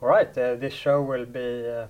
All 0.00 0.08
right, 0.08 0.38
uh, 0.38 0.54
this 0.54 0.74
show 0.74 1.02
will 1.02 1.26
be 1.26 1.66
uh, 1.66 1.88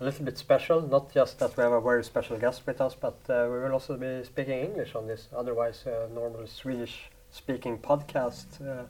a 0.00 0.04
little 0.04 0.24
bit 0.24 0.38
special, 0.38 0.80
not 0.80 1.12
just 1.12 1.38
that 1.40 1.54
we 1.54 1.62
have 1.62 1.72
a 1.72 1.82
very 1.82 2.02
special 2.02 2.38
guest 2.38 2.62
with 2.66 2.80
us, 2.80 2.94
but 2.94 3.18
uh, 3.28 3.46
we 3.52 3.58
will 3.60 3.72
also 3.72 3.98
be 3.98 4.24
speaking 4.24 4.58
English 4.58 4.94
on 4.94 5.06
this 5.06 5.28
otherwise 5.36 5.84
uh, 5.86 6.08
normal 6.14 6.46
Swedish 6.46 7.10
speaking 7.30 7.76
podcast. 7.76 8.46
Uh, 8.66 8.84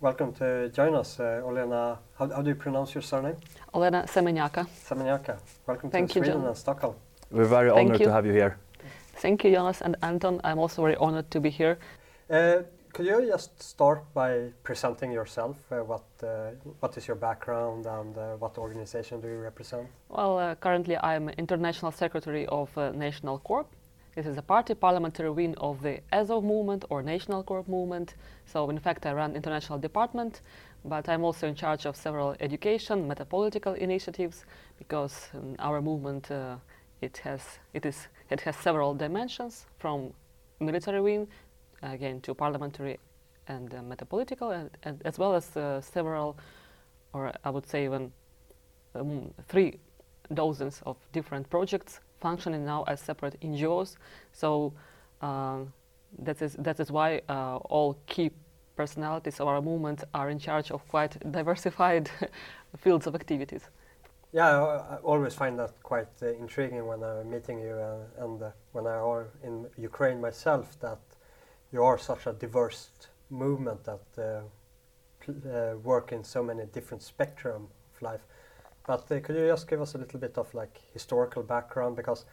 welcome 0.00 0.32
to 0.34 0.68
join 0.68 0.94
us, 0.94 1.18
uh, 1.18 1.42
Olena. 1.44 1.98
How, 2.16 2.28
how 2.28 2.40
do 2.40 2.50
you 2.50 2.54
pronounce 2.54 2.94
your 2.94 3.02
surname? 3.02 3.34
Olena 3.74 4.06
Semenyaka. 4.06 4.68
Semenyaka. 4.68 5.36
Welcome 5.66 5.90
Thank 5.90 6.12
to 6.12 6.20
you, 6.20 6.24
Sweden 6.24 6.42
John. 6.42 6.48
and 6.50 6.56
Stockholm. 6.56 6.94
We're 7.32 7.46
very 7.46 7.70
Thank 7.70 7.88
honored 7.88 8.00
you. 8.00 8.06
to 8.06 8.12
have 8.12 8.24
you 8.26 8.32
here. 8.32 8.58
Thank 9.16 9.42
you, 9.42 9.50
Jonas 9.50 9.80
and 9.80 9.96
Anton. 10.04 10.40
I'm 10.44 10.60
also 10.60 10.82
very 10.82 10.96
honored 10.98 11.32
to 11.32 11.40
be 11.40 11.50
here. 11.50 11.78
Could 12.96 13.04
you 13.04 13.26
just 13.26 13.62
start 13.62 14.04
by 14.14 14.52
presenting 14.62 15.12
yourself? 15.12 15.58
Uh, 15.70 15.84
what 15.84 16.06
uh, 16.22 16.52
what 16.80 16.96
is 16.96 17.06
your 17.06 17.14
background 17.14 17.84
and 17.84 18.16
uh, 18.16 18.36
what 18.38 18.56
organization 18.56 19.20
do 19.20 19.28
you 19.28 19.36
represent? 19.36 19.86
Well, 20.08 20.38
uh, 20.38 20.54
currently 20.54 20.96
I'm 20.96 21.28
International 21.28 21.92
Secretary 21.92 22.46
of 22.46 22.70
uh, 22.78 22.92
National 22.92 23.38
Corps. 23.40 23.66
This 24.14 24.24
is 24.24 24.38
a 24.38 24.42
party 24.42 24.74
parliamentary 24.74 25.28
wing 25.28 25.54
of 25.58 25.82
the 25.82 26.00
Azov 26.10 26.42
movement 26.42 26.86
or 26.88 27.02
National 27.02 27.42
Corps 27.42 27.68
movement. 27.68 28.14
So, 28.46 28.70
in 28.70 28.78
fact, 28.78 29.04
I 29.04 29.12
run 29.12 29.36
international 29.36 29.78
department, 29.78 30.40
but 30.82 31.06
I'm 31.06 31.22
also 31.22 31.46
in 31.48 31.54
charge 31.54 31.84
of 31.84 31.96
several 31.96 32.34
education, 32.40 33.06
metapolitical 33.06 33.76
initiatives, 33.76 34.46
because 34.78 35.28
um, 35.34 35.54
our 35.58 35.82
movement 35.82 36.30
uh, 36.30 36.56
it 37.02 37.18
has 37.24 37.42
it 37.74 37.84
is 37.84 38.08
it 38.30 38.40
has 38.40 38.56
several 38.56 38.94
dimensions 38.94 39.66
from 39.78 40.14
military 40.60 41.02
wing 41.02 41.28
again 41.82 42.20
to 42.22 42.34
parliamentary 42.34 42.98
and 43.48 43.74
uh, 43.74 43.78
metapolitical, 43.78 44.54
and, 44.58 44.70
and 44.82 45.02
as 45.04 45.18
well 45.18 45.34
as 45.34 45.56
uh, 45.56 45.80
several, 45.80 46.36
or 47.12 47.32
I 47.44 47.50
would 47.50 47.66
say 47.66 47.84
even 47.84 48.12
um, 48.94 49.32
three 49.48 49.78
dozens 50.34 50.82
of 50.84 50.96
different 51.12 51.48
projects 51.50 52.00
functioning 52.20 52.64
now 52.64 52.84
as 52.88 53.00
separate 53.00 53.40
NGOs. 53.40 53.96
So 54.32 54.72
um, 55.20 55.72
that 56.18 56.42
is 56.42 56.54
that 56.54 56.80
is 56.80 56.90
why 56.90 57.20
uh, 57.28 57.56
all 57.56 57.96
key 58.06 58.30
personalities 58.76 59.40
of 59.40 59.48
our 59.48 59.62
movement 59.62 60.04
are 60.12 60.28
in 60.30 60.38
charge 60.38 60.70
of 60.70 60.86
quite 60.88 61.16
diversified 61.32 62.10
fields 62.76 63.06
of 63.06 63.14
activities. 63.14 63.62
Yeah, 64.32 64.48
I, 64.48 64.94
I 64.94 64.96
always 65.02 65.34
find 65.34 65.58
that 65.58 65.72
quite 65.82 66.08
uh, 66.22 66.26
intriguing 66.26 66.86
when 66.86 67.02
I'm 67.02 67.30
meeting 67.30 67.58
you 67.60 67.72
uh, 67.72 68.24
and 68.24 68.42
uh, 68.42 68.50
when 68.72 68.86
I 68.86 68.96
are 68.96 69.28
in 69.42 69.66
Ukraine 69.78 70.20
myself 70.20 70.78
that 70.80 70.98
you 71.72 71.82
are 71.82 71.98
such 71.98 72.26
a 72.26 72.32
diverse 72.32 72.90
movement 73.30 73.84
that 73.84 74.00
uh, 74.18 74.40
uh, 75.28 75.76
work 75.82 76.12
in 76.12 76.24
so 76.24 76.42
many 76.42 76.64
different 76.66 77.02
spectrum 77.02 77.68
of 77.94 78.02
life. 78.02 78.20
But 78.86 79.10
uh, 79.10 79.20
could 79.20 79.36
you 79.36 79.46
just 79.48 79.68
give 79.68 79.80
us 79.80 79.94
a 79.94 79.98
little 79.98 80.20
bit 80.20 80.38
of 80.38 80.52
like 80.54 80.80
historical 80.92 81.42
background 81.42 81.96
because 81.96 82.24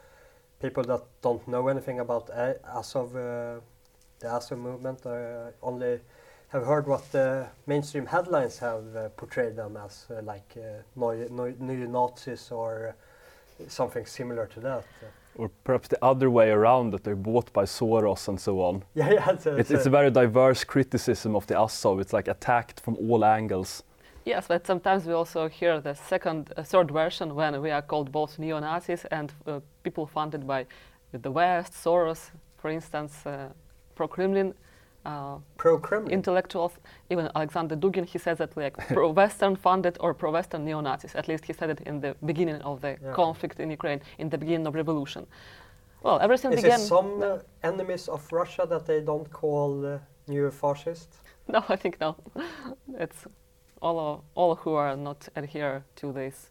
people 0.62 0.84
that 0.84 1.02
don't 1.22 1.48
know 1.48 1.68
anything 1.68 2.00
about 2.00 2.30
A- 2.30 2.60
uh, 2.66 3.60
the 4.20 4.30
Azov 4.30 4.60
movement, 4.60 5.06
only 5.62 6.00
have 6.50 6.66
heard 6.66 6.88
what 6.88 7.12
the 7.12 7.48
mainstream 7.66 8.06
headlines 8.06 8.60
have 8.60 8.96
uh, 8.96 9.10
portrayed 9.10 9.56
them 9.56 9.76
as, 9.76 10.06
uh, 10.12 10.22
like 10.22 10.56
uh, 10.56 10.84
neo- 10.96 11.56
neo-Nazis 11.60 12.52
or 12.52 12.96
something 13.68 14.06
similar 14.06 14.46
to 14.46 14.60
that. 14.60 14.86
Or 15.36 15.50
perhaps 15.64 15.88
the 15.88 15.98
other 16.04 16.30
way 16.30 16.50
around, 16.52 16.92
that 16.92 17.04
they're 17.04 17.16
bought 17.16 17.52
by 17.54 17.64
Soros 17.66 18.28
and 18.28 18.40
so 18.40 18.62
on. 18.62 18.84
yeah, 18.94 19.12
yeah. 19.12 19.30
It's, 19.32 19.46
a- 19.46 19.56
It's, 19.58 19.72
it's 19.72 19.86
a 19.86 19.90
very 19.90 20.12
diverse 20.12 20.64
criticism 20.64 21.36
of 21.36 21.48
the 21.48 21.60
Azov. 21.60 22.00
It's 22.00 22.14
like 22.14 22.28
attacked 22.28 22.80
from 22.80 22.96
all 22.98 23.26
angles. 23.26 23.84
Yes, 24.26 24.48
but 24.48 24.66
sometimes 24.66 25.06
we 25.06 25.14
also 25.14 25.50
hear 25.50 25.82
the 25.82 25.96
second, 25.96 26.54
uh, 26.56 26.64
third 26.64 26.92
version 26.92 27.36
when 27.36 27.62
we 27.62 27.72
are 27.72 27.82
called 27.82 28.12
both 28.12 28.40
neo 28.40 28.60
Nazis 28.60 29.06
and 29.12 29.34
uh, 29.48 29.60
people 29.84 30.06
funded 30.06 30.48
by 30.48 30.66
the 31.12 31.30
West, 31.32 31.74
Soros, 31.74 32.30
for 32.58 32.70
instance, 32.70 33.26
uh, 33.26 33.50
pro 33.96 34.08
Kremlin. 34.08 34.54
Uh, 35.06 35.38
pro-Kremlin. 35.58 36.12
intellectuals, 36.14 36.72
even 37.10 37.30
Alexander 37.36 37.76
Dugin, 37.76 38.06
he 38.06 38.18
says 38.18 38.38
that 38.38 38.56
like 38.56 38.78
pro-Western 38.94 39.56
funded 39.58 39.98
or 40.00 40.14
pro-Western 40.14 40.64
neo-Nazis. 40.64 41.14
At 41.16 41.28
least 41.28 41.44
he 41.46 41.54
said 41.54 41.70
it 41.70 41.82
in 41.82 42.00
the 42.00 42.16
beginning 42.26 42.62
of 42.62 42.80
the 42.82 42.92
Yeah. 43.02 43.12
conflict 43.14 43.60
in 43.60 43.70
Ukraine, 43.72 44.00
in 44.18 44.30
the 44.30 44.38
beginning 44.38 44.68
of 44.68 44.76
revolution. 44.76 45.28
Well, 46.04 46.20
everything 46.22 46.54
Is 46.54 46.62
began. 46.62 46.80
it 46.80 46.84
some 46.84 47.22
uh, 47.22 47.40
enemies 47.64 48.08
of 48.08 48.22
Russia 48.32 48.66
that 48.70 48.86
they 48.86 49.02
don't 49.02 49.30
call 49.30 49.86
uh, 49.86 50.00
neo-fascist? 50.28 51.10
No, 51.48 51.62
I 51.68 51.76
think 51.76 52.00
no. 52.00 52.16
it's 52.98 53.28
all 53.82 54.00
of, 54.00 54.22
all 54.36 54.56
who 54.56 54.74
are 54.76 54.96
not 54.96 55.28
adhere 55.36 55.84
to 55.96 56.14
this 56.14 56.50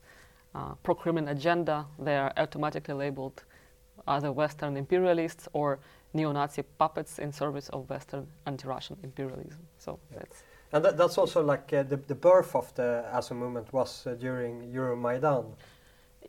uh, 0.54 0.74
pro-Kremlin 0.82 1.28
agenda. 1.28 1.86
They 1.98 2.16
are 2.18 2.30
automatically 2.36 2.94
labeled 2.94 3.44
either 4.06 4.30
Western 4.32 4.76
imperialists 4.76 5.48
or 5.54 5.78
neo-Nazi 6.14 6.62
puppets 6.78 7.18
in 7.18 7.32
service 7.32 7.68
of 7.70 7.88
Western 7.90 8.26
anti-Russian 8.46 8.96
imperialism. 9.02 9.66
So 9.78 9.98
Yeah. 10.10 10.18
that's 10.18 10.44
And 10.74 10.84
that, 10.84 10.96
that's 10.96 11.18
also 11.18 11.42
like 11.42 11.72
uh, 11.72 11.82
the, 11.82 11.96
the 11.96 12.14
birth 12.14 12.54
of 12.56 12.72
the 12.74 13.04
Azov 13.12 13.36
movement 13.36 13.72
was 13.72 14.06
uh, 14.06 14.14
during 14.14 14.72
Euromaidan. 14.72 15.44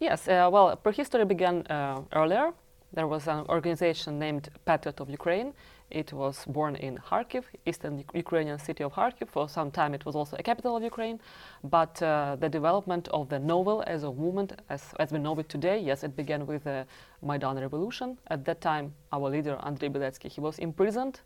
Yes, 0.02 0.28
uh, 0.28 0.50
well, 0.52 0.76
prehistory 0.76 1.26
began 1.26 1.66
uh, 1.68 2.02
earlier. 2.12 2.52
There 2.92 3.08
was 3.08 3.28
an 3.28 3.46
organization 3.48 4.20
named 4.20 4.50
Patriot 4.66 5.00
of 5.00 5.10
Ukraine. 5.10 5.54
It 5.94 6.12
was 6.12 6.44
born 6.46 6.76
in 6.76 6.98
Kharkiv, 6.98 7.44
eastern 7.66 8.04
Ukrainian 8.14 8.58
city 8.58 8.84
of 8.84 8.94
Kharkiv. 8.94 9.30
For 9.30 9.48
some 9.48 9.70
time, 9.70 9.94
it 9.94 10.06
was 10.06 10.16
also 10.16 10.36
a 10.40 10.44
capital 10.44 10.76
of 10.76 10.84
Ukraine. 10.84 11.20
But 11.64 12.02
uh, 12.02 12.36
the 12.40 12.50
development 12.50 13.08
of 13.10 13.30
the 13.30 13.38
novel 13.38 13.84
as 13.86 14.04
a 14.04 14.12
movement, 14.12 14.50
as, 14.70 14.82
as 15.00 15.12
we 15.12 15.20
know 15.20 15.38
it 15.40 15.50
today, 15.50 15.78
yes, 15.80 16.04
it 16.04 16.16
began 16.16 16.48
with 16.48 16.64
the 16.64 16.88
Maidan 17.22 17.60
Revolution. 17.60 18.18
At 18.28 18.44
that 18.46 18.60
time, 18.60 18.94
our 19.12 19.30
leader 19.30 19.60
Andrei 19.64 19.90
Beletsky, 19.90 20.32
he 20.32 20.42
was 20.42 20.58
imprisoned, 20.58 21.22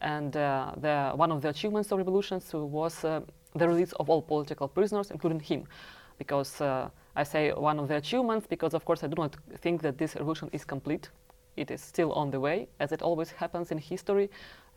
and 0.00 0.36
uh, 0.36 0.72
the, 0.76 1.12
one 1.14 1.30
of 1.30 1.40
the 1.40 1.50
achievements 1.50 1.92
of 1.92 1.98
revolutions 1.98 2.52
was 2.52 3.04
uh, 3.04 3.20
the 3.54 3.68
release 3.68 3.92
of 3.92 4.10
all 4.10 4.20
political 4.20 4.66
prisoners, 4.66 5.12
including 5.12 5.40
him 5.40 5.64
because 6.18 6.60
uh, 6.60 6.88
I 7.14 7.22
say 7.22 7.52
one 7.52 7.78
of 7.78 7.88
the 7.88 7.96
achievements 7.96 8.46
because 8.46 8.74
of 8.74 8.84
course 8.84 9.04
I 9.04 9.06
do 9.06 9.14
not 9.16 9.36
think 9.60 9.82
that 9.82 9.96
this 9.96 10.16
revolution 10.16 10.50
is 10.52 10.64
complete. 10.64 11.08
It 11.58 11.70
is 11.70 11.80
still 11.80 12.12
on 12.12 12.30
the 12.30 12.40
way, 12.40 12.68
as 12.78 12.92
it 12.92 13.02
always 13.02 13.30
happens 13.30 13.70
in 13.70 13.78
history, 13.78 14.30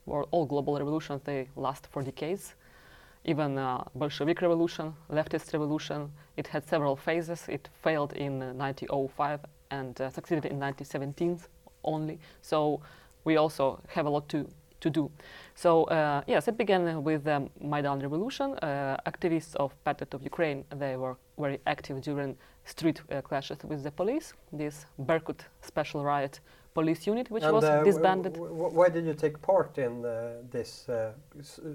where 0.06 0.24
all 0.32 0.46
global 0.46 0.78
revolutions 0.78 1.22
they 1.24 1.48
last 1.56 1.88
for 1.92 2.02
decades. 2.02 2.56
Even 3.24 3.58
uh, 3.58 3.84
Bolshevik 3.94 4.42
revolution, 4.42 4.96
leftist 5.12 5.54
revolution, 5.54 6.12
it 6.38 6.48
had 6.48 6.68
several 6.68 6.96
phases. 6.96 7.46
It 7.48 7.70
failed 7.84 8.14
in 8.14 8.42
uh, 8.42 8.54
1905 8.54 9.40
and 9.70 10.02
uh, 10.02 10.10
succeeded 10.10 10.46
in 10.46 10.60
1917 10.60 11.40
only. 11.84 12.20
So 12.42 12.82
we 13.24 13.38
also 13.38 13.80
have 13.88 14.08
a 14.08 14.10
lot 14.10 14.28
to 14.30 14.48
to 14.82 14.90
do. 14.90 15.12
So 15.56 15.84
uh, 15.86 16.22
yes, 16.28 16.48
it 16.48 16.58
began 16.58 17.04
with 17.04 17.24
the 17.24 17.48
Maidan 17.62 18.00
revolution. 18.00 18.56
Uh, 18.62 18.98
activists 19.06 19.56
of 19.56 19.72
Patriot 19.84 20.14
of 20.14 20.24
Ukraine 20.24 20.66
they 20.76 20.98
were 20.98 21.16
very 21.38 21.60
active 21.68 22.02
during 22.02 22.36
street 22.66 23.02
uh, 23.02 23.22
clashes 23.22 23.60
with 23.64 23.84
the 23.84 23.92
police. 23.92 24.34
This 24.52 24.86
Berkut 25.00 25.42
special 25.62 26.04
riot 26.04 26.40
police 26.74 27.06
unit, 27.08 27.30
which 27.30 27.44
and 27.44 27.54
was 27.54 27.64
uh, 27.64 27.84
disbanded. 27.84 28.38
why 28.38 28.90
did 28.90 29.06
you 29.06 29.14
take 29.14 29.42
part 29.42 29.78
in 29.78 30.06
uh, 30.06 30.34
this 30.50 30.90
uh, 30.90 31.12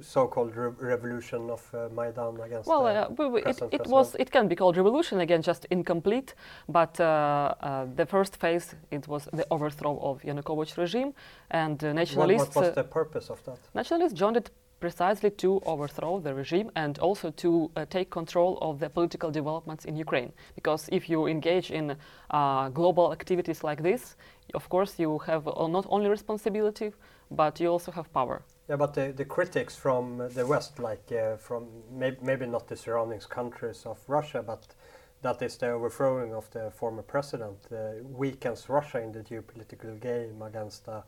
so-called 0.00 0.54
re- 0.56 0.72
revolution 0.80 1.50
of 1.50 1.62
Maidan 1.92 2.40
against 2.40 2.68
Well, 2.68 2.84
the 2.84 2.90
uh, 2.90 3.08
we, 3.18 3.28
we, 3.28 3.42
it, 3.42 3.60
it 3.72 3.86
was. 3.86 4.14
It 4.18 4.30
can 4.30 4.48
be 4.48 4.56
called 4.56 4.76
revolution 4.76 5.20
again, 5.20 5.42
just 5.42 5.66
incomplete. 5.70 6.34
But 6.68 6.98
uh, 7.00 7.04
uh, 7.04 7.86
the 7.94 8.06
first 8.06 8.36
phase, 8.36 8.74
it 8.90 9.06
was 9.08 9.28
the 9.32 9.46
overthrow 9.50 9.98
of 9.98 10.22
Yanukovych 10.22 10.76
regime, 10.76 11.12
and 11.50 11.82
uh, 11.82 11.88
What, 11.88 11.96
nationalists. 11.96 12.56
what 12.56 12.66
was 12.66 12.74
the 12.74 12.84
purpose 12.84 13.30
of 13.30 13.42
that? 13.44 13.58
Nationalists 13.74 14.14
joined 14.14 14.36
it 14.36 14.50
precisely 14.80 15.30
to 15.30 15.60
overthrow 15.64 16.20
the 16.20 16.34
regime 16.34 16.70
and 16.76 16.98
also 16.98 17.30
to 17.30 17.70
uh, 17.76 17.86
take 17.88 18.10
control 18.10 18.58
of 18.60 18.78
the 18.78 18.90
political 18.90 19.30
developments 19.30 19.84
in 19.86 19.96
Ukraine. 19.96 20.32
Because 20.54 20.88
if 20.92 21.08
you 21.08 21.26
engage 21.26 21.70
in 21.70 21.96
uh, 22.30 22.68
global 22.68 23.12
activities 23.12 23.64
like 23.64 23.82
this, 23.82 24.16
of 24.54 24.68
course 24.68 24.98
you 24.98 25.18
have 25.18 25.48
uh, 25.48 25.66
not 25.66 25.86
only 25.88 26.08
responsibility, 26.08 26.92
but 27.30 27.60
you 27.60 27.68
also 27.68 27.92
have 27.92 28.12
power. 28.12 28.42
Yeah, 28.68 28.76
but 28.76 28.94
the, 28.94 29.12
the 29.12 29.24
critics 29.24 29.76
from 29.76 30.18
the 30.34 30.46
West, 30.46 30.78
like 30.78 31.12
uh, 31.12 31.36
from 31.36 31.66
may- 31.90 32.16
maybe 32.20 32.46
not 32.46 32.66
the 32.66 32.76
surrounding 32.76 33.20
countries 33.20 33.86
of 33.86 33.98
Russia, 34.08 34.42
but 34.42 34.74
that 35.22 35.40
is 35.42 35.56
the 35.56 35.70
overthrowing 35.70 36.34
of 36.34 36.50
the 36.50 36.70
former 36.70 37.02
president, 37.02 37.58
uh, 37.72 38.02
weakens 38.02 38.68
Russia 38.68 39.00
in 39.00 39.12
the 39.12 39.20
geopolitical 39.20 39.98
game 40.00 40.42
against 40.42 40.88
a 40.88 41.04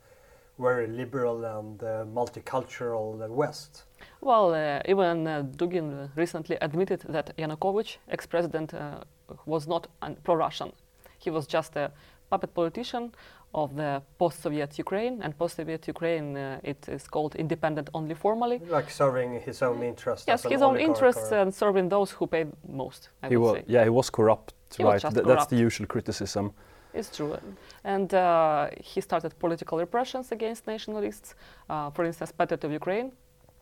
very 0.59 0.87
liberal 0.87 1.45
and 1.45 1.83
uh, 1.83 2.05
multicultural 2.05 3.29
West. 3.29 3.85
Well, 4.21 4.55
uh, 4.55 4.81
even 4.87 5.27
uh, 5.27 5.43
Dugin 5.57 6.11
recently 6.17 6.57
admitted 6.61 7.01
that 7.09 7.37
Yanukovych, 7.37 7.99
ex-president, 8.09 8.75
uh, 8.75 9.01
was 9.47 9.69
not 9.69 9.87
an 10.03 10.17
pro-Russian. 10.25 10.73
He 11.19 11.31
was 11.31 11.47
just 11.47 11.77
a 11.77 11.93
puppet 12.31 12.55
politician 12.55 13.13
of 13.55 13.75
the 13.77 14.03
post-Soviet 14.19 14.79
Ukraine, 14.79 15.23
and 15.23 15.37
post-Soviet 15.39 15.89
Ukraine 15.89 16.37
uh, 16.37 16.61
it 16.73 16.87
is 16.89 17.09
called 17.09 17.35
independent 17.37 17.89
only 17.95 18.15
formally. 18.15 18.61
Like 18.69 18.91
serving 18.91 19.41
his 19.41 19.63
own 19.63 19.83
interests. 19.83 20.27
Yes, 20.29 20.43
his 20.45 20.63
own 20.63 20.77
interests 20.79 21.33
and 21.33 21.55
serving 21.55 21.89
those 21.89 22.11
who 22.11 22.27
paid 22.27 22.49
most. 22.69 23.09
I 23.23 23.29
He 23.29 23.37
would 23.37 23.45
was, 23.45 23.55
say. 23.57 23.65
yeah, 23.67 23.85
he 23.85 23.91
was 23.91 24.11
corrupt, 24.11 24.55
He 24.77 24.83
was 24.85 24.93
right? 24.93 25.03
just 25.03 25.15
Th- 25.17 25.27
that's 25.27 25.47
the 25.47 25.57
usual 25.57 25.87
criticism. 25.87 26.53
It's 26.95 27.11
true. 27.17 27.37
And 27.85 28.13
uh, 28.13 28.69
he 28.81 29.01
started 29.01 29.39
political 29.39 29.79
repressions 29.79 30.33
against 30.33 30.67
nationalists. 30.67 31.35
Uh, 31.71 31.91
for 31.91 32.05
instance, 32.05 32.33
Patriot 32.33 32.65
of 32.65 32.73
Ukraine, 32.73 33.13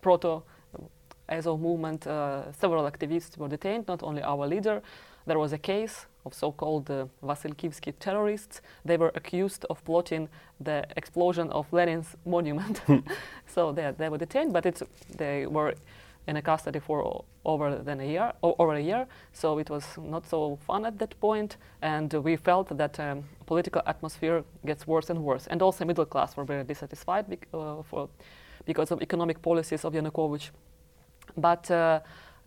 proto 0.01 0.43
Azov 1.29 1.61
movement, 1.61 2.07
uh, 2.07 2.53
several 2.53 2.85
activists 2.85 3.37
were 3.37 3.49
detained, 3.49 3.85
not 3.89 4.03
only 4.03 4.23
our 4.23 4.47
leader. 4.47 4.81
There 5.27 5.39
was 5.39 5.53
a 5.53 5.59
case 5.59 6.07
of 6.25 6.35
so-called 6.35 6.91
uh, 6.91 7.07
Vasilkivsky 7.23 7.95
terrorists. 7.99 8.61
They 8.85 8.97
were 8.97 9.13
accused 9.15 9.65
of 9.71 9.85
plotting 9.85 10.29
the 10.61 10.85
explosion 10.97 11.51
of 11.51 11.73
Lenin's 11.73 12.17
monument. 12.25 12.81
so 13.47 13.73
they, 13.73 13.93
they 13.97 14.09
were 14.09 14.19
detained, 14.19 14.53
but 14.53 14.67
it's, 14.67 14.83
they 15.17 15.47
were 15.47 15.75
in 16.27 16.37
a 16.37 16.43
custody 16.43 16.81
for 16.81 17.25
over 17.45 17.77
than 17.77 18.01
a 18.01 18.05
year, 18.05 18.33
over 18.43 18.75
a 18.75 18.81
year. 18.81 19.07
So 19.33 19.59
it 19.59 19.71
was 19.71 19.85
not 19.99 20.27
so 20.27 20.59
fun 20.67 20.85
at 20.85 20.99
that 20.99 21.11
point. 21.21 21.27
point, 21.27 21.57
and 21.83 22.13
we 22.25 22.37
felt 22.37 22.77
that 22.77 23.01
um, 23.01 23.25
political 23.47 23.83
atmosphere 23.87 24.45
gets 24.65 24.87
worse 24.87 25.11
and 25.11 25.19
worse. 25.19 25.47
And 25.51 25.63
also 25.63 25.85
middle 25.85 26.07
class 26.07 26.37
were 26.37 26.45
very 26.45 26.65
dissatisfied 26.65 27.29
bec- 27.29 27.49
uh, 27.53 27.83
for, 27.83 28.09
because 28.65 28.93
of 28.93 29.03
economic 29.03 29.41
policies 29.43 29.85
of 29.85 29.93
Yanukovych. 29.93 30.51
But 31.37 31.71
uh, 31.71 32.01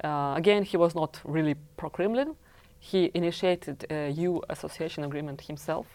uh, 0.04 0.34
again, 0.38 0.64
he 0.64 0.78
was 0.78 0.96
not 0.96 1.20
really 1.24 1.56
pro-Kremlin. 1.78 2.36
He 2.80 3.12
initiated 3.14 3.86
a 3.90 4.10
EU 4.10 4.40
association 4.50 5.04
agreement 5.04 5.42
himself, 5.42 5.86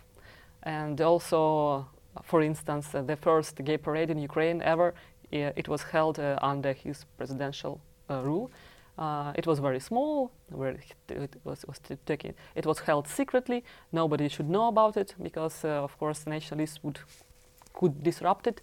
and 0.62 1.00
also, 1.00 1.86
for 2.22 2.42
instance, 2.42 2.94
uh, 2.94 3.02
the 3.02 3.16
first 3.16 3.62
gay 3.64 3.78
parade 3.78 4.10
in 4.10 4.18
Ukraine 4.18 4.62
ever, 4.62 4.94
it 5.30 5.68
was 5.68 5.82
held 5.82 6.18
uh, 6.18 6.38
under 6.42 6.72
his 6.72 7.04
presidential 7.16 7.80
uh, 8.08 8.22
rule. 8.22 8.50
Uh, 8.96 9.32
it 9.34 9.46
was 9.46 9.58
very 9.58 9.80
small. 9.80 10.30
Where 10.50 10.76
it 11.08 11.36
was, 11.42 11.64
was 11.66 11.80
taken. 12.06 12.34
It 12.54 12.66
was 12.66 12.78
held 12.78 13.08
secretly. 13.08 13.64
Nobody 13.90 14.28
should 14.28 14.48
know 14.48 14.68
about 14.68 14.96
it 14.96 15.14
because, 15.20 15.64
uh, 15.64 15.82
of 15.82 15.98
course, 15.98 16.26
nationalists 16.26 16.78
would 16.82 16.98
could 17.72 18.04
disrupt 18.04 18.46
it. 18.46 18.60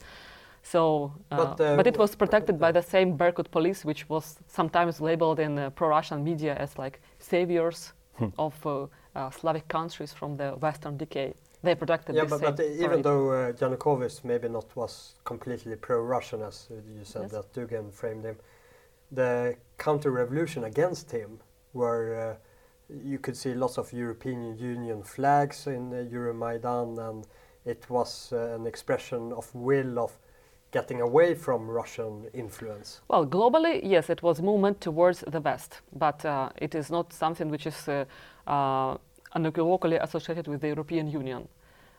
So, 0.63 1.11
uh, 1.31 1.37
But, 1.37 1.57
but, 1.57 1.85
uh, 1.85 1.89
it 1.89 1.97
was 1.97 2.15
protected 2.15 2.57
by 2.59 2.71
the 2.71 2.81
same 2.81 3.17
Berkut 3.17 3.51
police, 3.51 3.83
which 3.83 4.07
was 4.07 4.39
sometimes 4.47 5.01
labeled 5.01 5.39
in 5.39 5.71
pro-Russian 5.75 6.23
media 6.23 6.55
as 6.55 6.77
like 6.77 7.01
saviors 7.19 7.93
of 8.37 8.65
uh, 8.65 8.87
uh, 9.15 9.29
Slavic 9.29 9.67
countries 9.67 10.13
from 10.13 10.37
the 10.37 10.51
Western 10.51 10.97
decay. 10.97 11.33
They 11.63 11.75
protected 11.75 12.15
Yeah, 12.15 12.25
but, 12.25 12.41
but 12.41 12.59
even 12.59 13.01
though 13.03 13.29
uh, 13.31 13.51
Yanukovych 13.51 14.23
maybe 14.23 14.49
not 14.49 14.75
was 14.75 15.13
completely 15.23 15.75
pro-Russian, 15.75 16.41
as 16.41 16.67
uh, 16.71 16.75
you 16.97 17.03
said 17.03 17.23
Yes. 17.23 17.31
that 17.31 17.53
Dugin 17.53 17.91
framed 17.93 18.25
him, 18.25 18.37
the 19.11 19.55
counter-revolution 19.77 20.63
against 20.63 21.11
him, 21.11 21.39
where 21.73 22.31
uh, 22.31 22.35
you 23.03 23.19
could 23.19 23.37
see 23.37 23.53
lots 23.53 23.77
of 23.77 23.93
European 23.93 24.57
Union 24.57 25.03
flags 25.03 25.67
in 25.67 25.93
uh, 25.93 25.97
Euromaidan, 26.11 26.97
and 27.09 27.27
it 27.65 27.87
was 27.89 28.33
uh, 28.33 28.55
an 28.55 28.65
expression 28.65 29.31
of 29.33 29.53
will 29.53 29.99
of 29.99 30.17
getting 30.71 31.01
away 31.01 31.35
from 31.35 31.69
Russian 31.69 32.27
influence. 32.33 33.01
Well, 33.07 33.25
globally, 33.25 33.81
yes, 33.83 34.09
it 34.09 34.23
was 34.23 34.41
movement 34.41 34.79
towards 34.81 35.23
the 35.27 35.41
West, 35.41 35.81
but 35.93 36.25
uh, 36.25 36.49
it 36.55 36.75
is 36.75 36.89
not 36.89 37.13
something 37.13 37.49
which 37.49 37.67
is 37.67 37.87
uh, 37.87 38.05
uh, 38.47 38.97
unequivocally 39.33 39.97
associated 39.97 40.47
with 40.47 40.61
the 40.61 40.67
European 40.67 41.09
Union. 41.09 41.47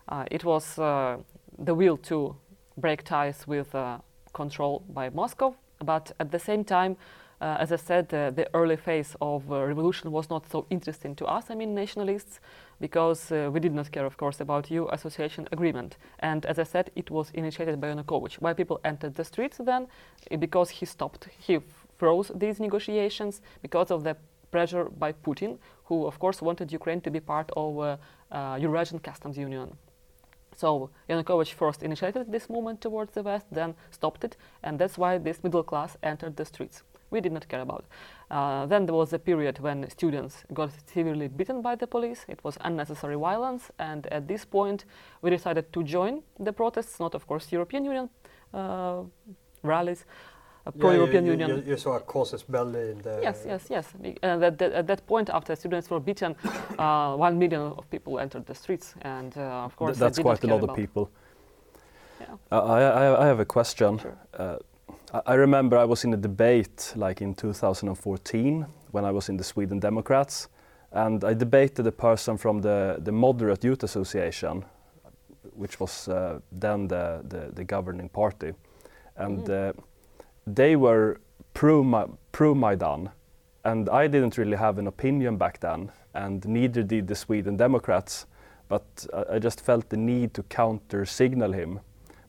Uh, 0.08 0.24
it 0.30 0.44
was 0.44 0.78
uh, 0.78 1.18
the 1.58 1.74
will 1.74 1.96
to 1.96 2.34
break 2.76 3.04
ties 3.04 3.46
with 3.46 3.74
uh, 3.74 3.98
control 4.32 4.82
by 4.88 5.10
Moscow, 5.10 5.54
but 5.84 6.12
at 6.18 6.30
the 6.30 6.38
same 6.38 6.64
time, 6.64 6.96
uh, 7.42 7.56
as 7.58 7.72
I 7.72 7.76
said, 7.76 8.14
uh, 8.14 8.30
the 8.30 8.48
early 8.54 8.76
phase 8.76 9.16
of 9.20 9.50
uh, 9.50 9.64
revolution 9.66 10.12
was 10.12 10.30
not 10.30 10.48
so 10.48 10.64
interesting 10.70 11.16
to 11.16 11.26
us, 11.26 11.50
I 11.50 11.56
mean 11.56 11.74
nationalists, 11.74 12.38
because 12.80 13.32
uh, 13.32 13.50
we 13.52 13.58
did 13.58 13.74
not 13.74 13.90
care, 13.90 14.06
of 14.06 14.16
course, 14.16 14.40
about 14.40 14.70
EU 14.70 14.86
association 14.92 15.48
agreement. 15.50 15.96
And 16.20 16.46
as 16.46 16.60
I 16.60 16.62
said, 16.62 16.90
it 16.94 17.10
was 17.10 17.30
initiated 17.34 17.80
by 17.80 17.88
Yanukovych. 17.88 18.34
Why 18.40 18.52
people 18.52 18.80
entered 18.84 19.14
the 19.14 19.24
streets 19.24 19.58
then? 19.58 19.88
Eh, 20.30 20.36
Because 20.36 20.70
he 20.70 20.86
stopped, 20.86 21.28
he 21.36 21.58
froze 21.98 22.30
these 22.32 22.60
negotiations 22.60 23.42
because 23.60 23.90
of 23.90 24.04
the 24.04 24.16
pressure 24.52 24.84
by 24.84 25.12
Putin, 25.12 25.58
who, 25.86 26.06
of 26.06 26.20
course, 26.20 26.40
wanted 26.40 26.70
Ukraine 26.72 27.00
to 27.00 27.10
be 27.10 27.20
part 27.20 27.50
of 27.56 27.78
uh, 27.78 27.96
uh, 28.30 28.56
Eurasian 28.60 29.00
Customs 29.00 29.36
Union. 29.36 29.76
So 30.56 30.90
Yanukovych 31.08 31.54
first 31.54 31.82
initiated 31.82 32.30
this 32.30 32.48
movement 32.48 32.80
towards 32.80 33.14
the 33.14 33.22
west, 33.22 33.46
then 33.50 33.74
stopped 33.90 34.22
it, 34.22 34.36
and 34.62 34.78
that's 34.78 34.96
why 34.96 35.18
this 35.18 35.42
middle 35.42 35.64
class 35.64 35.96
entered 36.02 36.36
the 36.36 36.44
streets. 36.44 36.84
We 37.12 37.20
did 37.20 37.32
not 37.32 37.46
care 37.46 37.60
about. 37.60 37.84
Uh, 38.30 38.66
then 38.66 38.86
there 38.86 38.94
was 38.94 39.12
a 39.12 39.18
period 39.18 39.58
when 39.60 39.88
students 39.90 40.44
got 40.54 40.70
severely 40.86 41.28
beaten 41.28 41.62
by 41.62 41.76
the 41.76 41.86
police. 41.86 42.24
It 42.28 42.40
was 42.42 42.56
unnecessary 42.62 43.16
violence, 43.16 43.70
and 43.78 44.06
at 44.06 44.26
this 44.26 44.44
point, 44.46 44.86
we 45.20 45.30
decided 45.30 45.64
to 45.72 45.82
join 45.84 46.22
the 46.40 46.52
protests. 46.52 46.98
Not, 46.98 47.14
of 47.14 47.26
course, 47.26 47.52
European 47.52 47.84
Union 47.84 48.08
uh, 48.54 49.02
rallies, 49.62 50.06
uh, 50.66 50.72
Yeah, 50.74 50.80
pro-European 50.80 51.26
you, 51.26 51.32
you, 51.32 51.38
Union. 51.38 51.58
You, 51.58 51.70
you 51.72 51.76
saw 51.76 51.96
a 51.96 52.00
casus 52.00 52.42
belli 52.42 52.90
in 52.92 52.98
the. 53.02 53.20
Yes, 53.22 53.44
yes, 53.46 53.66
yes. 53.68 53.92
Be- 54.00 54.16
uh, 54.22 54.38
that, 54.38 54.58
that, 54.58 54.72
at 54.72 54.86
that 54.86 55.06
point, 55.06 55.28
after 55.28 55.56
students 55.56 55.90
were 55.90 56.00
beaten, 56.00 56.34
uh, 56.78 57.14
one 57.16 57.38
million 57.38 57.60
of 57.76 57.84
people 57.90 58.18
entered 58.18 58.46
the 58.46 58.54
streets, 58.54 58.94
and 59.02 59.36
uh, 59.36 59.66
of 59.66 59.76
course, 59.76 59.98
they 59.98 60.06
that's 60.06 60.16
did 60.16 60.24
not 60.24 60.40
quite 60.40 60.50
a 60.50 60.54
lot 60.54 60.70
of 60.70 60.76
people. 60.76 61.10
Yeah. 62.20 62.26
Uh, 62.50 62.64
I, 62.64 62.80
I, 62.80 63.24
I 63.24 63.26
have 63.26 63.40
a 63.40 63.44
question. 63.44 63.98
Sure. 63.98 64.58
I- 65.12 65.34
remember 65.34 65.76
I 65.76 65.84
was 65.84 66.04
in 66.04 66.14
a 66.14 66.16
debate 66.16 66.92
like 66.96 67.20
in 67.20 67.34
2014 67.34 68.66
when 68.92 69.04
I 69.04 69.10
was 69.10 69.28
in 69.28 69.36
the 69.36 69.44
Sweden 69.44 69.78
Democrats, 69.78 70.48
and 70.92 71.22
I 71.24 71.34
debated 71.34 71.86
a 71.86 71.92
person 71.92 72.36
from 72.38 72.60
the, 72.60 72.96
the 72.98 73.12
Moderate 73.12 73.64
Youth 73.64 73.82
Association, 73.82 74.64
which 75.54 75.80
was 75.80 76.08
uh, 76.08 76.40
then 76.50 76.88
the, 76.88 77.20
the, 77.28 77.50
the 77.54 77.64
governing 77.64 78.08
party. 78.08 78.52
And 79.16 79.44
Mhm. 79.46 79.68
uh, 79.68 79.72
they 80.46 80.76
were 80.76 81.20
pro, 81.54 81.82
Ma- 81.82 82.08
pro 82.32 82.54
Maidan, 82.54 83.10
and 83.64 83.88
I 83.90 84.08
didn't 84.08 84.38
really 84.38 84.56
have 84.56 84.78
an 84.78 84.86
opinion 84.86 85.36
back 85.36 85.60
then, 85.60 85.90
and 86.14 86.44
neither 86.46 86.82
did 86.82 87.06
the 87.06 87.14
Sweden 87.14 87.56
Democrats. 87.56 88.26
But 88.68 89.06
I, 89.12 89.34
I 89.34 89.38
just 89.38 89.60
felt 89.60 89.88
the 89.90 89.96
need 89.98 90.32
to 90.34 90.42
counter 90.44 91.04
signal 91.04 91.52
him. 91.52 91.80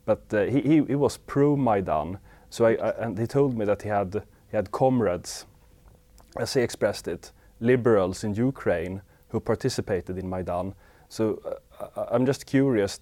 But 0.06 0.22
uh, 0.34 0.44
he, 0.44 0.62
he, 0.62 0.84
he 0.84 0.96
was 0.96 1.18
pro 1.18 1.56
Maidan, 1.56 2.18
so 2.54 2.66
I, 2.66 2.74
I, 2.74 2.90
and 3.04 3.18
he 3.18 3.26
told 3.26 3.58
me 3.58 3.66
that 3.66 3.82
he 3.82 3.90
had 3.90 4.14
he 4.52 4.56
had 4.56 4.70
comrades, 4.72 5.48
as 6.38 6.54
he 6.54 6.62
expressed 6.62 7.08
it, 7.08 7.32
liberals 7.60 8.24
in 8.24 8.36
Ukraine 8.36 9.02
who 9.30 9.40
participated 9.40 10.20
in 10.20 10.30
Maidan. 10.30 10.76
So 11.10 11.42
uh, 11.80 12.06
I'm 12.12 12.28
just 12.28 12.46
curious. 12.46 13.00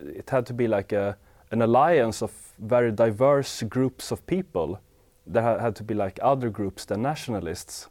It 0.00 0.30
had 0.30 0.46
to 0.46 0.54
be 0.54 0.68
like 0.68 0.92
a, 0.92 1.16
an 1.50 1.62
alliance 1.62 2.22
of 2.22 2.30
very 2.60 2.92
diverse 2.92 3.64
groups 3.64 4.12
of 4.12 4.24
people. 4.28 4.78
There 5.26 5.42
had 5.42 5.74
to 5.76 5.82
be 5.82 5.94
like 5.94 6.20
other 6.22 6.48
groups 6.48 6.84
than 6.84 7.02
nationalists. 7.02 7.88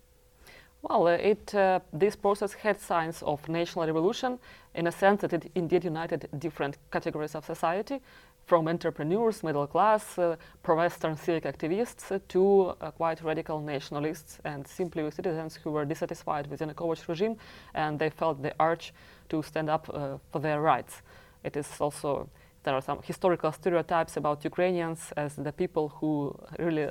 Well, 0.82 1.08
uh, 1.08 1.12
it, 1.12 1.54
uh, 1.54 1.82
this 1.94 2.16
process 2.16 2.54
had 2.54 2.80
signs 2.80 3.22
of 3.22 3.48
national 3.48 3.86
revolution 3.86 4.40
in 4.74 4.88
a 4.88 4.92
sense 4.92 5.22
that 5.22 5.34
it 5.34 5.52
indeed 5.56 5.84
united 5.84 6.28
different 6.40 6.78
categories 6.90 7.36
of 7.36 7.46
society, 7.46 8.02
from 8.46 8.68
entrepreneurs, 8.68 9.44
middle 9.44 9.68
class, 9.68 10.18
uh, 10.18 10.36
pro-Western 10.64 11.16
civic 11.16 11.44
activists, 11.44 12.12
uh, 12.12 12.20
to 12.28 12.74
uh, 12.82 12.92
quite 12.92 13.22
radical 13.24 13.60
nationalists 13.62 14.40
and 14.44 14.68
simply 14.68 15.10
citizens 15.12 15.56
who 15.56 15.72
were 15.72 15.86
dissatisfied 15.86 16.48
with 16.48 16.60
Yanukovych 16.60 17.08
regime 17.08 17.38
and 17.74 18.00
they 18.00 18.10
felt 18.10 18.42
the 18.42 18.54
urge 18.60 18.94
to 19.30 19.42
stand 19.42 19.70
up 19.70 19.90
uh, 19.94 20.18
for 20.32 20.40
their 20.40 20.62
rights. 20.62 21.02
It 21.44 21.56
is 21.56 21.68
also 21.80 22.30
there 22.64 22.76
are 22.76 22.82
some 22.82 23.00
historical 23.04 23.52
stereotypes 23.52 24.18
about 24.18 24.44
Ukrainians 24.44 25.12
as 25.18 25.36
the 25.36 25.52
people 25.52 25.90
who 25.90 26.36
really 26.60 26.90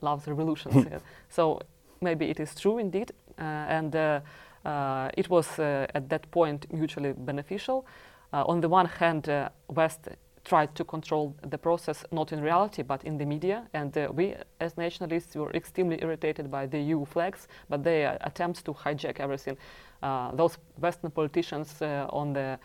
loves 0.00 0.26
revolutions. 0.28 0.86
Yeah. 0.90 0.98
So 1.28 1.60
maybe 2.00 2.30
it 2.30 2.40
is 2.40 2.54
true 2.54 2.78
indeed, 2.78 3.12
uh, 3.38 3.42
and 3.42 3.96
uh, 3.96 4.20
uh, 4.64 5.10
it 5.16 5.28
was 5.28 5.58
uh, 5.58 5.86
at 5.94 6.08
that 6.08 6.30
point 6.30 6.72
mutually 6.72 7.12
beneficial. 7.12 7.84
Uh, 8.32 8.44
on 8.46 8.60
the 8.60 8.68
one 8.68 8.86
hand, 8.86 9.28
uh, 9.28 9.48
West 9.68 10.08
tried 10.48 10.74
to 10.74 10.84
control 10.84 11.34
the 11.52 11.58
process 11.58 12.04
not 12.10 12.32
in 12.32 12.40
reality 12.40 12.82
but 12.82 13.04
in 13.04 13.18
the 13.18 13.26
media, 13.26 13.58
and 13.74 13.96
uh, 13.96 14.08
we 14.12 14.34
as 14.60 14.76
nationalists 14.76 15.34
were 15.36 15.52
extremely 15.52 15.98
irritated 16.02 16.50
by 16.50 16.66
the 16.66 16.80
EU 16.80 17.04
flags, 17.04 17.48
but 17.68 17.84
their 17.84 18.16
attempts 18.22 18.62
to 18.62 18.72
hijack 18.72 19.20
everything. 19.20 19.56
Uh, 20.02 20.32
those 20.32 20.56
Western 20.80 21.10
politicians 21.10 21.82
uh, 21.82 22.06
on 22.10 22.32
the 22.32 22.58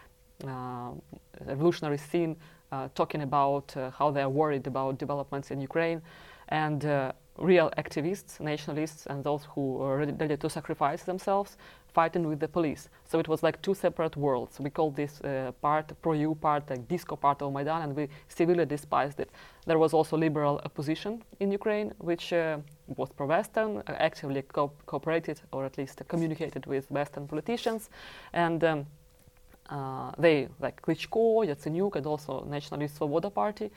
uh, 0.47 0.91
revolutionary 1.45 1.97
scene 1.97 2.35
uh, 2.71 2.87
talking 2.95 3.21
about 3.21 3.75
uh, 3.77 3.91
how 3.91 4.09
they 4.11 4.21
are 4.21 4.29
worried 4.29 4.65
about 4.67 4.97
developments 4.97 5.51
in 5.51 5.61
Ukraine. 5.61 6.01
And 6.49 6.83
uh, 6.85 7.11
real 7.37 7.69
activists, 7.77 8.39
nationalists, 8.39 9.05
and 9.05 9.23
those 9.23 9.43
who 9.51 9.63
ready, 9.85 10.11
ready, 10.11 10.37
to 10.37 10.49
sacrifice 10.49 11.03
themselves, 11.03 11.57
fighting 11.93 12.27
with 12.27 12.39
the 12.39 12.47
police. 12.47 12.89
So 13.05 13.19
it 13.19 13.27
was 13.27 13.43
like 13.43 13.61
two 13.61 13.73
separate 13.73 14.17
worlds. 14.17 14.59
We 14.59 14.69
called 14.69 14.95
this 14.95 15.21
uh, 15.21 15.51
part, 15.61 15.91
pro-EU 16.01 16.35
part, 16.35 16.69
like 16.69 16.87
disco 16.87 17.15
part 17.15 17.41
of 17.41 17.53
Maidan, 17.53 17.81
and 17.83 17.95
we 17.95 18.07
severely 18.27 18.65
despised 18.65 19.19
it. 19.19 19.29
There 19.65 19.77
was 19.77 19.93
also 19.93 20.17
liberal 20.17 20.59
opposition 20.65 21.23
in 21.39 21.51
Ukraine, 21.51 21.93
which 21.99 22.33
uh, 22.33 22.57
was 22.87 23.09
pro-Western, 23.09 23.77
uh, 23.77 23.95
actively 23.99 24.41
co 24.41 24.71
cooperated 24.85 25.41
or 25.51 25.65
at 25.65 25.77
least 25.77 26.01
communicated 26.07 26.65
with 26.65 26.89
Western 26.91 27.27
politicians, 27.27 27.89
and 28.33 28.63
um, 28.63 28.85
uh, 29.69 30.11
they, 30.17 30.47
like 30.59 30.81
Klitschko, 30.81 31.45
Yatsenyuk, 31.47 31.95
and 31.95 32.05
also 32.05 32.43
Nationalist 32.45 32.99
Svoboda 32.99 33.33
Party. 33.33 33.71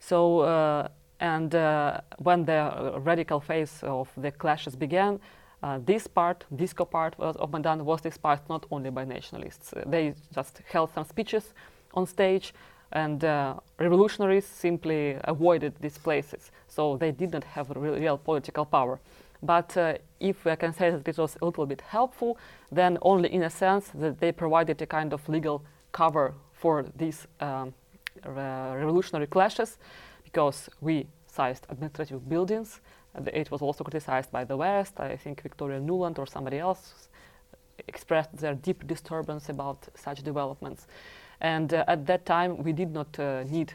So 0.00 0.40
uh, 0.40 0.88
and 1.22 1.54
uh, 1.54 2.00
when 2.18 2.44
the 2.44 2.94
radical 2.98 3.38
phase 3.38 3.80
of 3.84 4.10
the 4.16 4.32
clashes 4.32 4.74
began, 4.74 5.20
uh, 5.62 5.78
this 5.84 6.06
part, 6.06 6.44
disco 6.54 6.84
part 6.84 7.14
of 7.18 7.52
Maidan 7.52 7.84
was 7.84 8.00
despised 8.00 8.48
not 8.48 8.66
only 8.70 8.90
by 8.90 9.04
nationalists. 9.04 9.72
Uh, 9.72 9.84
they 9.86 10.14
just 10.34 10.60
held 10.70 10.92
some 10.92 11.04
speeches 11.04 11.54
on 11.94 12.06
stage, 12.06 12.52
and 12.92 13.24
uh, 13.24 13.54
revolutionaries 13.78 14.46
simply 14.46 15.16
avoided 15.24 15.74
these 15.80 15.98
places. 15.98 16.50
So 16.68 16.96
they 16.96 17.12
did 17.12 17.32
not 17.32 17.44
have 17.44 17.70
real, 17.70 17.94
real 17.94 18.18
political 18.18 18.64
power. 18.64 18.98
But 19.42 19.76
uh, 19.76 19.94
if 20.20 20.46
I 20.46 20.56
can 20.56 20.72
say 20.72 20.90
that 20.90 21.06
it 21.08 21.18
was 21.18 21.36
a 21.40 21.44
little 21.44 21.66
bit 21.66 21.80
helpful, 21.80 22.38
then 22.70 22.98
only 23.02 23.32
in 23.32 23.42
a 23.42 23.50
sense 23.50 23.88
that 23.94 24.20
they 24.20 24.32
provided 24.32 24.80
a 24.82 24.86
kind 24.86 25.12
of 25.12 25.28
legal 25.28 25.62
cover 25.90 26.34
for 26.52 26.84
these 26.96 27.26
um, 27.40 27.74
revolutionary 28.24 29.26
clashes 29.26 29.78
because 30.24 30.68
we 30.80 31.06
sized 31.26 31.66
administrative 31.68 32.28
buildings. 32.28 32.80
It 33.26 33.50
was 33.50 33.62
also 33.62 33.84
criticized 33.84 34.30
by 34.30 34.44
the 34.44 34.56
West. 34.56 34.98
I 35.00 35.16
think 35.16 35.42
Victoria 35.42 35.80
Nuland 35.80 36.18
or 36.18 36.26
somebody 36.26 36.58
else 36.58 37.08
expressed 37.88 38.36
their 38.36 38.54
deep 38.54 38.86
disturbance 38.86 39.48
about 39.48 39.88
such 39.94 40.22
developments. 40.22 40.86
And 41.40 41.74
uh, 41.74 41.84
at 41.88 42.06
that 42.06 42.24
time, 42.24 42.62
we 42.62 42.72
did 42.72 42.92
not 42.92 43.18
uh, 43.18 43.44
need 43.44 43.74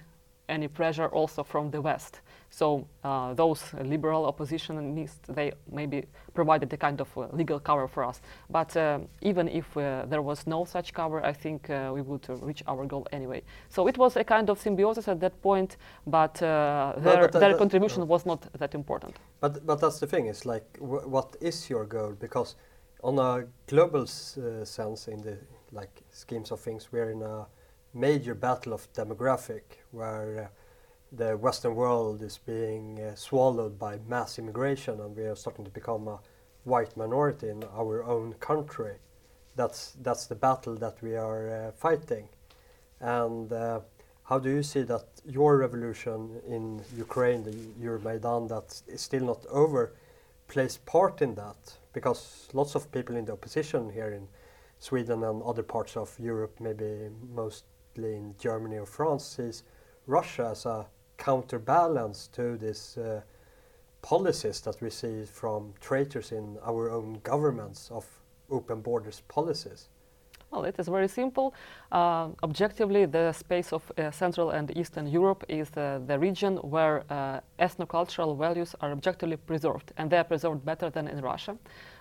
any 0.50 0.68
pressure 0.68 1.08
also 1.08 1.44
from 1.44 1.72
the 1.72 1.82
West. 1.82 2.22
So 2.50 2.88
uh, 3.04 3.34
those 3.34 3.62
liberal 3.84 4.32
oppositionists, 4.32 5.22
they 5.28 5.52
maybe 5.72 6.06
provided 6.34 6.72
a 6.74 6.78
kind 6.78 7.00
of 7.02 7.18
uh, 7.18 7.28
legal 7.32 7.60
cover 7.60 7.88
for 7.88 8.04
us. 8.04 8.22
But 8.50 8.76
uh, 8.76 9.00
even 9.22 9.48
if 9.48 9.76
uh, 9.78 10.06
there 10.08 10.22
was 10.22 10.48
no 10.48 10.66
such 10.66 10.94
cover, 10.94 11.24
I 11.26 11.34
think 11.34 11.70
uh, 11.70 11.92
we 11.94 12.02
would 12.02 12.26
reach 12.42 12.64
our 12.68 12.86
goal 12.86 13.08
anyway. 13.12 13.44
So 13.70 13.88
it 13.88 13.98
was 13.98 14.16
a 14.16 14.24
kind 14.24 14.50
of 14.50 14.60
symbiosis 14.60 15.08
at 15.08 15.20
that 15.20 15.42
point, 15.42 15.78
but 16.06 16.42
uh, 16.42 16.94
their, 16.98 17.28
but 17.28 17.40
their 17.40 17.58
contribution 17.58 18.08
was 18.08 18.26
not 18.26 18.48
that 18.54 18.74
important. 18.74 19.18
But, 19.40 19.66
but 19.66 19.80
that's 19.80 20.00
the 20.00 20.08
thing, 20.08 20.28
is 20.28 20.46
like, 20.46 20.78
what 20.80 21.36
is 21.42 21.70
your 21.70 21.86
goal? 21.86 22.14
Because 22.20 22.56
on 23.04 23.20
a 23.20 23.46
global 23.68 24.08
sense, 24.08 25.08
in 25.08 25.22
the 25.22 25.38
like 25.72 26.02
schemes 26.12 26.52
of 26.52 26.60
things, 26.60 26.90
we're 26.92 27.12
in 27.12 27.22
a 27.22 27.46
major 27.94 28.34
battle 28.34 28.74
of 28.74 28.92
demographic 28.94 29.62
where 29.92 30.50
the 31.12 31.38
Western 31.38 31.76
world 31.76 32.22
is 32.22 32.38
being 32.38 33.00
uh, 33.00 33.16
swallowed 33.16 33.80
by 33.80 34.00
mass 34.08 34.38
immigration, 34.38 35.00
and 35.00 35.16
we 35.16 35.24
are 35.24 35.36
starting 35.36 35.66
to 35.66 35.72
become 35.72 36.08
a 36.08 36.20
white 36.64 36.96
minority 36.98 37.50
in 37.50 37.64
our 37.76 38.04
own 38.04 38.34
country. 38.34 38.96
That's 39.56 39.96
that's 40.02 40.28
the 40.28 40.36
battle 40.36 40.76
that 40.76 41.02
we 41.02 41.16
are 41.16 41.50
uh, 41.50 41.72
fighting. 41.72 42.28
And 43.00 43.52
uh, 43.52 43.80
how 44.24 44.40
do 44.40 44.50
you 44.50 44.64
see 44.64 44.82
that 44.84 45.06
your 45.26 45.58
revolution 45.58 46.42
in 46.48 46.82
Ukraine, 46.98 47.44
the 47.44 47.56
Euromaidan, 47.82 48.50
that 48.50 48.82
is 48.88 49.02
still 49.02 49.24
not 49.24 49.46
over, 49.50 49.94
plays 50.48 50.78
part 50.78 51.22
in 51.22 51.36
that? 51.36 51.78
Because 51.94 52.50
lots 52.54 52.76
of 52.76 52.92
people 52.92 53.16
in 53.16 53.26
the 53.26 53.34
opposition 53.34 53.90
here 53.90 54.12
in 54.12 54.28
Sweden 54.80 55.24
and 55.24 55.42
other 55.44 55.64
parts 55.64 55.96
of 55.96 56.14
Europe, 56.20 56.60
maybe 56.60 57.10
mostly 57.34 58.16
in 58.16 58.36
Germany 58.38 58.78
or 58.78 58.86
France, 58.86 59.26
sees 59.26 59.64
Russia 60.06 60.50
as 60.52 60.66
a 60.66 60.86
counterbalance 61.28 62.30
to 62.32 62.58
these 62.58 62.98
uh, 62.98 63.22
policies 64.02 64.62
that 64.62 64.82
we 64.82 64.90
see 64.90 65.26
from 65.26 65.74
traitors 65.82 66.32
in 66.32 66.58
our 66.66 66.90
own 66.90 67.20
governments 67.24 67.92
of 67.92 68.06
open 68.50 68.82
borders 68.82 69.22
policies? 69.28 69.90
Well, 70.52 70.64
it 70.64 70.80
is 70.80 70.88
very 70.88 71.10
simple. 71.10 71.54
Uh, 71.92 72.30
objectively, 72.42 73.06
the 73.06 73.34
space 73.34 73.74
of 73.74 73.82
uh, 73.84 74.12
Central 74.12 74.52
and 74.52 74.72
Eastern 74.78 75.08
Europe 75.08 75.44
is 75.50 75.68
uh, 75.76 76.00
the 76.08 76.18
region 76.18 76.56
where 76.58 77.04
uh, 77.10 77.42
ethnocultural 77.60 78.38
values 78.38 78.76
are 78.80 78.92
objectively 78.92 79.38
preserved, 79.38 79.92
and 79.98 80.10
they 80.10 80.18
are 80.18 80.24
preserved 80.24 80.64
better 80.64 80.90
than 80.90 81.08
in 81.10 81.20
Russia. 81.22 81.58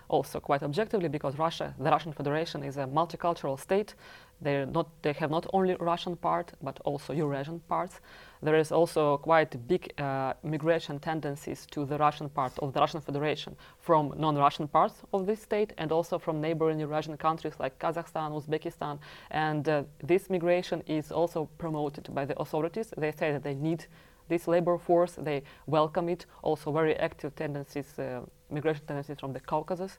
Also, 0.07 0.39
quite 0.39 0.63
objectively, 0.63 1.09
because 1.09 1.37
Russia, 1.37 1.75
the 1.77 1.91
Russian 1.91 2.13
Federation, 2.13 2.63
is 2.63 2.77
a 2.77 2.85
multicultural 2.85 3.59
state. 3.59 3.95
They 4.41 4.65
not 4.65 4.87
they 5.01 5.13
have 5.13 5.31
not 5.31 5.45
only 5.51 5.75
Russian 5.79 6.15
part, 6.15 6.53
but 6.61 6.79
also 6.85 7.13
Eurasian 7.13 7.59
parts 7.67 7.99
there 8.41 8.55
is 8.55 8.71
also 8.71 9.17
quite 9.17 9.67
big 9.67 9.93
uh, 9.97 10.33
migration 10.43 10.99
tendencies 10.99 11.65
to 11.71 11.85
the 11.85 11.97
Russian 11.97 12.29
part 12.29 12.57
of 12.59 12.73
the 12.73 12.79
Russian 12.79 13.01
Federation 13.01 13.55
from 13.79 14.13
non-Russian 14.17 14.67
parts 14.67 15.03
of 15.13 15.25
this 15.25 15.41
state 15.41 15.73
and 15.77 15.91
also 15.91 16.19
from 16.19 16.41
neighboring 16.41 16.79
Eurasian 16.79 17.17
countries 17.17 17.53
like 17.59 17.79
Kazakhstan, 17.79 18.31
Uzbekistan. 18.31 18.99
And 19.31 19.67
uh, 19.67 19.83
this 20.03 20.29
migration 20.29 20.83
is 20.87 21.11
also 21.11 21.49
promoted 21.57 22.13
by 22.13 22.25
the 22.25 22.37
authorities. 22.39 22.93
They 22.97 23.11
say 23.11 23.31
that 23.31 23.43
they 23.43 23.55
need 23.55 23.85
this 24.27 24.47
labor 24.47 24.77
force, 24.77 25.17
they 25.17 25.43
welcome 25.65 26.09
it. 26.09 26.25
Also 26.41 26.71
very 26.71 26.95
active 26.97 27.35
tendencies, 27.35 27.97
uh, 27.97 28.21
migration 28.49 28.85
tendencies 28.85 29.19
from 29.19 29.33
the 29.33 29.39
Caucasus. 29.39 29.97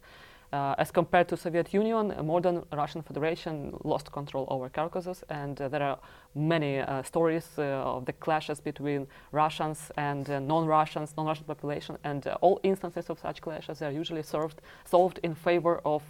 Uh, 0.50 0.74
as 0.78 0.90
compared 0.90 1.28
to 1.28 1.36
Soviet 1.36 1.74
Union, 1.74 2.14
modern 2.24 2.64
Russian 2.72 3.02
Federation 3.02 3.76
lost 3.84 4.10
control 4.12 4.46
over 4.48 4.70
Caucasus, 4.70 5.22
and 5.28 5.60
uh, 5.60 5.68
there 5.68 5.82
are 5.82 5.98
many 6.34 6.78
uh, 6.78 7.02
stories 7.02 7.46
uh, 7.58 7.62
of 7.96 8.06
the 8.06 8.14
clashes 8.14 8.58
between 8.58 9.06
Russians 9.32 9.92
and 9.98 10.30
uh, 10.30 10.38
non-Russians, 10.38 11.12
non-Russian 11.18 11.44
population, 11.44 11.98
and 12.02 12.26
uh, 12.26 12.38
all 12.40 12.60
instances 12.62 13.10
of 13.10 13.18
such 13.18 13.42
clashes 13.42 13.82
are 13.82 13.90
usually 13.90 14.22
served, 14.22 14.62
solved 14.86 15.20
in 15.22 15.34
favor 15.34 15.82
of 15.84 16.02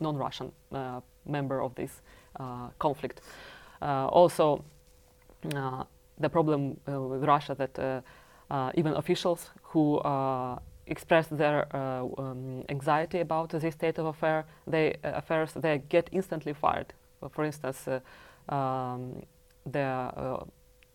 non-Russian 0.00 0.50
member 1.26 1.60
of 1.60 1.74
this 1.74 2.00
conflict. 2.78 3.20
also, 3.82 4.64
the 5.42 6.30
problem 6.30 6.80
with 6.86 7.24
Russia 7.24 7.54
that 7.54 8.02
even 8.74 8.94
officials 8.94 9.50
who 9.62 10.00
express 10.86 11.26
their 11.28 11.66
uh, 11.74 12.04
um, 12.18 12.64
anxiety 12.68 13.20
about 13.20 13.50
this 13.50 13.74
state 13.74 13.98
of 13.98 14.06
affair, 14.06 14.44
they, 14.66 14.94
uh, 15.04 15.12
affairs, 15.14 15.52
they 15.54 15.82
get 15.88 16.08
instantly 16.12 16.52
fired. 16.52 16.92
For 17.30 17.44
instance, 17.44 17.88
uh, 17.88 18.54
um, 18.54 19.22
the 19.64 19.80
uh, 19.80 20.44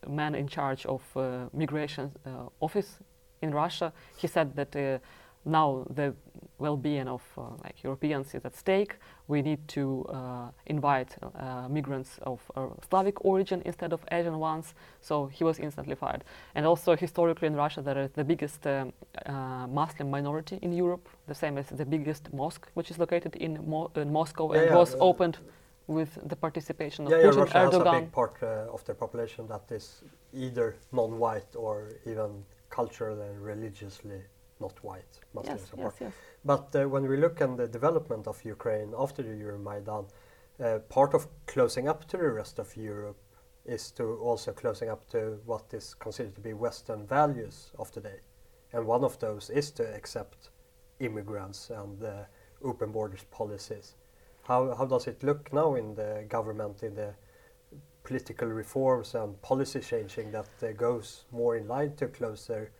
man 0.07 0.35
in 0.35 0.47
charge 0.47 0.85
of 0.85 1.01
uh, 1.15 1.45
migration 1.53 2.11
uh, 2.25 2.49
office 2.59 2.99
in 3.41 3.51
Russia, 3.51 3.91
he 4.17 4.27
said 4.27 4.55
that 4.55 5.01
now 5.45 5.85
the 5.89 6.13
well-being 6.59 7.07
of 7.07 7.23
uh, 7.37 7.41
like 7.63 7.83
Europeans 7.83 8.35
is 8.35 8.45
at 8.45 8.55
stake. 8.55 8.95
We 9.27 9.41
need 9.41 9.67
to 9.69 10.05
uh, 10.09 10.49
invite 10.65 11.15
uh, 11.21 11.67
migrants 11.69 12.19
of 12.23 12.39
Slavic 12.89 13.23
origin 13.23 13.61
instead 13.65 13.93
of 13.93 14.01
Asian 14.11 14.39
ones. 14.39 14.73
So 15.01 15.27
he 15.27 15.43
was 15.43 15.59
instantly 15.59 15.95
fired. 15.95 16.23
And 16.55 16.65
also 16.65 16.95
historically 16.95 17.47
in 17.47 17.55
Russia, 17.55 17.81
there 17.81 17.97
is 17.97 18.11
the 18.11 18.23
biggest 18.23 18.67
um, 18.67 18.93
Muslim 19.73 20.11
minority 20.11 20.59
in 20.61 20.73
Europe, 20.73 21.07
the 21.27 21.35
same 21.35 21.57
as 21.57 21.67
the 21.67 21.85
biggest 21.85 22.33
mosque, 22.33 22.67
which 22.73 22.91
is 22.91 22.99
located 22.99 23.35
in, 23.35 23.59
Mo 23.67 23.91
in 23.95 24.11
Moscow 24.11 24.53
yeah, 24.53 24.59
and 24.59 24.69
yeah, 24.69 24.75
was 24.75 24.95
opened 24.99 25.37
with 25.87 26.19
the 26.27 26.35
participation 26.35 27.05
of 27.05 27.11
yeah, 27.11 27.17
Putin, 27.17 27.33
yeah, 27.33 27.39
Russia 27.39 27.57
Erdogan. 27.57 27.85
has 27.85 27.95
a 27.95 28.01
big 28.01 28.11
part 28.11 28.35
uh, 28.43 28.73
of 28.73 28.85
their 28.85 28.95
population 28.95 29.47
that 29.47 29.63
is 29.71 30.03
either 30.33 30.75
non-white 30.91 31.55
or 31.55 31.89
even 32.05 32.43
culturally 32.69 33.27
and 33.27 33.43
religiously 33.43 34.21
not 34.59 34.83
white 34.83 35.19
Muslims. 35.33 35.61
Yes, 35.61 35.79
yes, 35.79 35.93
yes. 36.01 36.13
But 36.43 36.75
uh, 36.75 36.87
when 36.87 37.07
we 37.07 37.17
look 37.17 37.41
at 37.41 37.57
the 37.57 37.67
development 37.67 38.27
of 38.27 38.43
Ukraine 38.43 38.93
after 38.97 39.23
the 39.23 39.29
Euromaidan, 39.29 40.09
uh, 40.63 40.79
part 40.89 41.13
of 41.13 41.27
closing 41.47 41.87
up 41.87 42.05
to 42.09 42.17
the 42.17 42.29
rest 42.29 42.59
of 42.59 42.75
Europe 42.75 43.17
is 43.65 43.91
to 43.91 44.03
also 44.17 44.51
closing 44.51 44.89
up 44.89 45.07
to 45.09 45.39
what 45.45 45.65
is 45.73 45.93
considered 45.93 46.35
to 46.35 46.41
be 46.41 46.53
Western 46.53 47.05
values 47.05 47.71
of 47.77 47.91
today. 47.91 48.19
And 48.73 48.85
one 48.85 49.03
of 49.03 49.19
those 49.19 49.49
is 49.49 49.71
to 49.71 49.83
accept 49.95 50.49
immigrants 50.99 51.69
and 51.69 52.03
uh, 52.03 52.13
open 52.63 52.91
borders 52.91 53.25
policies. 53.31 53.95
How, 54.43 54.73
how 54.75 54.85
does 54.85 55.07
it 55.07 55.23
look 55.23 55.53
now 55.53 55.75
in 55.75 55.95
the 55.95 56.25
government, 56.27 56.83
in 56.83 56.95
the 56.95 57.13
political 58.03 58.47
reforms 58.47 59.15
and 59.15 59.39
policy 59.41 59.79
changing 59.79 60.31
that 60.31 60.49
uh, 60.63 60.71
goes 60.71 61.25
more 61.31 61.55
in 61.55 61.67
line 61.67 61.95
to 61.97 62.07
closer 62.07 62.71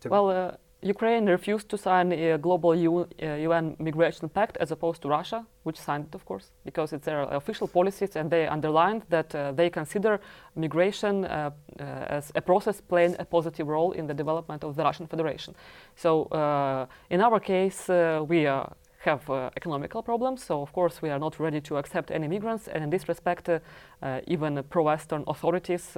to 0.00 0.08
well, 0.08 0.30
uh, 0.30 0.56
Ukraine 0.86 1.26
refused 1.26 1.68
to 1.68 1.76
sign 1.76 2.12
a 2.12 2.38
global 2.38 2.74
U, 2.74 3.08
uh, 3.22 3.26
UN 3.48 3.76
migration 3.78 4.28
pact 4.28 4.56
as 4.58 4.70
opposed 4.70 5.02
to 5.02 5.08
Russia, 5.08 5.44
which 5.64 5.78
signed 5.78 6.06
it, 6.06 6.14
of 6.14 6.24
course, 6.24 6.50
because 6.64 6.92
it's 6.92 7.04
their 7.04 7.22
official 7.22 7.68
policies 7.68 8.16
and 8.16 8.30
they 8.30 8.46
underlined 8.46 9.02
that 9.08 9.34
uh, 9.34 9.52
they 9.52 9.70
consider 9.70 10.20
migration 10.54 11.24
uh, 11.24 11.50
uh 11.80 12.16
as 12.16 12.32
a 12.34 12.40
process 12.40 12.80
playing 12.80 13.16
a 13.18 13.24
positive 13.24 13.66
role 13.66 13.92
in 13.92 14.06
the 14.06 14.14
development 14.14 14.64
of 14.64 14.76
the 14.76 14.82
Russian 14.82 15.06
Federation. 15.06 15.54
So, 15.96 16.24
uh, 16.24 16.86
in 17.10 17.20
our 17.20 17.40
case, 17.40 17.90
uh, 17.90 18.24
we 18.28 18.48
have 18.98 19.30
economical 19.56 20.02
problems, 20.02 20.44
so 20.44 20.62
of 20.62 20.72
course 20.72 21.02
we 21.02 21.10
are 21.10 21.18
not 21.18 21.38
ready 21.38 21.60
to 21.60 21.76
accept 21.76 22.10
any 22.10 22.28
migrants, 22.28 22.68
and 22.68 22.84
in 22.84 22.90
this 22.90 23.08
respect, 23.08 23.48
even 24.26 24.64
pro-Western 24.68 25.22
authorities 25.26 25.96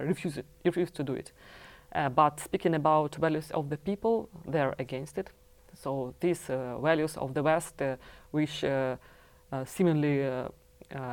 refuse, 0.00 0.40
refuse 0.64 0.90
to 0.90 1.04
do 1.04 1.14
it. 1.14 1.32
Uh, 1.94 2.08
but 2.08 2.40
speaking 2.40 2.74
about 2.74 3.14
values 3.16 3.50
of 3.52 3.70
the 3.70 3.76
people, 3.76 4.28
they're 4.46 4.74
against 4.78 5.18
it. 5.18 5.30
So 5.74 6.14
these 6.20 6.50
uh, 6.50 6.78
values 6.78 7.16
of 7.16 7.34
the 7.34 7.42
West, 7.42 7.80
uh, 7.80 7.96
which 8.30 8.64
uh, 8.64 8.96
uh, 9.52 9.64
seemingly 9.64 10.26
uh, 10.26 10.48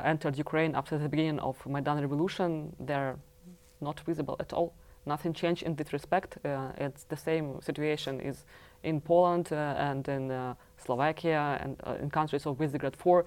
entered 0.03 0.37
Ukraine 0.37 0.75
after 0.75 0.97
the 0.97 1.07
beginning 1.07 1.39
of 1.39 1.65
Maidan 1.65 2.01
revolution, 2.01 2.75
they're 2.79 3.17
not 3.81 3.99
visible 4.01 4.35
at 4.39 4.53
all. 4.53 4.73
Nothing 5.05 5.33
changed 5.33 5.63
in 5.63 5.75
this 5.75 5.93
respect. 5.93 6.37
it's 6.77 7.03
the 7.03 7.15
same 7.15 7.61
situation 7.61 8.19
is 8.19 8.45
in 8.83 8.99
Poland 9.01 9.51
and 9.51 10.07
in 10.07 10.55
Slovakia 10.77 11.59
and 11.61 11.79
in 12.01 12.09
countries 12.09 12.47
of 12.47 12.57
Visegrad 12.57 12.95
4 12.95 13.23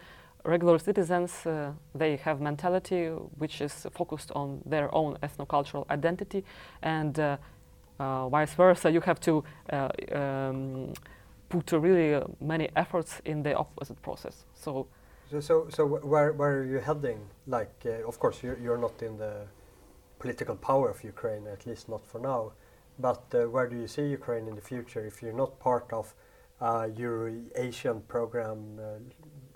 regular 0.49 0.79
citizens, 0.79 1.47
uh, 1.47 1.73
they 1.95 2.17
have 2.17 2.41
mentality 2.41 3.09
which 3.39 3.61
is 3.61 3.87
focused 3.93 4.31
on 4.33 4.61
their 4.65 4.93
own 4.95 5.19
ethnocultural 5.23 5.85
identity, 5.91 6.45
and 6.83 7.19
uh, 7.19 7.37
uh, 8.01 8.29
vice 8.29 8.55
versa. 8.55 8.91
You 8.91 9.01
have 9.03 9.21
to 9.21 9.45
uh, 9.73 9.89
um, 10.13 10.93
put 11.49 11.71
really 11.73 12.23
many 12.41 12.69
efforts 12.77 13.21
in 13.25 13.43
the 13.43 13.55
opposite 13.55 14.01
process. 14.03 14.45
So, 14.55 14.87
so, 15.31 15.41
so, 15.41 15.67
so 15.69 15.87
where, 15.87 16.33
where 16.33 16.59
are 16.59 16.65
you 16.65 16.79
heading? 16.79 17.21
Like, 17.47 17.75
uh, 17.85 18.09
of 18.09 18.19
course, 18.19 18.43
you're, 18.43 18.59
you're 18.59 18.79
not 18.79 19.03
in 19.03 19.19
the 19.19 19.47
political 20.19 20.57
power 20.57 20.89
of 20.91 21.05
Ukraine, 21.05 21.47
at 21.47 21.67
least 21.67 21.89
not 21.89 22.07
for 22.07 22.21
now. 22.21 22.53
But 22.99 23.23
uh, 23.35 23.49
where 23.49 23.69
do 23.69 23.77
you 23.77 23.87
see 23.87 24.07
Ukraine 24.09 24.49
in 24.49 24.55
the 24.55 24.67
future 24.73 25.05
if 25.05 25.23
you're 25.23 25.41
not 25.45 25.61
part 25.61 25.93
of 25.93 26.15
a 26.61 26.89
Euro-Asian 26.97 28.01
program 28.09 28.81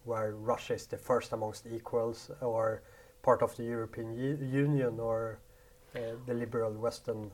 where 0.04 0.32
Russia 0.32 0.74
is 0.74 0.86
the 0.86 0.98
first 0.98 1.32
amongst 1.32 1.66
equals, 1.66 2.30
or 2.40 2.82
part 3.22 3.42
of 3.42 3.56
the 3.56 3.64
European 3.64 4.16
U 4.16 4.38
Union, 4.64 5.00
or 5.00 5.38
uh, 5.94 5.98
the 6.26 6.34
liberal 6.34 6.72
Western 6.72 7.30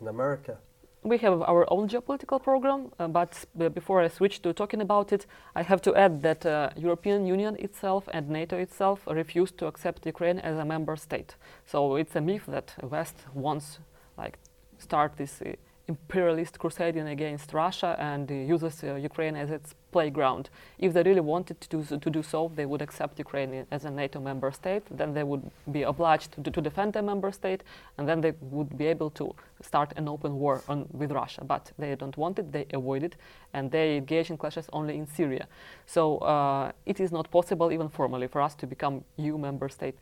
in 0.00 0.08
America? 0.08 0.58
We 1.04 1.18
have 1.18 1.42
our 1.42 1.66
own 1.68 1.88
geopolitical 1.88 2.40
program, 2.40 2.92
uh, 3.00 3.08
but 3.08 3.44
before 3.74 4.00
I 4.00 4.08
switch 4.08 4.40
to 4.42 4.52
talking 4.52 4.80
about 4.80 5.12
it, 5.12 5.26
I 5.56 5.62
have 5.62 5.82
to 5.82 5.96
add 5.96 6.22
that 6.22 6.46
uh, 6.46 6.70
European 6.76 7.26
Union 7.26 7.56
itself 7.58 8.08
and 8.12 8.28
NATO 8.28 8.56
itself 8.56 9.00
refused 9.08 9.58
to 9.58 9.66
accept 9.66 10.06
Ukraine 10.06 10.38
as 10.38 10.58
a 10.58 10.64
member 10.64 10.94
state. 10.94 11.34
So 11.66 11.96
it's 11.96 12.14
a 12.14 12.20
myth 12.20 12.46
that 12.46 12.74
West 12.82 13.16
wants 13.34 13.80
like 14.16 14.38
start 14.78 15.16
this 15.16 15.42
uh, 15.42 15.54
imperialist 15.92 16.58
crusading 16.58 17.08
against 17.16 17.52
Russia 17.52 17.90
and 17.98 18.30
uses 18.30 18.74
uh, 18.82 18.94
Ukraine 19.10 19.36
as 19.42 19.50
its 19.50 19.74
playground. 19.90 20.44
If 20.78 20.90
they 20.94 21.02
really 21.02 21.26
wanted 21.34 21.56
to 21.60 21.68
do, 21.74 21.84
so, 21.84 21.98
to 21.98 22.10
do 22.10 22.22
so, 22.22 22.50
they 22.58 22.66
would 22.70 22.82
accept 22.82 23.18
Ukraine 23.26 23.66
as 23.70 23.84
a 23.84 23.90
NATO 23.90 24.18
member 24.20 24.50
state. 24.60 24.84
Then 25.00 25.14
they 25.16 25.24
would 25.30 25.44
be 25.76 25.82
obliged 25.92 26.28
to, 26.44 26.50
to 26.56 26.60
defend 26.68 26.88
their 26.94 27.06
member 27.12 27.30
state, 27.32 27.62
and 27.96 28.08
then 28.08 28.18
they 28.24 28.32
would 28.56 28.70
be 28.82 28.86
able 28.94 29.10
to 29.20 29.34
start 29.70 29.88
an 29.96 30.08
open 30.08 30.32
war 30.42 30.54
on, 30.68 30.78
with 31.00 31.10
Russia. 31.12 31.42
But 31.44 31.72
they 31.78 31.94
don't 31.94 32.16
want 32.16 32.38
it, 32.38 32.46
they 32.52 32.66
avoid 32.80 33.02
it, 33.02 33.14
and 33.52 33.70
they 33.70 33.96
engage 33.96 34.30
in 34.30 34.36
clashes 34.36 34.66
only 34.72 34.94
in 35.00 35.06
Syria. 35.06 35.46
So 35.86 36.18
uh, 36.18 36.72
it 36.86 36.98
is 37.00 37.10
not 37.12 37.30
possible, 37.30 37.70
even 37.76 37.88
formally, 37.88 38.28
for 38.28 38.40
us 38.40 38.54
to 38.56 38.66
become 38.66 39.04
EU 39.16 39.36
member 39.38 39.68
state 39.68 39.96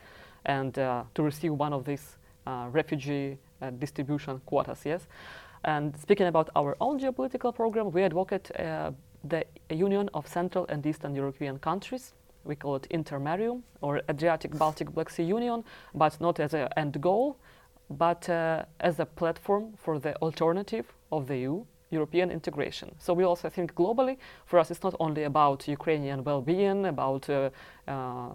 and 0.44 0.78
uh, 0.78 1.02
to 1.14 1.22
receive 1.22 1.52
one 1.52 1.72
of 1.72 1.84
these 1.84 2.16
uh, 2.46 2.66
refugee 2.72 3.36
uh, 3.60 3.70
distribution 3.70 4.40
quotas, 4.46 4.80
yes? 4.84 5.02
And 5.64 5.96
speaking 5.98 6.26
about 6.26 6.48
our 6.56 6.76
own 6.80 6.98
geopolitical 6.98 7.54
program, 7.54 7.90
we 7.90 8.02
advocate 8.02 8.50
uh, 8.58 8.92
the 9.24 9.44
Union 9.68 10.08
of 10.14 10.26
Central 10.26 10.66
and 10.68 10.84
Eastern 10.86 11.14
European 11.14 11.58
countries. 11.58 12.14
We 12.44 12.56
call 12.56 12.76
it 12.76 12.86
Intermarium 12.90 13.62
or 13.82 14.00
Adriatic 14.08 14.56
Baltic 14.56 14.90
Black 14.92 15.10
Sea 15.10 15.24
Union, 15.24 15.62
but 15.94 16.18
not 16.20 16.40
as 16.40 16.54
an 16.54 16.68
end 16.76 17.00
goal, 17.02 17.36
but 17.90 18.28
uh, 18.30 18.64
as 18.80 18.98
a 18.98 19.04
platform 19.04 19.74
for 19.76 19.98
the 19.98 20.16
alternative 20.22 20.86
of 21.12 21.26
the 21.26 21.36
EU, 21.36 21.64
European 21.90 22.30
integration. 22.30 22.94
So 22.98 23.12
we 23.12 23.24
also 23.24 23.50
think 23.50 23.74
globally. 23.74 24.16
For 24.46 24.58
us, 24.58 24.70
it's 24.70 24.82
not 24.82 24.94
only 24.98 25.24
about 25.24 25.68
Ukrainian 25.68 26.24
well-being, 26.24 26.86
about 26.86 27.28
uh, 27.28 27.50
uh, 27.86 28.30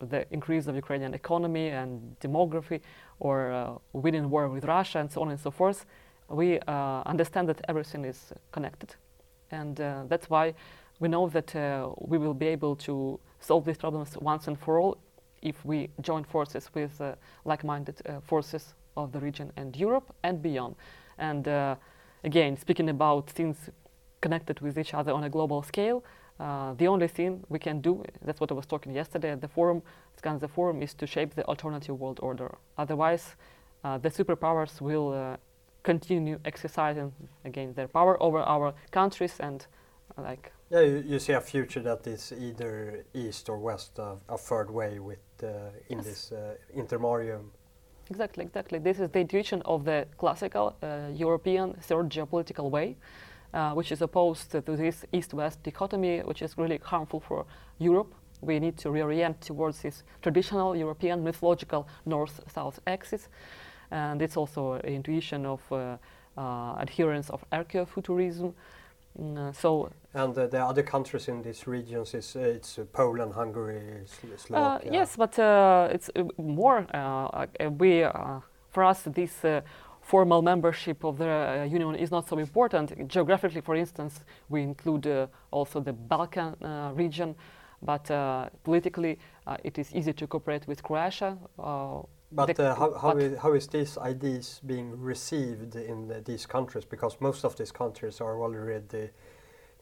the 0.00 0.26
increase 0.32 0.66
of 0.66 0.74
Ukrainian 0.74 1.14
economy 1.14 1.68
and 1.68 2.18
demography, 2.18 2.80
or 3.20 3.52
uh, 3.52 3.74
winning 3.92 4.28
war 4.28 4.48
with 4.48 4.64
Russia, 4.64 4.98
and 4.98 5.12
so 5.12 5.22
on 5.22 5.30
and 5.30 5.38
so 5.38 5.52
forth 5.52 5.86
we 6.34 6.58
uh, 6.60 7.02
understand 7.06 7.48
that 7.48 7.60
everything 7.68 8.04
is 8.04 8.32
connected. 8.52 8.94
And 9.50 9.80
uh, 9.80 10.04
that's 10.08 10.28
why 10.28 10.54
we 11.00 11.08
know 11.08 11.28
that 11.28 11.54
uh, 11.54 11.90
we 11.98 12.18
will 12.18 12.34
be 12.34 12.46
able 12.46 12.76
to 12.76 13.18
solve 13.40 13.64
these 13.64 13.78
problems 13.78 14.16
once 14.18 14.48
and 14.48 14.58
for 14.58 14.78
all 14.78 14.98
if 15.42 15.64
we 15.64 15.90
join 16.00 16.24
forces 16.24 16.70
with 16.74 17.02
like-minded 17.44 18.00
forces 18.22 18.74
of 18.96 19.12
the 19.12 19.20
region 19.20 19.52
and 19.56 19.76
Europe 19.76 20.14
and 20.22 20.40
beyond. 20.40 20.74
And 21.18 21.46
again, 22.24 22.56
speaking 22.56 22.88
about 22.88 23.28
things 23.28 23.68
connected 24.22 24.60
with 24.60 24.78
each 24.78 24.94
other 24.94 25.12
on 25.12 25.24
a 25.24 25.28
global 25.28 25.62
scale, 25.62 26.02
uh, 26.40 26.74
the 26.74 26.88
only 26.88 27.08
thing 27.08 27.44
we 27.48 27.58
can 27.58 27.80
do, 27.80 28.02
that's 28.24 28.40
what 28.40 28.50
I 28.50 28.54
was 28.54 28.66
talking 28.66 28.92
yesterday 28.92 29.30
at 29.30 29.40
the 29.40 29.48
forum, 29.48 29.82
the 30.40 30.48
forum, 30.48 30.82
is 30.82 30.94
to 30.94 31.06
shape 31.06 31.34
the 31.34 31.44
alternative 31.44 32.00
world 32.00 32.18
order. 32.22 32.56
Otherwise, 32.76 33.36
uh, 33.84 33.98
the 33.98 34.10
superpowers 34.10 34.80
will 34.80 35.12
uh, 35.12 35.36
continue 35.84 36.38
exercising 36.44 37.12
again 37.44 37.72
their 37.74 37.88
power 37.88 38.20
over 38.20 38.40
our 38.40 38.74
countries 38.90 39.36
and 39.38 39.66
uh, 40.18 40.22
like 40.22 40.52
yeah 40.70 40.80
you, 40.80 41.04
you, 41.06 41.18
see 41.18 41.32
a 41.32 41.40
future 41.40 41.82
that 41.82 42.06
is 42.06 42.32
either 42.32 43.04
east 43.14 43.48
or 43.48 43.58
west 43.58 43.98
uh, 43.98 44.16
a 44.28 44.38
third 44.38 44.70
way 44.70 44.98
with 44.98 45.18
uh, 45.42 45.48
in 45.90 45.98
yes. 45.98 46.06
this 46.06 46.32
uh, 46.32 46.54
intermarium 46.76 47.50
exactly 48.10 48.44
exactly. 48.44 48.78
This 48.78 49.00
is 49.00 49.08
the 49.10 49.20
intuition 49.20 49.62
of 49.64 49.84
the 49.84 50.06
classical 50.18 50.74
uh, 50.82 51.08
european 51.12 51.74
third 51.74 52.10
geopolitical 52.10 52.70
way 52.70 52.96
uh, 53.52 53.72
which 53.72 53.92
is 53.92 54.02
opposed 54.02 54.50
to 54.50 54.60
this 54.60 55.04
east-west 55.12 55.62
dichotomy 55.62 56.20
which 56.20 56.42
is 56.42 56.58
really 56.58 56.80
harmful 56.82 57.20
for 57.20 57.46
europe. 57.78 58.14
We 58.40 58.58
need 58.58 58.76
to 58.78 58.88
reorient 58.88 59.40
towards 59.40 59.82
this 59.82 60.02
traditional 60.22 60.76
european 60.76 61.22
mythological 61.22 61.86
north-south 62.04 62.80
axis 62.86 63.28
and 63.94 64.20
it's 64.20 64.36
also 64.36 64.72
an 64.72 64.80
intuition 64.80 65.46
of 65.46 65.60
uh, 65.70 65.96
uh, 66.36 66.74
adherents 66.80 67.30
of 67.30 67.44
archaeofuturism. 67.50 68.52
Mm, 69.20 69.38
uh, 69.38 69.52
so 69.52 69.90
and 70.12 70.36
uh, 70.36 70.48
the 70.48 70.58
other 70.58 70.82
countries 70.82 71.28
in 71.28 71.42
these 71.42 71.68
regions 71.68 72.14
is 72.14 72.34
uh, 72.34 72.40
it's 72.40 72.78
uh, 72.78 72.84
Poland, 72.92 73.32
Hungary, 73.34 73.80
Slovakia. 74.36 74.90
yes, 74.92 75.16
but 75.16 75.38
it's 75.94 76.10
more. 76.36 76.86
we 77.78 78.04
for 78.70 78.84
us 78.84 79.02
this 79.04 79.62
formal 80.02 80.42
membership 80.42 81.04
of 81.04 81.18
the 81.18 81.68
union 81.70 81.94
is 81.94 82.10
not 82.10 82.28
so 82.28 82.38
important. 82.38 83.08
Geographically, 83.08 83.60
for 83.60 83.76
instance, 83.76 84.20
we 84.48 84.62
include 84.62 85.28
also 85.52 85.80
the 85.80 85.92
Balkan 85.92 86.56
region, 86.96 87.36
but 87.80 88.04
politically, 88.64 89.18
it 89.62 89.78
is 89.78 89.94
easy 89.94 90.12
to 90.12 90.26
cooperate 90.26 90.66
with 90.66 90.82
Croatia 90.82 91.38
but 92.34 92.58
uh, 92.58 92.74
how, 92.74 92.94
how, 92.94 93.16
is, 93.16 93.38
how 93.38 93.52
is 93.52 93.66
these 93.68 93.96
ideas 93.98 94.60
being 94.66 95.00
received 95.00 95.76
in 95.76 96.08
the, 96.08 96.20
these 96.20 96.46
countries? 96.46 96.84
Because 96.84 97.16
most 97.20 97.44
of 97.44 97.56
these 97.56 97.72
countries 97.72 98.20
are 98.20 98.40
already 98.40 99.10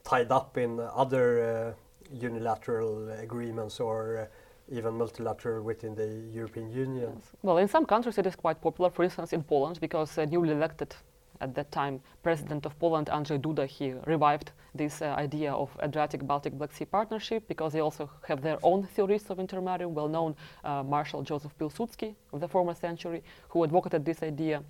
tied 0.03 0.31
up 0.31 0.57
in 0.57 0.79
other 0.79 1.27
uh, 1.41 1.73
unilateral 2.13 3.09
agreements 3.09 3.79
or 3.79 4.17
uh, 4.17 4.75
even 4.75 4.93
multilateral 4.97 5.63
within 5.63 5.95
the 5.95 6.07
European 6.31 6.69
Union. 6.69 7.11
Yes. 7.15 7.23
Well, 7.41 7.57
in 7.57 7.67
some 7.67 7.85
countries 7.85 8.17
it 8.17 8.25
is 8.25 8.35
quite 8.35 8.61
popular. 8.61 8.89
For 8.89 9.03
instance, 9.03 9.33
in 9.33 9.43
Poland, 9.43 9.79
because 9.79 10.17
newly 10.17 10.51
elected 10.51 10.95
at 11.41 11.53
that 11.55 11.71
time 11.71 12.01
president 12.23 12.65
of 12.65 12.77
Poland, 12.79 13.07
Andrzej 13.07 13.39
Duda, 13.39 13.65
he 13.65 13.93
revived 14.05 14.51
this 14.75 15.01
uh, 15.01 15.15
idea 15.17 15.53
of 15.53 15.69
Adriatic-Baltic 15.81 16.53
Black 16.53 16.71
Sea 16.71 16.85
partnership 16.85 17.47
because 17.47 17.73
they 17.73 17.81
also 17.81 18.09
have 18.27 18.41
their 18.41 18.57
own 18.63 18.83
theorists 18.95 19.29
of 19.29 19.37
intermarium, 19.37 19.91
well-known 19.91 20.35
uh, 20.63 20.83
Marshal 20.83 21.21
Joseph 21.21 21.55
Pilsudski 21.57 22.15
of 22.31 22.39
the 22.39 22.47
former 22.47 22.73
century, 22.73 23.23
who 23.49 23.63
advocated 23.63 24.05
this 24.05 24.23
idea. 24.23 24.63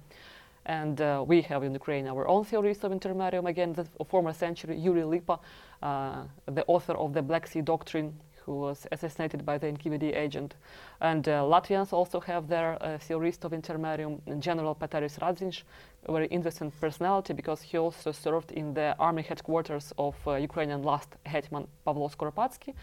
And 0.65 1.01
uh, 1.01 1.23
we 1.27 1.41
have 1.41 1.63
in 1.63 1.73
Ukraine 1.73 2.07
our 2.07 2.27
own 2.27 2.45
theorists 2.45 2.83
of 2.83 2.91
intermarium, 2.91 3.47
again, 3.49 3.73
the 3.73 3.85
former 4.05 4.33
century, 4.33 4.77
Yuri 4.77 5.03
Lipa, 5.03 5.39
uh, 5.81 6.23
the 6.45 6.63
author 6.67 6.93
of 6.93 7.13
the 7.13 7.21
Black 7.21 7.47
Sea 7.47 7.61
Doctrine, 7.61 8.13
who 8.45 8.55
was 8.55 8.87
assassinated 8.91 9.45
by 9.45 9.57
the 9.57 9.67
NKVD 9.67 10.15
agent. 10.15 10.55
And 11.01 11.27
uh, 11.27 11.41
Latvians 11.43 11.93
also 11.93 12.19
have 12.21 12.47
their 12.47 12.77
uh, 12.81 12.97
theorist 12.97 13.45
of 13.45 13.51
intermarium, 13.51 14.19
General 14.39 14.75
Pēteris 14.75 15.19
Radziņš, 15.19 15.63
a 16.05 16.11
very 16.11 16.27
interesting 16.27 16.71
personality 16.71 17.33
because 17.33 17.61
he 17.61 17.77
also 17.77 18.11
served 18.11 18.51
in 18.51 18.73
the 18.73 18.95
army 18.99 19.21
headquarters 19.21 19.93
of 19.97 20.15
uh, 20.27 20.35
Ukrainian 20.35 20.83
last 20.83 21.09
hetman 21.25 21.67
Pavlo 21.85 22.09
Skoropadsky 22.09 22.73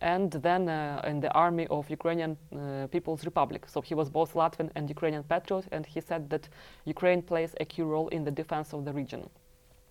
and 0.00 0.30
then 0.30 0.68
uh, 0.68 1.02
in 1.06 1.20
the 1.20 1.32
army 1.32 1.66
of 1.68 1.90
Ukrainian 1.90 2.36
uh, 2.52 2.86
People's 2.88 3.24
Republic. 3.24 3.64
So 3.66 3.80
he 3.80 3.94
was 3.94 4.08
both 4.10 4.34
Latvian 4.34 4.70
and 4.74 4.88
Ukrainian 4.88 5.24
patriot, 5.24 5.66
and 5.72 5.84
he 5.84 6.00
said 6.00 6.30
that 6.30 6.48
Ukraine 6.84 7.22
plays 7.22 7.54
a 7.60 7.64
key 7.64 7.82
role 7.82 8.08
in 8.08 8.24
the 8.24 8.30
defense 8.30 8.72
of 8.72 8.84
the 8.84 8.92
region. 8.92 9.28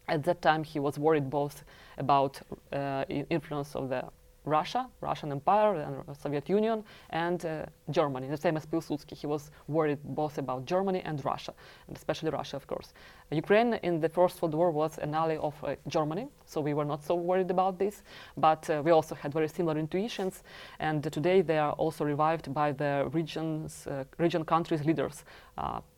At 0.08 0.24
that 0.24 0.42
time, 0.42 0.64
he 0.64 0.80
was 0.80 0.98
worried 0.98 1.30
both 1.30 1.66
about 1.98 2.40
uh, 2.72 3.04
influence 3.10 3.76
of 3.76 3.90
the 3.90 4.06
Russia, 4.48 4.88
Russian 5.02 5.32
Empire, 5.32 5.76
and 5.76 6.18
Soviet 6.18 6.50
Union, 6.50 6.84
and 7.10 7.46
uh, 7.46 7.66
Germany. 7.92 8.28
The 8.28 8.38
same 8.38 8.58
as 8.58 8.66
Pilsudski, 8.66 9.16
he 9.16 9.28
was 9.28 9.52
worried 9.68 10.00
both 10.04 10.38
about 10.38 10.66
Germany 10.66 11.02
and 11.06 11.24
Russia, 11.24 11.54
and 11.88 11.98
especially 11.98 12.30
Russia, 12.32 12.56
of 12.56 12.66
course. 12.66 12.94
Ukraine 13.32 13.74
in 13.84 14.00
the 14.00 14.10
First 14.10 14.42
World 14.42 14.56
War 14.56 14.72
was 14.72 14.98
an 15.00 15.14
ally 15.14 15.38
of 15.38 15.54
uh, 15.64 15.76
Germany, 15.88 16.28
so 16.46 16.62
we 16.62 16.74
were 16.74 16.86
not 16.86 17.04
so 17.04 17.16
worried 17.16 17.52
about 17.52 17.78
this. 17.78 18.04
But 18.38 18.70
uh, 18.70 18.82
we 18.84 18.92
also 18.92 19.16
had 19.16 19.34
very 19.34 19.50
similar 19.50 19.78
intuitions, 19.78 20.44
and 20.80 21.04
today 21.12 21.42
they 21.42 21.58
are 21.58 21.74
also 21.74 22.06
revived 22.06 22.54
by 22.54 22.72
the 22.72 23.10
regions, 23.12 23.86
uh, 23.88 24.06
region 24.18 24.46
countries' 24.46 24.86
leaders. 24.86 25.26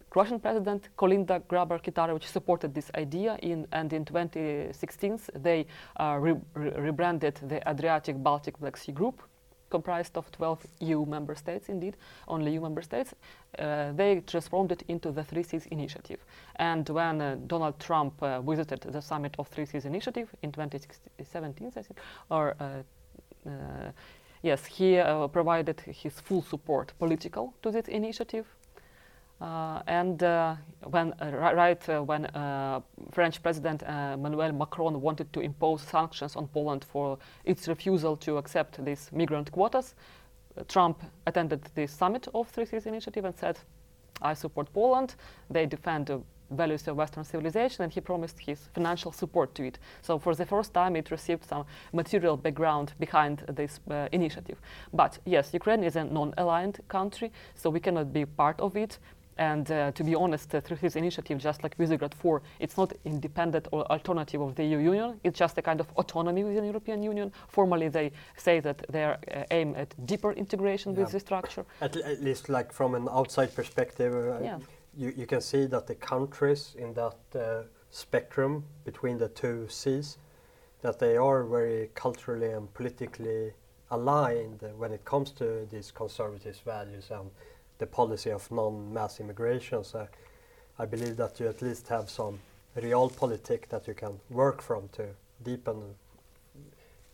Uh, 0.09 0.13
Croatian 0.13 0.39
President 0.39 0.89
Kolinda 0.95 1.39
Grabar-Kitarović 1.39 2.23
supported 2.23 2.73
this 2.73 2.91
idea, 2.95 3.37
in, 3.41 3.67
and 3.71 3.93
in 3.93 4.05
2016 4.05 5.19
they 5.35 5.65
uh, 5.99 6.17
re 6.19 6.35
re 6.55 6.71
rebranded 6.71 7.35
the 7.47 7.61
Adriatic 7.69 8.15
Baltic 8.23 8.59
Black 8.59 8.77
Sea 8.77 8.91
Group, 8.91 9.21
comprised 9.69 10.17
of 10.17 10.31
12 10.31 10.65
EU 10.79 11.05
member 11.05 11.35
states, 11.35 11.69
indeed, 11.69 11.95
only 12.27 12.53
EU 12.53 12.61
member 12.61 12.81
states. 12.81 13.13
Uh, 13.59 13.91
they 13.95 14.21
transformed 14.21 14.71
it 14.71 14.83
into 14.87 15.11
the 15.11 15.23
Three 15.23 15.43
Seas 15.43 15.67
Initiative. 15.67 16.19
And 16.55 16.89
when 16.89 17.21
uh, 17.21 17.37
Donald 17.47 17.79
Trump 17.79 18.21
uh, 18.23 18.41
visited 18.41 18.81
the 18.81 19.01
summit 19.01 19.35
of 19.37 19.47
Three 19.47 19.65
Seas 19.65 19.85
Initiative 19.85 20.27
in 20.41 20.51
2017, 20.51 21.67
I 21.67 21.81
think, 21.81 21.99
or 22.29 22.55
uh, 22.59 22.83
uh, 23.47 23.91
yes, 24.41 24.65
he 24.65 25.01
provided 25.31 25.79
his 25.81 26.19
full 26.19 26.41
support, 26.41 26.93
political, 26.97 27.53
to 27.61 27.71
this 27.71 27.87
initiative 27.87 28.45
uh, 29.41 29.81
and 29.87 30.21
uh, 30.21 30.55
when 30.83 31.13
uh, 31.21 31.31
right 31.53 31.87
when 32.05 32.27
French 33.11 33.41
President 33.41 33.83
Emmanuel 33.83 34.51
Macron 34.51 35.01
wanted 35.01 35.31
to 35.33 35.39
impose 35.39 35.81
sanctions 35.81 36.35
on 36.35 36.47
Poland 36.47 36.83
for 36.83 37.17
its 37.45 37.67
refusal 37.67 38.17
to 38.17 38.37
accept 38.37 38.83
these 38.83 39.09
migrant 39.13 39.51
quotas, 39.51 39.95
Trump 40.67 41.01
attended 41.25 41.61
the 41.75 41.87
summit 41.87 42.27
of 42.33 42.49
Three 42.49 42.65
Seas 42.65 42.85
Initiative 42.85 43.23
and 43.23 43.35
said, 43.35 43.59
"I 44.21 44.33
support 44.33 44.73
Poland. 44.73 45.15
They 45.49 45.65
defend 45.65 46.07
the 46.07 46.21
values 46.49 46.87
of 46.87 46.97
Western 46.97 47.23
civilization, 47.23 47.83
and 47.83 47.93
he 47.93 48.01
promised 48.01 48.39
his 48.39 48.69
financial 48.73 49.11
support 49.11 49.53
to 49.55 49.63
it. 49.63 49.79
So 50.01 50.19
for 50.19 50.35
the 50.35 50.45
first 50.45 50.73
time, 50.73 50.95
it 50.95 51.11
received 51.11 51.45
some 51.45 51.65
material 51.93 52.37
background 52.37 52.93
behind 52.99 53.43
this 53.47 53.79
uh, 53.89 54.07
initiative. 54.11 54.59
But 54.93 55.19
yes, 55.25 55.53
Ukraine 55.53 55.83
is 55.83 55.95
a 55.95 56.03
non-aligned 56.03 56.79
country, 56.87 57.31
so 57.55 57.69
we 57.69 57.79
cannot 57.79 58.11
be 58.11 58.25
part 58.25 58.59
of 58.59 58.75
it. 58.75 58.99
And 59.39 59.71
uh, 59.71 59.91
to 59.93 60.03
be 60.03 60.15
honest, 60.15 60.53
uh, 60.53 60.59
Three 60.59 60.75
Seas 60.75 60.97
initiative, 60.97 61.37
just 61.37 61.63
like 61.63 61.77
Visegrad 61.77 62.13
4, 62.13 62.41
it's 62.59 62.75
not 62.75 62.91
independent 63.05 63.69
or 63.71 63.89
alternative 63.89 64.41
of 64.41 64.53
the 64.55 64.65
EU 64.65 64.79
Union. 64.79 65.17
It's 65.23 65.39
just 65.39 65.57
a 65.57 65.61
kind 65.61 65.79
of 65.79 65.87
autonomy 65.95 66.43
within 66.43 66.63
the 66.63 66.67
European 66.67 67.01
Union. 67.01 67.31
Formally, 67.47 67.87
they 67.87 68.11
say 68.35 68.59
that 68.59 68.85
they 68.89 69.05
uh, 69.05 69.15
aim 69.51 69.75
at 69.77 69.95
deeper 70.05 70.33
integration 70.33 70.93
yeah. 70.93 70.99
with 70.99 71.11
the 71.13 71.21
structure. 71.21 71.65
At, 71.79 71.95
at, 71.95 72.21
least, 72.21 72.49
like 72.49 72.73
from 72.73 72.95
an 72.95 73.07
outside 73.09 73.55
perspective, 73.55 74.13
uh, 74.13 74.43
yeah. 74.43 74.59
you, 74.93 75.13
you 75.15 75.25
can 75.25 75.39
see 75.39 75.67
that 75.67 75.87
the 75.87 75.95
countries 75.95 76.75
in 76.77 76.93
that 76.95 77.15
uh, 77.33 77.63
spectrum 77.91 78.65
between 78.83 79.17
the 79.17 79.29
two 79.29 79.67
seas, 79.69 80.17
that 80.81 80.99
they 80.99 81.15
are 81.15 81.45
very 81.45 81.89
culturally 81.95 82.51
and 82.51 82.73
politically 82.73 83.53
aligned 83.91 84.61
when 84.77 84.91
it 84.91 85.05
comes 85.05 85.31
to 85.31 85.65
these 85.71 85.91
conservative 85.91 86.59
values 86.65 87.09
and 87.09 87.31
the 87.79 87.87
policy 87.87 88.29
of 88.31 88.49
non-mass 88.51 89.19
immigration. 89.19 89.83
So 89.83 90.07
I 90.77 90.85
believe 90.85 91.17
that 91.17 91.39
you 91.39 91.47
at 91.47 91.61
least 91.61 91.87
have 91.87 92.09
some 92.09 92.39
real 92.75 93.09
realpolitik 93.09 93.67
that 93.69 93.87
you 93.87 93.93
can 93.93 94.19
work 94.29 94.61
from 94.61 94.89
to 94.89 95.07
deepen 95.43 95.95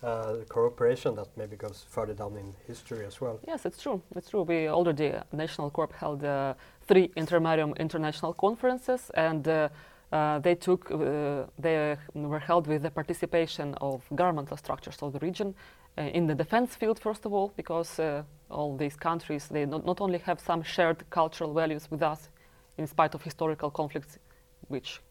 uh, 0.03 0.35
cooperation 0.49 1.15
that 1.15 1.27
maybe 1.37 1.55
goes 1.55 1.85
further 1.89 2.13
down 2.13 2.35
in 2.37 2.53
history 2.67 3.05
as 3.05 3.21
well. 3.21 3.39
Yes, 3.47 3.65
it's 3.65 3.81
true. 3.81 4.01
It's 4.15 4.29
true. 4.29 4.43
We 4.43 4.67
already, 4.67 5.13
National 5.31 5.69
Corps 5.69 5.93
held 5.93 6.23
uh, 6.23 6.53
three 6.87 7.07
intermarium 7.15 7.75
international 7.77 8.33
conferences 8.33 9.09
and 9.15 9.47
uh, 9.47 9.69
uh, 10.11 10.39
they 10.39 10.55
took, 10.55 10.91
uh, 10.91 11.45
they 11.57 11.97
were 12.13 12.39
held 12.39 12.67
with 12.67 12.83
the 12.83 12.91
participation 12.91 13.73
of 13.81 14.03
governmental 14.13 14.57
structures 14.57 14.97
of 15.01 15.13
the 15.13 15.19
region 15.19 15.55
uh, 15.97 16.01
in 16.01 16.27
the 16.27 16.35
defense 16.35 16.75
field, 16.75 16.99
first 16.99 17.25
of 17.25 17.33
all, 17.33 17.51
because 17.55 17.99
uh, 17.99 18.23
all 18.49 18.77
these 18.77 18.95
countries, 18.95 19.47
they 19.47 19.65
not, 19.65 19.85
not 19.85 20.01
only 20.01 20.19
have 20.19 20.39
some 20.39 20.63
shared 20.63 21.09
cultural 21.09 21.53
values 21.53 21.89
with 21.89 22.01
us, 22.01 22.29
in 22.77 22.87
spite 22.87 23.15
of 23.15 23.21
historical 23.23 23.71
conflicts, 23.71 24.19
which 24.67 25.01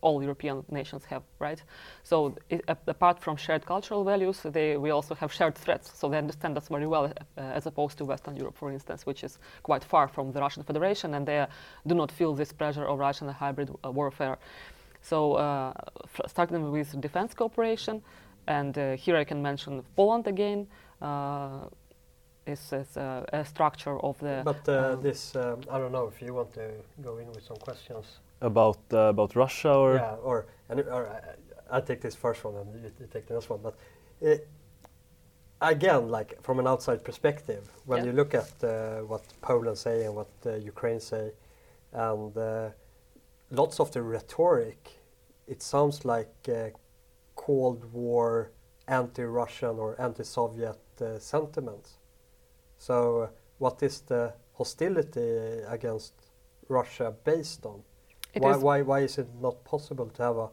all 0.00 0.20
European 0.20 0.64
nations 0.68 1.04
have, 1.04 1.22
right? 1.38 1.62
So 2.02 2.34
it, 2.50 2.64
apart 2.68 3.20
from 3.20 3.36
shared 3.36 3.64
cultural 3.64 4.04
values, 4.04 4.40
they, 4.42 4.76
we 4.76 4.90
also 4.90 5.14
have 5.14 5.32
shared 5.32 5.54
threats. 5.54 5.92
So 5.94 6.08
they 6.08 6.18
understand 6.18 6.56
us 6.56 6.68
very 6.68 6.86
well, 6.86 7.04
uh, 7.04 7.40
as 7.40 7.66
opposed 7.66 7.98
to 7.98 8.04
Western 8.04 8.36
Europe, 8.36 8.56
for 8.56 8.72
instance, 8.72 9.06
which 9.06 9.22
is 9.22 9.38
quite 9.62 9.84
far 9.84 10.08
from 10.08 10.32
the 10.32 10.40
Russian 10.40 10.64
Federation, 10.64 11.14
and 11.14 11.26
they 11.26 11.38
uh, 11.38 11.46
do 11.86 11.94
not 11.94 12.10
feel 12.10 12.34
this 12.34 12.52
pressure 12.52 12.84
of 12.84 12.98
Russian 12.98 13.28
hybrid 13.28 13.70
uh, 13.84 13.90
warfare. 13.92 14.38
So 15.02 15.34
uh, 15.34 15.72
starting 16.26 16.70
with 16.70 17.00
defense 17.00 17.32
cooperation, 17.34 18.02
and 18.48 18.76
uh, 18.76 18.96
here 18.96 19.16
I 19.16 19.24
can 19.24 19.40
mention 19.40 19.82
Poland 19.96 20.26
again. 20.26 20.66
Uh, 22.46 22.52
is, 22.52 22.72
is 22.72 22.96
uh, 22.96 23.24
a 23.32 23.44
structure 23.44 23.98
of 24.00 24.18
the. 24.18 24.42
But 24.44 24.68
um, 24.68 25.02
this, 25.02 25.36
um, 25.36 25.60
I 25.70 25.78
don't 25.78 25.92
know 25.92 26.06
if 26.06 26.20
you 26.22 26.34
want 26.34 26.52
to 26.54 26.70
go 27.02 27.18
in 27.18 27.28
with 27.28 27.44
some 27.44 27.56
questions 27.58 28.06
about 28.40 28.78
about 28.90 29.36
Russia 29.36 29.72
or. 29.72 29.94
Yeah, 29.94 30.14
or, 30.22 30.46
and, 30.68 30.80
or 30.80 31.08
I, 31.70 31.76
will 31.76 31.82
take 31.82 32.00
this 32.00 32.14
first 32.14 32.44
one 32.44 32.54
and 32.56 32.74
you, 32.74 32.90
you 33.00 33.06
take 33.06 33.26
the 33.26 33.34
next 33.34 33.48
one. 33.48 33.60
But 33.62 33.74
it, 34.20 34.48
again, 35.60 36.08
like 36.08 36.42
from 36.42 36.58
an 36.58 36.66
outside 36.66 37.04
perspective, 37.04 37.64
when 37.86 38.00
yeah. 38.00 38.06
you 38.06 38.12
look 38.12 38.34
at 38.34 38.52
uh, 38.62 39.00
what 39.00 39.22
Poland 39.40 39.78
say 39.78 40.04
and 40.04 40.14
what 40.14 40.30
uh, 40.46 40.54
Ukraine 40.56 41.00
say, 41.00 41.32
and 41.92 42.36
uh, 42.36 42.70
lots 43.50 43.80
of 43.80 43.90
the 43.92 44.02
rhetoric, 44.02 44.90
it 45.46 45.62
sounds 45.62 46.04
like 46.04 46.48
Cold 47.36 47.92
War 47.92 48.50
anti-Russian 48.88 49.78
or 49.78 50.00
anti-Soviet 50.00 50.78
uh, 51.00 51.18
sentiments. 51.18 51.98
So, 52.82 53.20
uh, 53.20 53.28
what 53.58 53.80
is 53.82 54.00
the 54.00 54.32
hostility 54.54 55.62
against 55.68 56.14
Russia 56.68 57.14
based 57.24 57.64
on? 57.64 57.80
why, 58.34 58.56
why, 58.56 58.82
why 58.82 59.00
is 59.00 59.18
it 59.18 59.28
not 59.40 59.62
possible 59.64 60.06
to 60.06 60.22
have 60.22 60.36
a 60.36 60.48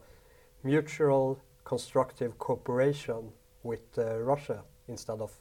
mutual 0.62 1.40
constructive 1.64 2.38
cooperation 2.38 3.32
with 3.64 3.80
uh, 3.98 4.20
Russia 4.20 4.62
instead 4.86 5.20
of 5.20 5.32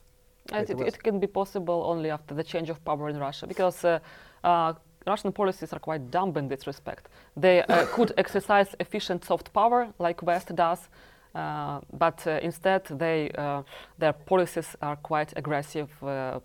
it, 0.51 0.69
it, 0.71 1.03
can 1.03 1.19
be 1.19 1.27
possible 1.27 1.83
only 1.85 2.09
after 2.09 2.33
the 2.33 2.43
change 2.43 2.71
of 2.71 2.83
power 2.83 3.09
in 3.09 3.19
Russia 3.19 3.45
because 3.45 3.85
uh, 3.85 3.99
uh, 4.43 4.73
Russian 5.05 5.31
policies 5.31 5.71
are 5.73 5.79
quite 5.79 6.09
dumb 6.09 6.35
in 6.37 6.47
this 6.47 6.65
respect. 6.65 7.07
They 7.37 7.61
uh, 7.61 7.85
could 7.95 8.13
exercise 8.17 8.75
efficient 8.79 9.25
soft 9.25 9.53
power 9.53 9.93
like 9.99 10.23
West 10.23 10.55
does, 10.55 10.89
but 11.33 12.25
uh, 12.27 12.39
instead, 12.41 12.85
they, 12.85 13.31
uh, 13.37 13.63
their 13.97 14.13
policies 14.13 14.75
are 14.81 14.95
quite 14.95 15.33
aggressive. 15.35 15.89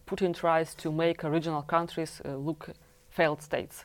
Putin 0.06 0.34
tries 0.34 0.74
to 0.74 0.92
make 0.92 1.22
regional 1.22 1.62
countries 1.62 2.20
look 2.24 2.70
failed 3.10 3.42
states, 3.42 3.84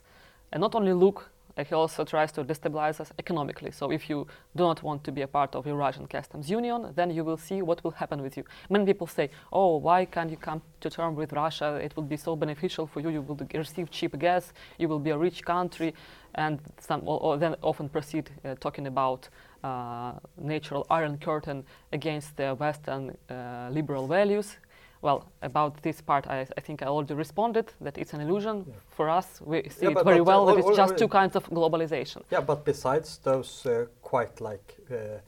and 0.51 0.61
not 0.61 0.75
only 0.75 0.93
look 0.93 1.29
he 1.67 1.75
also 1.75 2.03
tries 2.05 2.31
to 2.33 2.43
destabilize 2.43 2.99
us 2.99 3.11
economically. 3.17 3.71
So 3.71 3.91
if 3.91 4.09
you 4.09 4.27
do 4.55 4.63
not 4.63 4.83
want 4.83 5.03
to 5.03 5.11
be 5.11 5.21
a 5.21 5.27
part 5.27 5.55
of 5.55 5.63
the 5.63 5.69
Eurasian 5.71 6.07
Customs 6.07 6.49
Union, 6.49 6.93
then 6.95 7.11
you 7.11 7.23
will 7.23 7.37
see 7.37 7.61
what 7.61 7.83
will 7.83 7.91
happen 7.91 8.21
with 8.21 8.37
you. 8.37 8.43
Many 8.69 8.85
people 8.85 9.07
say, 9.07 9.29
oh, 9.51 9.77
why 9.77 10.05
can't 10.05 10.29
you 10.29 10.37
come 10.37 10.61
to 10.81 10.89
terms 10.89 11.17
with 11.17 11.33
Russia? 11.33 11.75
It 11.75 11.95
will 11.95 12.03
be 12.03 12.17
so 12.17 12.35
beneficial 12.35 12.87
for 12.87 12.99
you. 12.99 13.09
You 13.09 13.21
will 13.21 13.39
receive 13.53 13.89
cheap 13.91 14.17
gas. 14.19 14.53
You 14.77 14.87
will 14.87 14.99
be 14.99 15.09
a 15.09 15.17
rich 15.17 15.43
country. 15.43 15.93
And 16.35 16.59
some 16.79 17.01
or, 17.05 17.19
or 17.19 17.37
then 17.37 17.55
often 17.61 17.89
proceed 17.89 18.29
uh, 18.45 18.55
talking 18.59 18.87
about 18.87 19.29
uh, 19.63 20.13
natural 20.37 20.85
iron 20.89 21.17
curtain 21.17 21.65
against 21.91 22.37
the 22.37 22.55
Western 22.55 23.17
uh, 23.29 23.69
liberal 23.71 24.07
values. 24.07 24.57
Well, 25.01 25.31
about 25.41 25.81
this 25.81 26.01
part, 26.01 26.27
I, 26.27 26.45
I, 26.57 26.61
think 26.61 26.81
I 26.83 26.87
already 26.87 27.13
responded 27.13 27.71
that 27.79 27.97
it's 27.97 28.13
an 28.13 28.19
illusion. 28.19 28.65
Yeah. 28.67 28.73
For 28.89 29.09
us, 29.09 29.39
we 29.45 29.63
see 29.69 29.85
yeah, 29.85 29.91
it 29.91 30.03
very 30.03 30.19
well 30.19 30.45
that 30.47 30.57
it's 30.57 30.75
just 30.75 30.97
two 30.97 31.07
kinds 31.07 31.35
of 31.37 31.49
globalization. 31.49 32.21
Yeah, 32.29 32.41
but 32.41 32.65
besides 32.65 33.17
those 33.19 33.65
uh, 33.65 33.85
quite 34.01 34.41
like 34.41 34.75
uh, 34.91 35.19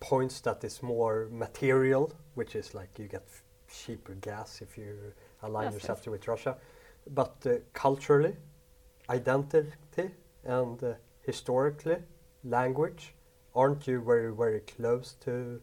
points 0.00 0.40
that 0.40 0.64
is 0.64 0.82
more 0.82 1.28
material, 1.30 2.12
which 2.34 2.56
is 2.56 2.74
like 2.74 2.98
you 2.98 3.06
get 3.06 3.24
cheaper 3.68 4.14
gas 4.14 4.60
if 4.60 4.76
you 4.76 5.12
align 5.42 5.66
Yes, 5.66 5.74
yourself 5.74 6.00
yes. 6.00 6.08
with 6.08 6.28
Russia. 6.28 6.56
But 7.06 7.34
uh, 7.46 7.50
culturally, 7.72 8.34
identity, 9.08 10.10
and 10.44 10.82
uh, 10.82 10.94
historically, 11.22 11.98
language, 12.42 13.14
aren't 13.54 13.86
you 13.86 14.00
very 14.00 14.32
very 14.34 14.60
close 14.60 15.14
to 15.24 15.60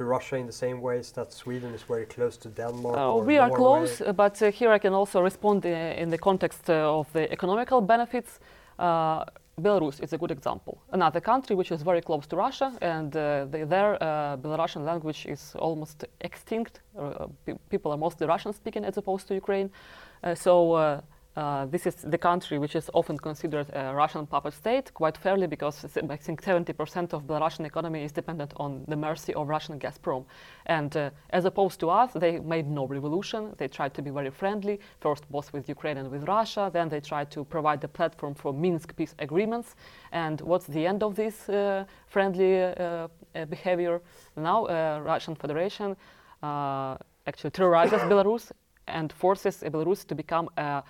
to 0.00 0.04
Russia 0.06 0.36
in 0.36 0.46
the 0.46 0.58
same 0.64 0.80
ways 0.80 1.12
that 1.12 1.32
Sweden 1.32 1.74
is 1.74 1.82
very 1.82 2.06
close 2.06 2.38
to 2.38 2.48
Denmark? 2.48 2.96
Uh, 2.96 3.26
we 3.30 3.38
are 3.38 3.50
close, 3.50 4.00
uh, 4.00 4.12
but 4.12 4.42
uh, 4.42 4.50
here 4.50 4.72
I 4.76 4.78
can 4.78 4.94
also 4.94 5.20
respond 5.20 5.64
in 5.64 6.10
the 6.10 6.18
context 6.18 6.70
uh, 6.70 6.98
of 6.98 7.06
the 7.12 7.30
economical 7.30 7.80
benefits. 7.80 8.40
Uh, 8.78 9.24
Belarus 9.60 10.00
is 10.02 10.12
a 10.12 10.18
good 10.18 10.30
example. 10.30 10.74
Another 10.90 11.20
country 11.20 11.54
which 11.54 11.70
is 11.70 11.82
very 11.82 12.00
close 12.00 12.26
to 12.28 12.36
Russia, 12.36 12.72
and 12.80 13.14
uh, 13.14 13.44
the, 13.52 13.66
their 13.66 13.90
uh, 14.02 14.36
Belarusian 14.42 14.84
language 14.84 15.26
is 15.26 15.54
almost 15.58 16.04
extinct. 16.20 16.80
Uh, 16.98 17.26
pe- 17.44 17.58
people 17.68 17.92
are 17.92 17.98
mostly 17.98 18.26
Russian 18.26 18.52
speaking 18.54 18.84
as 18.86 18.96
opposed 18.96 19.28
to 19.28 19.34
Ukraine. 19.34 19.68
Uh, 20.24 20.34
so 20.34 20.52
uh, 21.36 21.66
this 21.66 21.86
is 21.86 21.94
the 21.94 22.18
country 22.18 22.58
which 22.58 22.74
is 22.74 22.90
often 22.92 23.16
considered 23.16 23.66
a 23.72 23.94
Russian 23.94 24.26
puppet 24.26 24.52
state, 24.52 24.92
quite 24.94 25.16
fairly, 25.16 25.46
because 25.46 25.84
I 25.84 26.16
think 26.16 26.42
70% 26.42 27.12
of 27.12 27.28
the 27.28 27.38
Russian 27.38 27.64
economy 27.64 28.02
is 28.02 28.10
dependent 28.10 28.52
on 28.56 28.84
the 28.88 28.96
mercy 28.96 29.32
of 29.34 29.48
Russian 29.48 29.78
Gazprom. 29.78 30.24
And 30.66 30.96
uh, 30.96 31.10
as 31.30 31.44
opposed 31.44 31.78
to 31.80 31.90
us, 31.90 32.10
they 32.14 32.40
made 32.40 32.68
no 32.68 32.84
revolution. 32.86 33.54
They 33.58 33.68
tried 33.68 33.94
to 33.94 34.02
be 34.02 34.10
very 34.10 34.30
friendly, 34.30 34.80
first 35.00 35.30
both 35.30 35.52
with 35.52 35.68
Ukraine 35.68 35.98
and 35.98 36.10
with 36.10 36.24
Russia. 36.26 36.68
Then 36.72 36.88
they 36.88 37.00
tried 37.00 37.30
to 37.30 37.44
provide 37.44 37.80
the 37.80 37.88
platform 37.88 38.34
for 38.34 38.52
Minsk 38.52 38.96
peace 38.96 39.14
agreements. 39.20 39.76
And 40.10 40.40
what's 40.40 40.66
the 40.66 40.84
end 40.84 41.04
of 41.04 41.14
this 41.14 41.48
uh, 41.48 41.84
friendly 42.08 42.62
uh, 42.62 43.06
uh, 43.34 43.44
behavior? 43.44 44.02
Now, 44.36 44.64
uh, 44.66 45.00
Russian 45.04 45.36
Federation 45.36 45.96
actually 46.42 47.50
terrorizes 47.50 48.00
Belarus 48.10 48.50
and 48.88 49.12
forces 49.12 49.62
Belarus 49.62 50.04
to 50.06 50.14
become 50.14 50.48
a 50.56 50.82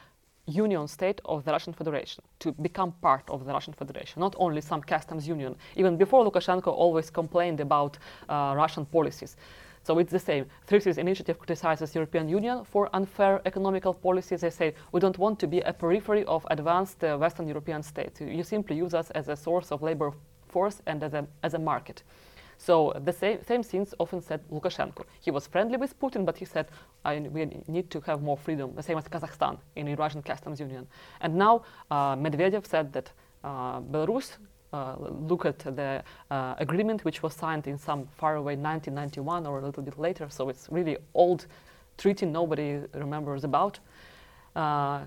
union 0.46 0.88
state 0.88 1.20
of 1.24 1.44
the 1.44 1.52
Russian 1.52 1.72
Federation, 1.72 2.24
to 2.40 2.52
become 2.52 2.92
part 3.00 3.28
of 3.28 3.44
the 3.44 3.52
Russian 3.52 3.74
Federation, 3.74 4.20
not 4.20 4.34
only 4.38 4.60
some 4.60 4.80
customs 4.82 5.28
union. 5.28 5.56
Even 5.76 5.96
before 5.96 6.24
Lukashenko 6.24 6.68
always 6.68 7.10
complained 7.10 7.60
about 7.60 7.98
uh, 8.28 8.54
Russian 8.56 8.86
policies. 8.86 9.36
So 9.82 9.98
it's 9.98 10.12
the 10.12 10.18
same. 10.18 10.44
Three 10.66 10.80
Seas 10.80 10.98
initiative 10.98 11.38
criticizes 11.38 11.94
European 11.94 12.28
Union 12.28 12.64
for 12.64 12.90
unfair 12.92 13.40
economical 13.46 13.94
policies. 13.94 14.42
They 14.42 14.50
say 14.50 14.74
we 14.92 15.00
don't 15.00 15.18
want 15.18 15.38
to 15.40 15.46
be 15.46 15.60
a 15.60 15.72
periphery 15.72 16.24
of 16.24 16.46
advanced 16.50 17.02
uh, 17.02 17.16
Western 17.16 17.48
European 17.48 17.82
states. 17.82 18.20
You 18.20 18.42
simply 18.42 18.76
use 18.76 18.92
us 18.92 19.10
as 19.10 19.28
a 19.28 19.36
source 19.36 19.72
of 19.72 19.82
labor 19.82 20.12
force 20.48 20.82
and 20.86 21.02
as 21.02 21.14
a, 21.14 21.26
as 21.42 21.54
a 21.54 21.58
market. 21.58 22.02
So 22.60 22.92
the 23.06 23.12
same, 23.12 23.42
same 23.42 23.62
things 23.62 23.94
often 23.98 24.20
said 24.20 24.42
Lukashenko. 24.50 25.04
He 25.18 25.30
was 25.30 25.46
friendly 25.46 25.78
with 25.78 25.98
Putin, 25.98 26.26
but 26.26 26.36
he 26.36 26.44
said, 26.44 26.66
we 27.06 27.46
need 27.68 27.90
to 27.90 28.00
have 28.02 28.20
more 28.20 28.36
freedom, 28.36 28.74
the 28.76 28.82
same 28.82 28.98
as 28.98 29.08
Kazakhstan 29.08 29.56
in 29.76 29.86
the 29.86 29.94
Russian 29.94 30.20
customs 30.20 30.60
union. 30.60 30.86
And 31.22 31.36
now 31.36 31.62
uh, 31.90 32.16
Medvedev 32.16 32.66
said 32.66 32.92
that 32.92 33.12
uh, 33.42 33.80
Belarus, 33.80 34.36
uh, 34.74 34.94
look 34.98 35.46
at 35.46 35.58
the 35.60 36.04
uh, 36.30 36.54
agreement 36.58 37.02
which 37.06 37.22
was 37.22 37.32
signed 37.32 37.66
in 37.66 37.78
some 37.78 38.06
faraway 38.18 38.56
1991 38.56 39.46
or 39.46 39.60
a 39.60 39.64
little 39.64 39.82
bit 39.82 39.98
later, 39.98 40.28
so 40.28 40.50
it's 40.50 40.68
really 40.70 40.98
old 41.14 41.46
treaty 41.96 42.26
nobody 42.26 42.78
remembers 42.92 43.44
about. 43.44 43.78
Uh, 44.54 45.00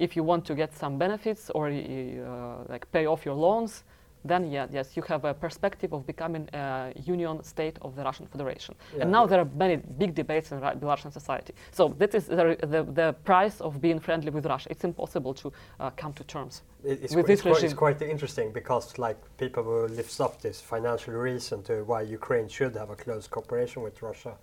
if 0.00 0.16
you 0.16 0.24
want 0.24 0.44
to 0.44 0.56
get 0.56 0.76
some 0.76 0.98
benefits 0.98 1.50
or 1.50 1.68
uh, 1.68 2.64
like 2.68 2.90
pay 2.90 3.06
off 3.06 3.24
your 3.24 3.36
loans, 3.36 3.84
then 4.24 4.50
yeah, 4.50 4.66
yes, 4.70 4.96
you 4.96 5.02
have 5.08 5.24
a 5.24 5.34
perspective 5.34 5.92
of 5.92 6.06
becoming 6.06 6.48
a 6.52 6.92
union 7.04 7.42
state 7.42 7.78
of 7.82 7.96
the 7.96 8.02
Russian 8.02 8.26
Federation. 8.26 8.74
Yeah. 8.94 9.02
And 9.02 9.12
now 9.12 9.26
there 9.26 9.40
are 9.40 9.48
many 9.56 9.76
big 9.76 10.14
debates 10.14 10.52
in 10.52 10.60
Ru- 10.60 10.74
Belarusian 10.74 11.12
society. 11.12 11.54
So 11.70 11.88
that 11.98 12.14
is 12.14 12.26
the, 12.26 12.56
the, 12.60 12.82
the 12.82 13.14
price 13.24 13.60
of 13.60 13.80
being 13.80 13.98
friendly 13.98 14.30
with 14.30 14.46
Russia. 14.46 14.68
It's 14.70 14.84
impossible 14.84 15.34
to 15.34 15.52
uh, 15.78 15.90
come 15.90 16.12
to 16.14 16.24
terms. 16.24 16.62
It's, 16.84 17.14
with 17.14 17.26
qu- 17.26 17.32
it's, 17.32 17.42
this 17.42 17.52
quite, 17.52 17.64
it's 17.64 17.74
quite 17.74 18.02
interesting 18.02 18.52
because 18.52 18.98
like 18.98 19.18
people 19.38 19.62
will 19.62 19.88
lift 19.88 20.20
up 20.20 20.40
this 20.40 20.60
financial 20.60 21.14
reason 21.14 21.62
to 21.64 21.84
why 21.84 22.02
Ukraine 22.02 22.48
should 22.48 22.74
have 22.76 22.90
a 22.90 22.96
close 22.96 23.26
cooperation 23.26 23.82
with 23.82 24.02
Russia. 24.02 24.36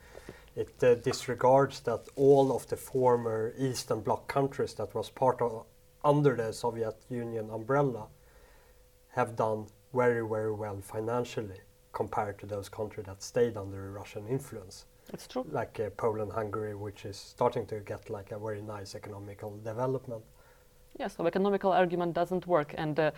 It 0.56 0.84
uh, 0.84 0.96
disregards 0.96 1.82
that 1.82 2.08
all 2.16 2.52
of 2.56 2.66
the 2.68 2.78
former 2.78 3.54
Eastern 3.60 4.02
Bloc 4.02 4.28
countries 4.28 4.74
that 4.76 4.96
was 4.96 5.12
part 5.12 5.40
of 5.40 5.66
under 6.04 6.36
the 6.36 6.52
Soviet 6.52 6.96
Union 7.10 7.50
umbrella 7.52 8.08
have 9.18 9.32
done 9.46 9.60
very 10.02 10.24
very 10.36 10.54
well 10.64 10.78
financially 10.96 11.60
compared 12.00 12.36
to 12.42 12.46
those 12.54 12.68
countries 12.70 13.06
that 13.10 13.20
stayed 13.32 13.56
under 13.64 13.80
Russian 14.00 14.24
influence 14.38 14.76
It's 15.14 15.28
true. 15.32 15.44
like 15.60 15.76
uh, 15.80 15.90
Poland, 16.04 16.32
Hungary, 16.40 16.76
which 16.86 17.02
is 17.12 17.18
starting 17.36 17.66
to 17.72 17.76
get 17.92 18.02
like 18.18 18.30
a 18.36 18.40
very 18.48 18.62
nice 18.78 18.92
economical 19.02 19.52
development. 19.72 20.24
Yeah, 21.00 21.10
so 21.16 21.26
economical 21.28 21.72
argument 21.82 22.12
doesn't 22.22 22.46
work, 22.56 22.70
and 22.84 23.00
uh, 23.00 23.12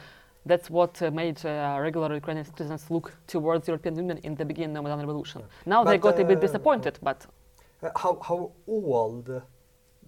that's 0.46 0.70
what 0.78 0.94
uh, 1.02 1.12
made 1.22 1.38
uh, 1.46 1.52
regular 1.88 2.10
Ukrainian 2.22 2.46
citizens 2.52 2.84
look 2.96 3.08
towards 3.28 3.68
European 3.72 3.96
Union 4.04 4.18
in 4.28 4.34
the 4.36 4.46
beginning 4.52 4.78
of 4.78 4.84
the 4.86 4.98
Revolution. 5.06 5.42
Now 5.66 5.82
they 5.84 5.98
But, 5.98 6.02
got 6.08 6.20
a 6.20 6.26
bit 6.32 6.38
uh, 6.38 6.42
disappointed, 6.48 6.96
but 7.10 7.20
Uh, 7.82 7.90
how 8.04 8.14
how 8.30 8.40
old? 8.68 9.26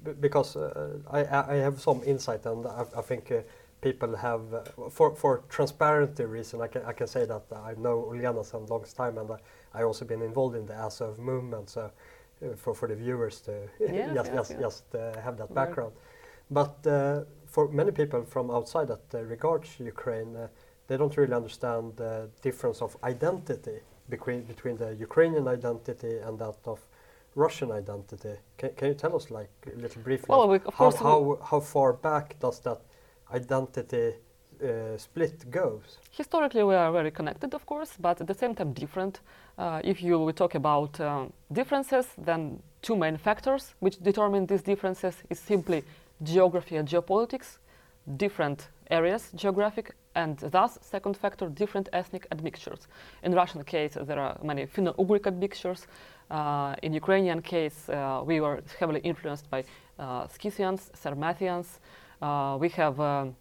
b- 0.04 0.16
because 0.26 0.50
uh, 0.60 1.18
I 1.18 1.20
I 1.38 1.40
I 1.56 1.58
have 1.68 1.78
some 1.88 2.00
insight, 2.14 2.46
and 2.52 2.66
I, 2.66 2.84
I 3.00 3.02
think 3.10 3.32
uh, 3.32 3.42
people 3.82 4.16
have 4.16 4.54
uh, 4.54 4.90
for 4.90 5.16
for 5.16 5.44
transparency 5.50 6.26
reason. 6.26 6.62
I 6.62 6.68
can 6.68 6.84
I 6.86 6.94
can 6.94 7.08
say 7.08 7.26
that 7.26 7.44
I 7.52 7.74
know 7.78 8.08
Uljana 8.12 8.46
some 8.46 8.66
long 8.68 8.86
time, 8.98 9.18
and 9.18 9.32
I, 9.32 9.38
I 9.80 9.84
also 9.84 10.06
been 10.06 10.22
involved 10.22 10.56
in 10.56 10.66
the 10.66 10.76
Azov 10.76 11.20
movement. 11.20 11.70
So 11.70 11.82
uh, 11.82 12.56
for 12.56 12.74
for 12.74 12.88
the 12.88 12.96
viewers 12.96 13.42
to 13.42 13.52
Yes, 13.80 14.30
just 14.34 14.60
just, 14.60 14.96
uh, 14.96 15.20
have 15.22 15.38
that 15.38 15.54
background. 15.54 15.94
But 16.50 16.76
uh, 16.88 17.24
for 17.46 17.68
many 17.70 17.92
people 17.92 18.24
from 18.24 18.52
outside 18.52 18.88
that 18.88 19.28
regards 19.28 19.80
Ukraine, 19.80 20.50
they 20.88 20.98
don't 20.98 21.16
really 21.18 21.34
understand 21.34 21.84
the 21.98 22.30
difference 22.42 22.82
of 22.82 22.98
identity 23.04 23.80
between 24.10 24.42
between 24.44 24.78
the 24.78 24.94
Ukrainian 25.08 25.48
identity 25.48 26.18
and 26.26 26.38
that 26.40 26.58
of 26.66 26.80
Russian 27.36 27.72
identity. 27.72 28.36
Can, 28.58 28.72
can 28.78 28.88
you 28.90 28.94
tell 28.94 29.16
us, 29.16 29.32
like, 29.32 29.50
a 29.74 29.80
little 29.80 30.02
briefly, 30.02 30.28
Well, 30.36 30.50
we- 30.50 30.60
how, 30.78 30.92
how 30.92 31.40
how 31.50 31.60
far 31.62 31.94
back 31.94 32.38
does 32.40 32.60
that 32.68 32.82
identity 33.34 34.14
uh, 34.64 34.98
split 34.98 35.50
goes? 35.50 35.98
historically 36.12 36.64
we 36.64 36.76
are 36.76 36.92
very 36.92 37.12
connected, 37.12 37.54
of 37.54 37.66
course, 37.66 37.94
but 38.00 38.22
at 38.22 38.28
the 38.28 38.34
same 38.34 38.54
time 38.54 38.74
different. 38.74 39.22
Uh, 39.58 39.82
if 39.84 40.04
you 40.04 40.32
talk 40.34 40.56
about 40.56 41.00
um, 41.00 41.34
differences, 41.52 42.06
then 42.18 42.62
two 42.82 42.96
main 42.96 43.18
factors 43.18 43.74
which 43.80 43.98
determine 44.04 44.46
these 44.46 44.62
differences 44.62 45.16
is 45.30 45.40
simply 45.40 45.84
geography 46.24 46.76
and 46.76 46.88
geopolitics, 46.88 47.58
different 48.18 48.70
areas 48.90 49.32
geographic, 49.36 49.96
and 50.16 50.38
thus 50.38 50.78
second 50.82 51.16
factor 51.16 51.48
different 51.48 51.88
ethnic 51.94 52.28
admixtures. 52.32 52.88
In 53.24 53.34
Russian 53.34 53.64
case, 53.64 53.98
there 54.02 54.20
are 54.20 54.38
many 54.44 54.66
Finno-Ugric 54.66 55.26
admixtures. 55.28 55.88
Uh, 56.30 56.76
in 56.84 56.94
Ukrainian 56.94 57.42
case, 57.42 57.90
uh, 57.90 58.22
we 58.26 58.42
were 58.42 58.62
heavily 58.80 59.00
influenced 59.00 59.50
by 59.50 59.64
uh, 59.98 60.28
Scythians, 60.28 60.92
Sarmatians. 60.94 61.80
Uh, 62.22 62.58
we 62.60 62.70
have 62.70 63.00
um, 63.00 63.36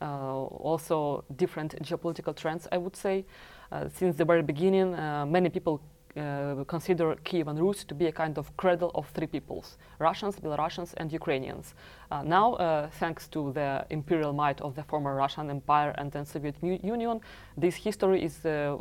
uh, 0.00 0.44
also 0.44 1.24
different 1.36 1.80
geopolitical 1.82 2.34
trends, 2.34 2.68
I 2.72 2.78
would 2.78 2.96
say. 2.96 3.24
Uh, 3.70 3.88
since 3.88 4.16
the 4.16 4.24
very 4.24 4.42
beginning, 4.42 4.94
uh, 4.94 5.24
many 5.26 5.48
people 5.48 5.80
uh, 6.16 6.62
consider 6.64 7.16
Kievan 7.24 7.58
Rus 7.58 7.84
to 7.84 7.94
be 7.94 8.06
a 8.06 8.12
kind 8.12 8.36
of 8.36 8.54
cradle 8.56 8.90
of 8.94 9.08
three 9.14 9.26
peoples 9.26 9.78
Russians, 9.98 10.36
Belarusians, 10.36 10.92
and 10.98 11.10
Ukrainians. 11.10 11.74
Uh, 12.10 12.22
now, 12.22 12.54
uh, 12.54 12.90
thanks 12.90 13.28
to 13.28 13.52
the 13.52 13.86
imperial 13.88 14.32
might 14.32 14.60
of 14.60 14.74
the 14.74 14.82
former 14.82 15.14
Russian 15.14 15.48
Empire 15.48 15.94
and 15.96 16.12
then 16.12 16.26
Soviet 16.26 16.56
Union, 16.62 17.20
this 17.56 17.76
history 17.76 18.22
is 18.22 18.44
uh, 18.44 18.76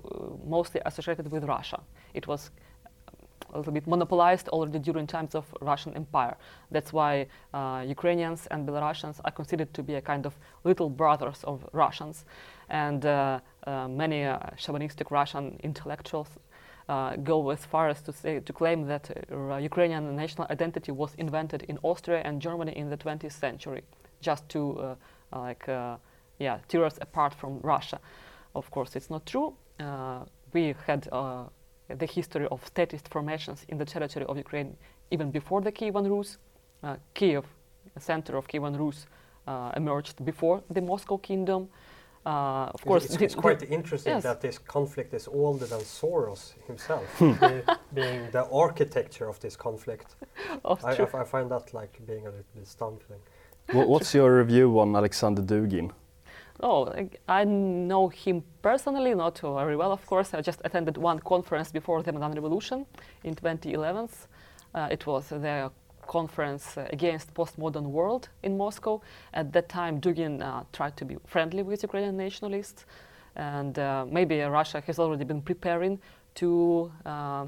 mostly 0.45 0.81
associated 0.85 1.31
with 1.31 1.45
Russia. 1.45 1.79
It 2.13 2.27
was 2.27 2.51
a 3.53 3.57
little 3.57 3.73
bit 3.73 3.87
monopolized 3.87 4.49
already 4.49 4.79
during 4.79 5.07
times 5.07 5.35
of 5.35 5.45
Russian 5.61 5.93
Empire. 5.95 6.35
That's 6.71 6.93
why 6.93 7.27
uh, 7.53 7.83
Ukrainians 7.87 8.47
and 8.47 8.67
Belarusians 8.67 9.19
are 9.25 9.31
considered 9.31 9.73
to 9.73 9.83
be 9.83 9.95
a 9.95 10.01
kind 10.01 10.25
of 10.25 10.33
little 10.63 10.89
brothers 10.89 11.43
of 11.43 11.67
Russians. 11.73 12.25
And 12.69 13.05
uh, 13.05 13.39
uh, 13.67 13.87
many 13.87 14.23
uh, 14.23 14.39
chauvinistic 14.57 15.11
Russian 15.11 15.59
intellectuals 15.63 16.29
uh, 16.89 17.15
go 17.17 17.49
as 17.49 17.65
far 17.65 17.89
as 17.89 18.01
to 18.01 18.11
say 18.11 18.39
to 18.39 18.53
claim 18.53 18.85
that 18.87 19.09
uh, 19.31 19.55
Ukrainian 19.57 20.15
national 20.15 20.47
identity 20.49 20.91
was 20.91 21.15
invented 21.15 21.63
in 21.63 21.77
Austria 21.83 22.21
and 22.25 22.41
Germany 22.41 22.73
in 22.75 22.89
the 22.89 22.97
20th 22.97 23.31
century, 23.31 23.83
just 24.21 24.47
to 24.49 24.79
uh, 24.79 24.95
like 25.31 25.67
uh, 25.69 25.97
yeah 26.39 26.57
tear 26.67 26.85
us 26.85 26.97
apart 27.01 27.33
from 27.33 27.59
Russia. 27.61 27.99
Of 28.55 28.69
course, 28.71 28.95
it's 28.95 29.09
not 29.09 29.25
true. 29.25 29.53
Uh, 29.79 30.25
we 30.53 30.75
had 30.85 31.07
uh, 31.11 31.45
the 31.97 32.05
history 32.05 32.47
of 32.51 32.65
statist 32.65 33.07
formations 33.09 33.65
in 33.69 33.77
the 33.77 33.85
territory 33.85 34.25
of 34.25 34.37
Ukraine 34.37 34.75
even 35.11 35.31
before 35.31 35.61
the 35.61 35.71
Kievan 35.71 36.09
Rus. 36.09 36.37
Uh, 36.83 36.95
Kiev, 37.13 37.45
the 37.93 37.99
center 37.99 38.37
of 38.37 38.47
Kievan 38.47 38.77
Rus, 38.79 39.05
uh, 39.47 39.71
emerged 39.75 40.23
before 40.25 40.63
the 40.69 40.81
Moscow 40.81 41.17
Kingdom. 41.17 41.67
Uh, 42.25 42.29
of 42.29 42.75
It's- 42.75 42.83
course, 42.89 43.05
it's, 43.05 43.21
it's 43.21 43.35
quite 43.35 43.61
interesting 43.63 44.13
yes. 44.13 44.23
that 44.23 44.41
this 44.41 44.57
conflict 44.59 45.13
is 45.13 45.27
older 45.27 45.65
than 45.65 45.79
Soros 45.81 46.53
himself, 46.67 47.05
be- 47.19 47.63
being 47.93 48.29
the 48.31 48.47
architecture 48.51 49.27
of 49.27 49.39
this 49.39 49.55
conflict. 49.55 50.15
of 50.63 50.83
I, 50.85 50.91
I 50.91 50.95
true- 50.95 51.05
f- 51.05 51.15
I 51.15 51.23
find 51.23 51.49
that 51.51 51.73
like 51.73 51.93
being 52.05 52.21
a 52.27 52.29
little 52.29 52.45
bit 52.55 52.67
stumbling. 52.67 53.19
Wha- 53.73 53.85
What's 53.85 54.13
your 54.13 54.37
review 54.37 54.79
on 54.79 54.95
Alexander 54.95 55.41
Dugin? 55.41 55.91
Oh, 56.63 56.93
I 57.27 57.43
know 57.43 58.09
him 58.09 58.43
personally, 58.61 59.15
not 59.15 59.39
very 59.39 59.75
well, 59.75 59.91
of 59.91 60.05
course. 60.05 60.35
I 60.35 60.41
just 60.41 60.61
attended 60.63 60.95
one 60.95 61.17
conference 61.17 61.71
before 61.71 62.03
the 62.03 62.11
Maidan 62.11 62.33
Revolution 62.33 62.85
in 63.23 63.33
2011. 63.33 64.09
Uh, 64.75 64.87
it 64.91 65.07
was 65.07 65.29
the 65.29 65.71
conference 66.05 66.77
against 66.77 67.33
postmodern 67.33 67.85
world 67.85 68.29
in 68.43 68.57
Moscow. 68.57 69.01
At 69.33 69.51
that 69.53 69.69
time, 69.69 69.99
Dugin 69.99 70.41
uh, 70.41 70.63
tried 70.71 70.95
to 70.97 71.05
be 71.05 71.17
friendly 71.25 71.63
with 71.63 71.81
Ukrainian 71.81 72.15
nationalists, 72.15 72.85
and 73.35 73.79
uh, 73.79 74.05
maybe 74.07 74.41
Russia 74.41 74.83
has 74.85 74.99
already 74.99 75.23
been 75.23 75.41
preparing 75.41 75.99
to 76.35 76.91
uh, 77.07 77.45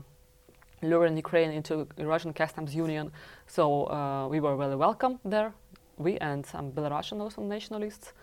lure 0.81 1.05
Ukraine 1.05 1.51
into 1.51 1.87
Russian 1.99 2.33
customs 2.33 2.73
union. 2.73 3.11
So 3.45 3.85
uh, 3.91 4.27
we 4.27 4.39
were 4.39 4.55
very 4.57 4.75
welcome 4.75 5.19
there, 5.23 5.53
we 5.97 6.17
and 6.17 6.43
some 6.43 6.71
Belarusian 6.71 7.21
also 7.21 7.43
nationalists. 7.43 8.13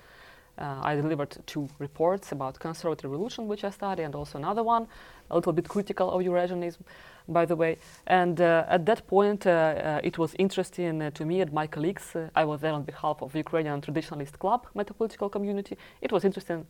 Uh, 0.60 0.78
I 0.82 0.94
delivered 0.94 1.36
two 1.46 1.68
reports 1.78 2.32
about 2.32 2.58
conservative 2.58 3.10
revolution, 3.10 3.48
which 3.48 3.64
I 3.64 3.70
study, 3.70 4.02
and 4.02 4.14
also 4.14 4.38
another 4.38 4.62
one, 4.62 4.86
a 5.30 5.34
little 5.34 5.52
bit 5.52 5.68
critical 5.68 6.10
of 6.10 6.20
Eurasianism, 6.22 6.82
by 7.28 7.46
the 7.46 7.56
way. 7.56 7.78
And 8.06 8.40
uh, 8.40 8.64
at 8.68 8.84
that 8.86 9.06
point, 9.06 9.46
uh, 9.46 9.50
uh, 9.50 10.00
it 10.04 10.18
was 10.18 10.34
interesting 10.38 11.00
uh, 11.00 11.10
to 11.12 11.24
me 11.24 11.40
and 11.40 11.52
my 11.52 11.66
colleagues. 11.66 12.14
Uh, 12.14 12.28
I 12.34 12.44
was 12.44 12.60
there 12.60 12.74
on 12.74 12.82
behalf 12.82 13.22
of 13.22 13.34
Ukrainian 13.34 13.80
Traditionalist 13.80 14.38
Club, 14.38 14.66
metapolitical 14.76 15.30
community. 15.32 15.78
It 16.02 16.12
was 16.12 16.24
interesting 16.24 16.66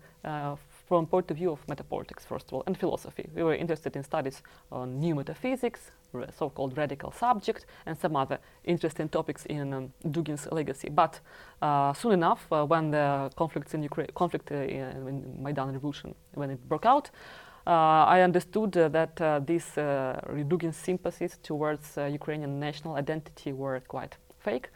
from 0.90 1.06
point 1.06 1.30
of 1.30 1.36
view 1.36 1.52
of 1.52 1.64
metapolitics, 1.68 2.26
first 2.26 2.48
of 2.48 2.54
all, 2.54 2.64
and 2.66 2.76
philosophy. 2.76 3.28
We 3.36 3.44
were 3.44 3.54
interested 3.54 3.94
in 3.94 4.02
studies 4.02 4.42
on 4.72 4.98
new 4.98 5.14
metaphysics, 5.14 5.92
so-called 6.36 6.76
radical 6.76 7.12
subject, 7.12 7.66
and 7.86 7.96
some 7.96 8.16
other 8.16 8.40
interesting 8.64 9.08
topics 9.08 9.46
in 9.46 9.72
um, 9.72 9.92
Dugin's 10.04 10.48
legacy. 10.50 10.88
But 10.88 11.20
uh, 11.62 11.92
soon 11.92 12.10
enough, 12.10 12.44
uh, 12.50 12.66
when 12.66 12.90
the 12.90 13.30
conflicts 13.36 13.72
in 13.72 13.84
Ukraine, 13.84 14.08
conflict 14.16 14.50
uh, 14.50 14.56
in 14.56 15.40
Maidan 15.40 15.72
Revolution, 15.72 16.12
when 16.34 16.50
it 16.50 16.68
broke 16.68 16.86
out, 16.86 17.12
uh, 17.68 18.16
I 18.16 18.22
understood 18.22 18.76
uh, 18.76 18.88
that 18.88 19.20
uh, 19.20 19.38
these 19.46 19.78
uh, 19.78 20.20
Dugin's 20.50 20.76
sympathies 20.76 21.38
towards 21.40 21.98
uh, 21.98 22.06
Ukrainian 22.06 22.58
national 22.58 22.96
identity 22.96 23.52
were 23.52 23.78
quite 23.86 24.16
fake 24.40 24.70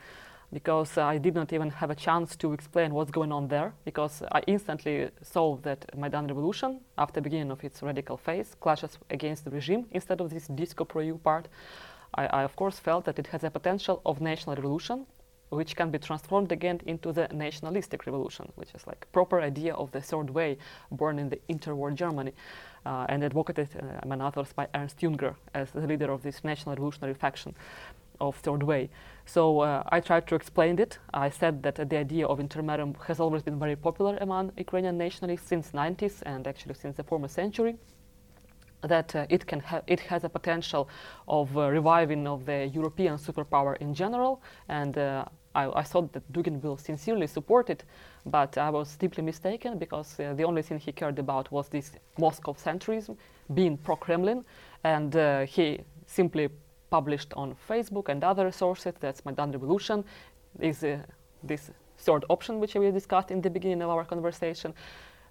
because 0.52 0.98
I 0.98 1.18
did 1.18 1.34
not 1.34 1.52
even 1.52 1.70
have 1.70 1.90
a 1.90 1.94
chance 1.94 2.36
to 2.36 2.52
explain 2.52 2.94
what's 2.94 3.10
going 3.10 3.32
on 3.32 3.48
there 3.48 3.72
because 3.84 4.22
I 4.32 4.42
instantly 4.46 5.10
saw 5.22 5.56
that 5.58 5.96
Maidan 5.96 6.26
revolution, 6.26 6.80
after 6.96 7.20
beginning 7.20 7.50
of 7.50 7.64
its 7.64 7.82
radical 7.82 8.16
phase, 8.16 8.54
clashes 8.60 8.98
against 9.10 9.44
the 9.44 9.50
regime 9.50 9.86
instead 9.90 10.20
of 10.20 10.30
this 10.30 10.46
disco 10.48 10.84
pro-EU 10.84 11.18
part. 11.18 11.48
I, 12.14 12.26
I 12.26 12.42
of 12.44 12.54
course 12.56 12.78
felt 12.78 13.04
that 13.06 13.18
it 13.18 13.26
has 13.28 13.44
a 13.44 13.50
potential 13.50 14.00
of 14.04 14.20
national 14.20 14.56
revolution 14.56 15.06
which 15.50 15.76
can 15.76 15.90
be 15.90 15.98
transformed 15.98 16.52
again 16.52 16.80
into 16.86 17.12
the 17.12 17.28
nationalistic 17.32 18.06
revolution, 18.06 18.50
which 18.56 18.74
is 18.74 18.86
like 18.86 19.06
proper 19.12 19.40
idea 19.40 19.74
of 19.74 19.90
the 19.92 20.00
third 20.00 20.30
way 20.30 20.58
born 20.90 21.18
in 21.18 21.28
the 21.28 21.40
interwar 21.48 21.94
Germany 21.94 22.32
uh, 22.86 23.06
and 23.08 23.22
advocated, 23.24 23.68
uh, 23.76 24.00
among 24.02 24.20
others, 24.20 24.52
by 24.52 24.66
Ernst 24.74 24.98
Jünger 24.98 25.34
as 25.54 25.70
the 25.70 25.86
leader 25.86 26.10
of 26.10 26.22
this 26.22 26.44
national 26.44 26.74
revolutionary 26.74 27.14
faction 27.14 27.54
of 28.20 28.36
third 28.36 28.62
way. 28.62 28.90
So 29.26 29.60
uh, 29.60 29.82
I 29.88 30.00
tried 30.00 30.26
to 30.28 30.34
explain 30.34 30.78
it. 30.78 30.98
I 31.12 31.30
said 31.30 31.62
that 31.62 31.80
uh, 31.80 31.84
the 31.84 31.96
idea 31.96 32.26
of 32.26 32.38
intermarium 32.38 32.94
has 33.06 33.20
always 33.20 33.42
been 33.42 33.58
very 33.58 33.76
popular 33.76 34.18
among 34.20 34.52
Ukrainian 34.56 34.98
nationalists 34.98 35.48
since 35.48 35.70
90s 35.72 36.22
and 36.26 36.46
actually 36.46 36.74
since 36.74 36.96
the 36.96 37.04
former 37.04 37.28
century. 37.28 37.76
That 38.82 39.16
uh, 39.16 39.26
it 39.30 39.46
can 39.46 39.60
ha- 39.60 39.80
it 39.86 40.00
has 40.00 40.24
a 40.24 40.28
potential 40.28 40.90
of 41.26 41.56
uh, 41.56 41.70
reviving 41.70 42.26
of 42.26 42.44
the 42.44 42.66
European 42.66 43.16
superpower 43.16 43.78
in 43.78 43.94
general, 43.94 44.42
and 44.68 44.98
uh, 44.98 45.24
I, 45.54 45.70
I 45.80 45.82
thought 45.82 46.12
that 46.12 46.30
Dugin 46.30 46.62
will 46.62 46.76
sincerely 46.76 47.26
support 47.26 47.70
it, 47.70 47.84
but 48.26 48.58
I 48.58 48.68
was 48.68 48.94
deeply 48.96 49.22
mistaken 49.22 49.78
because 49.78 50.20
uh, 50.20 50.34
the 50.34 50.44
only 50.44 50.60
thing 50.60 50.78
he 50.78 50.92
cared 50.92 51.18
about 51.18 51.50
was 51.50 51.70
this 51.70 51.92
Moscow 52.18 52.52
centrism, 52.52 53.16
being 53.54 53.78
pro-Kremlin, 53.78 54.44
and 54.84 55.14
he 55.48 55.80
simply 56.06 56.50
published 56.96 57.32
on 57.42 57.48
Facebook 57.68 58.08
and 58.08 58.22
other 58.24 58.52
sources. 58.52 58.94
That's 59.00 59.20
Maidan 59.26 59.50
Revolution. 59.52 60.04
Is 60.60 60.84
uh, 60.84 60.98
this 61.50 61.70
third 62.06 62.24
option 62.28 62.60
which 62.60 62.74
we 62.74 62.90
discussed 62.90 63.30
in 63.30 63.40
the 63.40 63.50
beginning 63.50 63.82
of 63.82 63.90
our 63.90 64.04
conversation? 64.04 64.74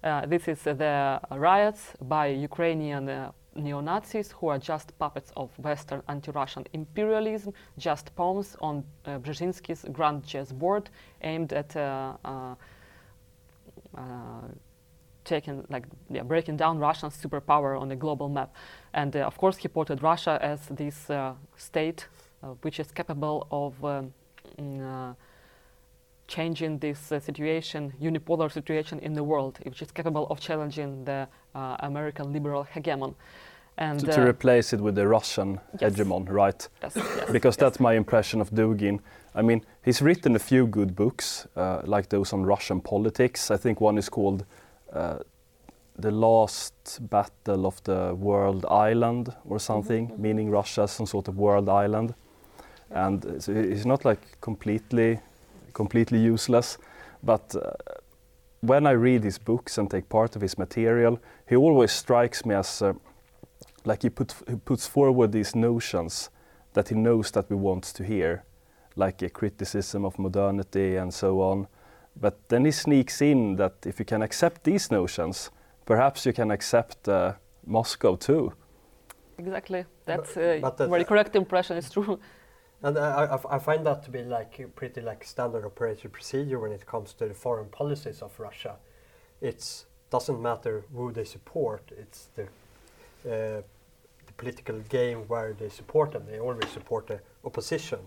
Uh, 0.02 0.26
this 0.26 0.48
is 0.48 0.66
uh, 0.66 0.74
the 0.74 1.20
riots 1.48 1.82
by 2.02 2.26
Ukrainian 2.26 3.08
uh, 3.08 3.32
neo-Nazis 3.56 4.32
who 4.36 4.48
are 4.52 4.58
just 4.58 4.86
puppets 4.98 5.32
of 5.36 5.48
Western 5.58 6.02
anti-Russian 6.08 6.64
imperialism, 6.72 7.52
just 7.78 8.14
pawns 8.16 8.56
on 8.60 8.84
uh, 9.06 9.18
Brzezinski's 9.18 9.84
grand 9.96 10.26
chess 10.26 10.52
board 10.52 10.90
aimed 11.22 11.52
at 11.52 11.76
uh, 11.76 12.12
uh, 12.24 12.54
taking 15.24 15.64
like 15.70 15.86
yeah, 16.10 16.22
breaking 16.22 16.56
down 16.56 16.78
Russian 16.78 17.10
superpower 17.10 17.80
on 17.80 17.88
the 17.88 17.96
global 17.96 18.28
map. 18.28 18.54
And 18.92 19.14
uh, 19.16 19.20
of 19.20 19.36
course, 19.36 19.56
he 19.56 19.68
portrayed 19.68 20.02
Russia 20.02 20.38
as 20.40 20.60
this 20.68 21.10
uh, 21.10 21.34
state 21.56 22.06
uh, 22.44 22.48
which 22.62 22.78
is 22.78 22.90
capable 22.92 23.46
of 23.50 23.84
um, 23.84 24.12
mm, 24.58 24.80
uh, 24.82 25.14
changing 26.28 26.78
this 26.78 27.10
uh, 27.12 27.18
situation, 27.18 27.92
unipolar 28.00 28.52
situation 28.52 28.98
in 28.98 29.14
the 29.14 29.24
world, 29.24 29.58
which 29.62 29.80
is 29.80 29.90
capable 29.90 30.26
of 30.28 30.40
challenging 30.40 31.04
the 31.04 31.26
uh, 31.54 31.76
American 31.80 32.32
liberal 32.32 32.66
hegemon. 32.74 33.14
And 33.78 34.00
to, 34.00 34.06
to 34.06 34.22
uh, 34.22 34.28
replace 34.28 34.72
it 34.72 34.80
with 34.80 34.94
the 34.94 35.08
Russian 35.08 35.58
yes. 35.80 35.94
hegemon, 35.94 36.30
right? 36.30 36.68
yes, 36.82 36.92
yes, 36.96 37.30
Because 37.32 37.54
yes. 37.54 37.60
that's 37.60 37.80
my 37.80 37.94
impression 37.94 38.40
of 38.40 38.50
Dugin. 38.50 39.00
I 39.34 39.42
mean, 39.42 39.64
he's 39.82 40.02
written 40.02 40.36
a 40.36 40.38
few 40.38 40.66
good 40.66 40.94
books, 40.94 41.46
uh, 41.56 41.80
like 41.84 42.10
those 42.10 42.32
on 42.32 42.44
Russian 42.44 42.80
politics. 42.80 43.50
I 43.50 43.56
think 43.56 43.80
one 43.80 43.98
is 43.98 44.08
called 44.08 44.44
uh, 44.94 45.18
The 45.98 46.10
Last 46.10 46.98
Battle 47.10 47.66
of 47.66 47.82
the 47.84 48.14
World 48.14 48.66
Island 48.66 49.34
or 49.48 49.58
something, 49.58 50.08
mhm. 50.08 50.18
meaning 50.18 50.50
Russia 50.50 50.88
some 50.88 51.06
sort 51.06 51.28
of 51.28 51.36
world 51.36 51.68
island. 51.68 52.14
And 52.90 53.42
so 53.42 53.52
he's 53.52 53.86
not 53.86 54.04
like 54.04 54.40
completely, 54.40 55.20
completely 55.72 56.18
useless. 56.18 56.78
But 57.22 57.54
uh, 57.54 57.72
when 58.60 58.86
I 58.86 58.92
read 58.92 59.24
his 59.24 59.38
books 59.38 59.78
and 59.78 59.90
take 59.90 60.08
part 60.08 60.36
of 60.36 60.42
his 60.42 60.58
material, 60.58 61.18
he 61.48 61.56
always 61.56 61.92
strikes 61.92 62.44
me 62.44 62.54
as 62.54 62.82
uh, 62.82 62.92
like 63.84 64.02
he, 64.02 64.10
put, 64.10 64.34
he 64.48 64.56
puts 64.56 64.86
forward 64.86 65.32
these 65.32 65.54
notions 65.54 66.30
that 66.72 66.88
he 66.88 66.94
knows 66.94 67.30
that 67.32 67.48
we 67.50 67.56
want 67.56 67.84
to 67.84 68.04
hear, 68.04 68.44
like 68.96 69.22
a 69.22 69.30
criticism 69.30 70.04
of 70.04 70.18
modernity 70.18 70.96
and 70.96 71.12
so 71.12 71.40
on. 71.40 71.66
But 72.20 72.48
then 72.48 72.64
he 72.64 72.70
sneaks 72.72 73.20
in 73.20 73.56
that 73.56 73.74
if 73.86 73.98
you 73.98 74.04
can 74.04 74.22
accept 74.22 74.64
these 74.64 74.90
notions, 74.90 75.50
perhaps 75.84 76.26
you 76.26 76.32
can 76.32 76.50
accept 76.50 77.08
uh, 77.08 77.32
Moscow 77.66 78.16
too. 78.16 78.52
Exactly. 79.38 79.84
That's 80.04 80.36
a 80.36 80.60
but 80.60 80.76
that- 80.76 80.88
very 80.88 81.04
correct 81.04 81.36
impression. 81.36 81.76
It's 81.76 81.90
true. 81.90 82.18
And 82.82 82.98
I, 82.98 83.24
I 83.24 83.34
f- 83.34 83.46
I 83.48 83.58
find 83.58 83.86
that 83.86 84.02
to 84.04 84.10
be 84.10 84.22
like 84.22 84.60
pretty 84.74 85.00
like 85.00 85.24
standard 85.24 85.64
operating 85.64 86.10
procedure 86.10 86.58
when 86.58 86.70
it 86.70 86.84
comes 86.84 87.14
to 87.14 87.26
the 87.28 87.32
foreign 87.34 87.68
policies 87.70 88.20
of 88.20 88.38
Russia. 88.38 88.76
It 89.40 89.84
doesn't 90.10 90.42
matter 90.42 90.84
who 90.94 91.10
they 91.10 91.24
support. 91.24 91.80
It's 91.96 92.28
the 92.36 92.42
uh, 92.42 93.62
the 94.26 94.32
political 94.36 94.80
game 94.90 95.20
where 95.28 95.54
they 95.54 95.70
support 95.70 96.12
them. 96.12 96.26
They 96.26 96.38
always 96.40 96.68
support 96.68 97.06
the 97.06 97.20
opposition. 97.42 98.00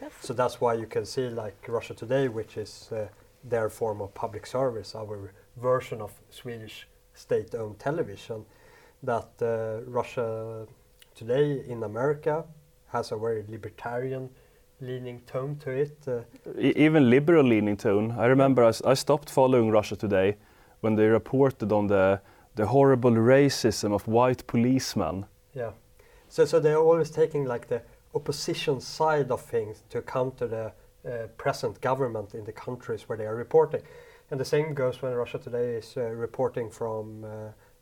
Yes. 0.00 0.12
So 0.20 0.34
that's 0.34 0.60
why 0.60 0.74
you 0.74 0.86
can 0.86 1.04
see 1.04 1.28
like 1.28 1.56
Russia 1.66 1.94
Today, 1.94 2.28
which 2.28 2.56
is 2.56 2.90
uh, 2.92 3.08
their 3.44 3.68
form 3.68 4.00
of 4.00 4.14
public 4.14 4.46
service, 4.46 4.94
our 4.94 5.32
version 5.56 6.00
of 6.00 6.12
Swedish 6.30 6.88
state-owned 7.14 7.78
television, 7.78 8.44
that 9.02 9.28
uh, 9.42 9.80
Russia 9.90 10.66
Today 11.14 11.62
in 11.68 11.82
America 11.82 12.44
has 12.88 13.12
a 13.12 13.16
very 13.16 13.44
libertarian 13.48 14.30
leaning 14.80 15.20
tone 15.26 15.56
to 15.56 15.70
it. 15.70 15.96
Uh, 16.08 16.20
E- 16.58 16.72
even 16.76 17.10
liberal 17.10 17.44
leaning 17.44 17.76
tone. 17.76 18.12
I 18.18 18.26
remember 18.26 18.64
I, 18.84 18.94
stopped 18.94 19.28
following 19.30 19.70
Russia 19.70 19.96
Today 19.96 20.36
when 20.80 20.96
they 20.96 21.06
reported 21.06 21.70
on 21.70 21.86
the, 21.88 22.20
the 22.54 22.66
horrible 22.66 23.10
racism 23.12 23.92
of 23.92 24.08
white 24.08 24.46
policemen. 24.46 25.26
yeah. 25.54 25.72
So 26.28 26.46
so 26.46 26.60
they're 26.60 26.78
always 26.78 27.10
taking 27.10 27.44
like 27.44 27.66
the 27.68 27.82
opposition 28.14 28.80
side 28.80 29.30
of 29.30 29.42
things 29.42 29.82
to 29.90 30.00
counter 30.00 30.46
the 30.48 30.72
uh, 31.04 31.26
present 31.36 31.80
government 31.80 32.34
in 32.34 32.44
the 32.44 32.52
countries 32.52 33.08
where 33.08 33.18
they 33.18 33.26
are 33.26 33.34
reporting. 33.34 33.82
And 34.30 34.38
the 34.38 34.44
same 34.44 34.72
goes 34.72 35.02
when 35.02 35.12
Russia 35.12 35.38
Today 35.38 35.74
is 35.74 35.94
uh, 35.96 36.02
reporting 36.02 36.70
from 36.70 37.24
uh, 37.24 37.28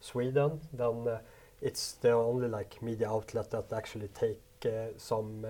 Sweden. 0.01 0.59
Then 0.73 1.07
uh, 1.07 1.19
it's 1.61 1.93
the 2.01 2.13
only 2.13 2.49
like 2.49 2.81
media 2.83 3.11
outlet 3.11 3.51
that 3.51 3.73
actually 3.73 4.09
take 4.09 4.41
some 4.97 5.47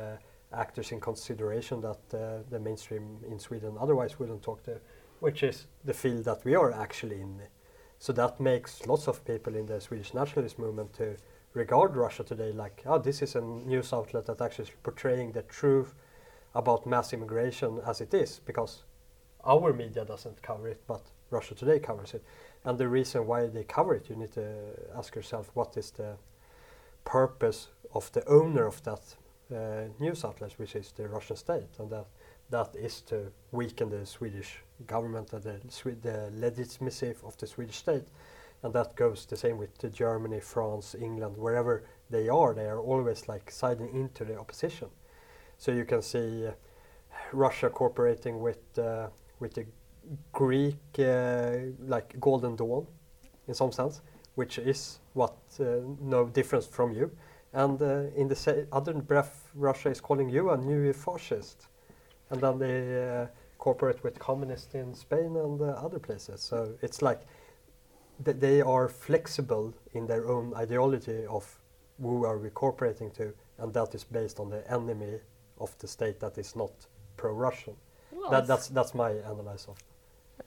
actors 0.52 0.92
in 0.92 1.00
consideration 1.00 1.80
that 1.80 2.10
the 2.10 2.58
mainstream 2.58 3.18
in 3.28 3.38
Sweden 3.38 3.76
otherwise 3.80 4.18
wouldn't 4.18 4.42
talk 4.42 4.62
to, 4.64 4.80
which 5.20 5.42
is 5.42 5.66
the 5.84 5.94
field 5.94 6.24
that 6.24 6.44
we 6.44 6.54
are 6.54 6.72
actually 6.72 7.20
in 7.20 7.40
So 7.98 8.12
that 8.14 8.40
makes 8.40 8.86
lots 8.86 9.08
of 9.08 9.24
people 9.24 9.54
in 9.54 9.66
the 9.66 9.80
Swedish 9.80 10.12
nationalist 10.12 10.58
movement 10.58 10.92
to 10.94 11.16
regard 11.54 11.96
Russia 11.96 12.24
today 12.24 12.52
like, 12.52 12.82
oh, 12.86 12.98
this 12.98 13.22
is 13.22 13.36
a 13.36 13.40
news 13.40 13.92
outlet 13.92 14.26
that 14.26 14.40
actually 14.40 14.64
is 14.64 14.74
portraying 14.82 15.32
the 15.32 15.42
truth 15.42 15.94
about 16.54 16.86
mass 16.86 17.12
immigration 17.12 17.80
as 17.86 18.00
it 18.00 18.12
is, 18.14 18.40
because 18.44 18.82
our 19.44 19.72
media 19.72 20.04
doesn't 20.04 20.42
cover 20.42 20.68
it, 20.68 20.80
but 20.86 21.02
Russia 21.30 21.54
Today 21.54 21.78
covers 21.78 22.14
it. 22.14 22.24
And 22.64 22.76
the 22.76 22.88
reason 22.88 23.26
why 23.26 23.46
they 23.46 23.64
cover 23.64 23.94
it, 23.94 24.10
you 24.10 24.16
need 24.16 24.32
to 24.32 24.46
ask 24.96 25.14
yourself 25.14 25.50
what 25.54 25.76
is 25.76 25.90
the 25.92 26.16
purpose 27.04 27.68
of 27.94 28.10
the 28.12 28.26
owner 28.28 28.66
of 28.66 28.82
that 28.82 29.16
uh, 29.54 29.88
news 29.98 30.24
outlet, 30.24 30.52
which 30.58 30.76
is 30.76 30.92
the 30.92 31.08
Russian 31.08 31.36
state, 31.36 31.68
and 31.78 31.90
that 31.90 32.06
that 32.50 32.74
is 32.74 33.00
to 33.02 33.32
weaken 33.52 33.90
the 33.90 34.04
Swedish 34.04 34.58
government 34.86 35.32
and 35.32 35.42
the, 35.42 35.60
the 36.02 36.30
legitimacy 36.34 37.14
of 37.24 37.36
the 37.38 37.46
Swedish 37.46 37.76
state. 37.76 38.08
And 38.62 38.74
that 38.74 38.96
goes 38.96 39.24
the 39.24 39.36
same 39.36 39.56
with 39.56 39.92
Germany, 39.92 40.40
France, 40.40 40.94
England, 41.00 41.36
wherever 41.36 41.84
they 42.10 42.28
are, 42.28 42.52
they 42.52 42.66
are 42.66 42.80
always 42.80 43.28
like 43.28 43.50
siding 43.50 43.88
into 43.94 44.24
the 44.24 44.38
opposition. 44.38 44.88
So 45.60 45.72
you 45.72 45.84
can 45.84 46.00
see 46.00 46.48
Russia 47.32 47.68
cooperating 47.68 48.40
with 48.40 48.78
uh, 48.78 49.08
with 49.40 49.52
the 49.52 49.66
Greek 50.32 50.78
uh, 50.98 51.52
like 51.86 52.18
Golden 52.18 52.56
Dawn, 52.56 52.86
in 53.46 53.52
some 53.52 53.70
sense, 53.70 54.00
which 54.36 54.56
is 54.58 55.00
what 55.12 55.36
uh, 55.60 55.64
no 56.00 56.24
difference 56.28 56.66
from 56.66 56.92
you. 56.92 57.10
And 57.52 57.78
in 58.16 58.28
the 58.28 58.66
other 58.72 58.94
breath, 58.94 59.50
Russia 59.54 59.90
is 59.90 60.00
calling 60.00 60.30
you 60.30 60.48
a 60.50 60.56
new 60.56 60.94
fascist, 60.94 61.66
and 62.30 62.40
then 62.40 62.58
they 62.58 63.28
cooperate 63.58 64.02
with 64.02 64.18
communists 64.18 64.74
in 64.74 64.94
Spain 64.94 65.36
and 65.36 65.60
other 65.60 65.98
places. 65.98 66.40
So 66.40 66.72
it's 66.80 67.02
like 67.02 67.20
th 68.24 68.36
they 68.40 68.62
are 68.62 68.88
flexible 68.88 69.74
in 69.92 70.06
their 70.06 70.24
own 70.26 70.54
ideology 70.54 71.26
of 71.26 71.44
who 72.02 72.24
are 72.24 72.38
we 72.38 72.50
cooperating 72.50 73.10
to, 73.10 73.34
and 73.58 73.74
that 73.74 73.94
is 73.94 74.04
based 74.04 74.40
on 74.40 74.48
the 74.48 74.62
enemy 74.72 75.20
of 75.60 75.76
the 75.78 75.86
state 75.86 76.20
that 76.20 76.38
is 76.38 76.56
not 76.56 76.72
pro-Russian. 77.16 77.76
Well, 78.12 78.30
that, 78.30 78.46
that's 78.46 78.68
that's 78.68 78.94
my 78.94 79.10
analysis 79.10 79.68
of. 79.68 79.76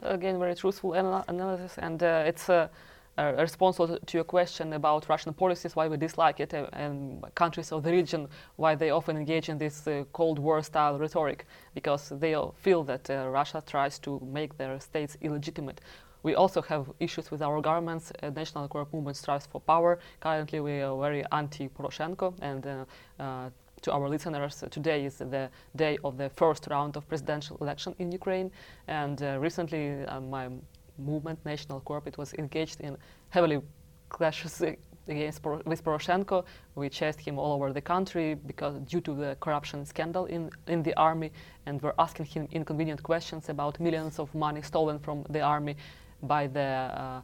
Again, 0.02 0.40
very 0.40 0.56
truthful 0.56 0.96
anal 0.96 1.24
analysis, 1.28 1.78
and 1.78 2.02
uh, 2.02 2.24
it's 2.26 2.50
a, 2.50 2.70
a, 3.18 3.36
response 3.36 3.78
to 3.78 4.18
your 4.18 4.24
question 4.24 4.74
about 4.74 5.08
Russian 5.08 5.34
policies, 5.34 5.76
why 5.76 5.88
we 5.88 5.98
dislike 5.98 6.40
it, 6.40 6.54
uh, 6.54 6.68
and 6.74 7.24
countries 7.36 7.72
of 7.72 7.84
the 7.84 7.92
region, 7.92 8.28
why 8.56 8.76
they 8.76 8.90
often 8.90 9.16
engage 9.16 9.50
in 9.50 9.58
this 9.58 9.88
uh, 9.88 10.04
Cold 10.12 10.40
War-style 10.40 10.98
rhetoric, 10.98 11.46
because 11.76 12.10
they 12.10 12.36
feel 12.56 12.84
that 12.84 13.10
uh, 13.10 13.28
Russia 13.30 13.64
tries 13.66 14.00
to 14.00 14.20
make 14.26 14.58
their 14.58 14.80
states 14.80 15.16
illegitimate. 15.22 15.80
We 16.24 16.36
also 16.36 16.62
have 16.62 16.90
issues 17.00 17.30
with 17.32 17.42
our 17.42 17.62
governments. 17.62 18.12
Uh, 18.22 18.30
National 18.30 18.68
Corps 18.70 18.88
Movement 18.94 19.18
strives 19.18 19.46
for 19.46 19.60
power. 19.60 20.00
Currently, 20.22 20.62
we 20.62 20.82
are 20.82 20.98
very 20.98 21.24
anti-Poroshenko, 21.32 22.34
and 22.42 22.66
uh, 22.66 22.86
uh, 23.20 23.50
to 23.84 23.92
our 23.92 24.10
listeners, 24.10 24.64
uh, 24.64 24.68
today 24.70 25.06
is 25.06 25.18
the 25.18 25.50
day 25.76 25.98
of 26.04 26.18
the 26.18 26.30
first 26.30 26.68
round 26.70 26.98
of 26.98 27.08
presidential 27.08 27.58
election 27.62 27.94
in 28.00 28.12
Ukraine. 28.12 28.50
And 28.88 29.22
uh, 29.22 29.38
recently, 29.40 30.04
uh, 30.06 30.22
my 30.22 30.50
movement, 30.98 31.40
National 31.46 31.80
Corps, 31.82 32.04
it 32.06 32.18
was 32.18 32.34
engaged 32.36 32.80
in 32.82 32.98
heavily 33.30 33.62
clashes 34.10 34.62
against 35.08 35.44
with 35.66 35.84
Poroshenko. 35.84 36.46
We 36.76 36.90
chased 36.90 37.20
him 37.20 37.38
all 37.38 37.52
over 37.54 37.74
the 37.74 37.82
country 37.82 38.36
because 38.36 38.80
due 38.92 39.02
to 39.02 39.14
the 39.14 39.36
corruption 39.42 39.86
scandal 39.86 40.26
in, 40.26 40.50
in 40.68 40.82
the 40.82 40.94
army, 40.96 41.32
and 41.66 41.82
we're 41.82 41.96
asking 42.00 42.28
him 42.28 42.48
inconvenient 42.52 43.04
questions 43.04 43.50
about 43.50 43.80
millions 43.82 44.18
of 44.18 44.34
money 44.34 44.62
stolen 44.62 44.98
from 45.00 45.26
the 45.30 45.42
army 45.42 45.76
by 46.22 46.48
the 46.48 46.62
uh, 46.62 47.22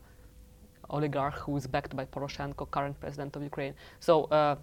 oligarch 0.89 1.35
who 1.35 1.55
is 1.55 1.67
backed 1.67 1.95
by 1.95 2.03
Poroshenko, 2.05 2.69
current 2.69 2.99
president 2.99 3.35
of 3.35 3.43
Ukraine. 3.43 3.73
So 3.99 4.23
uh, 4.25 4.55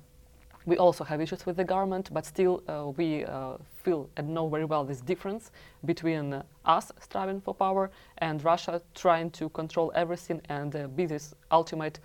we 0.66 0.76
also 0.76 1.04
have 1.04 1.20
issues 1.20 1.46
with 1.46 1.56
the 1.56 1.64
government, 1.64 2.10
but 2.12 2.26
still 2.26 2.62
uh, 2.68 2.88
we 2.96 3.24
uh, 3.24 3.52
feel 3.84 4.10
and 4.16 4.28
know 4.28 4.48
very 4.48 4.64
well 4.64 4.84
this 4.84 5.00
difference 5.00 5.52
between 5.84 6.34
uh, 6.34 6.42
us 6.64 6.90
striving 7.00 7.40
for 7.40 7.54
power 7.54 7.90
and 8.18 8.44
Russia 8.44 8.82
trying 8.94 9.30
to 9.30 9.48
control 9.50 9.92
everything 9.94 10.42
and 10.48 10.74
uh, 10.74 10.88
be 10.88 11.06
this 11.06 11.34
ultimate 11.52 12.00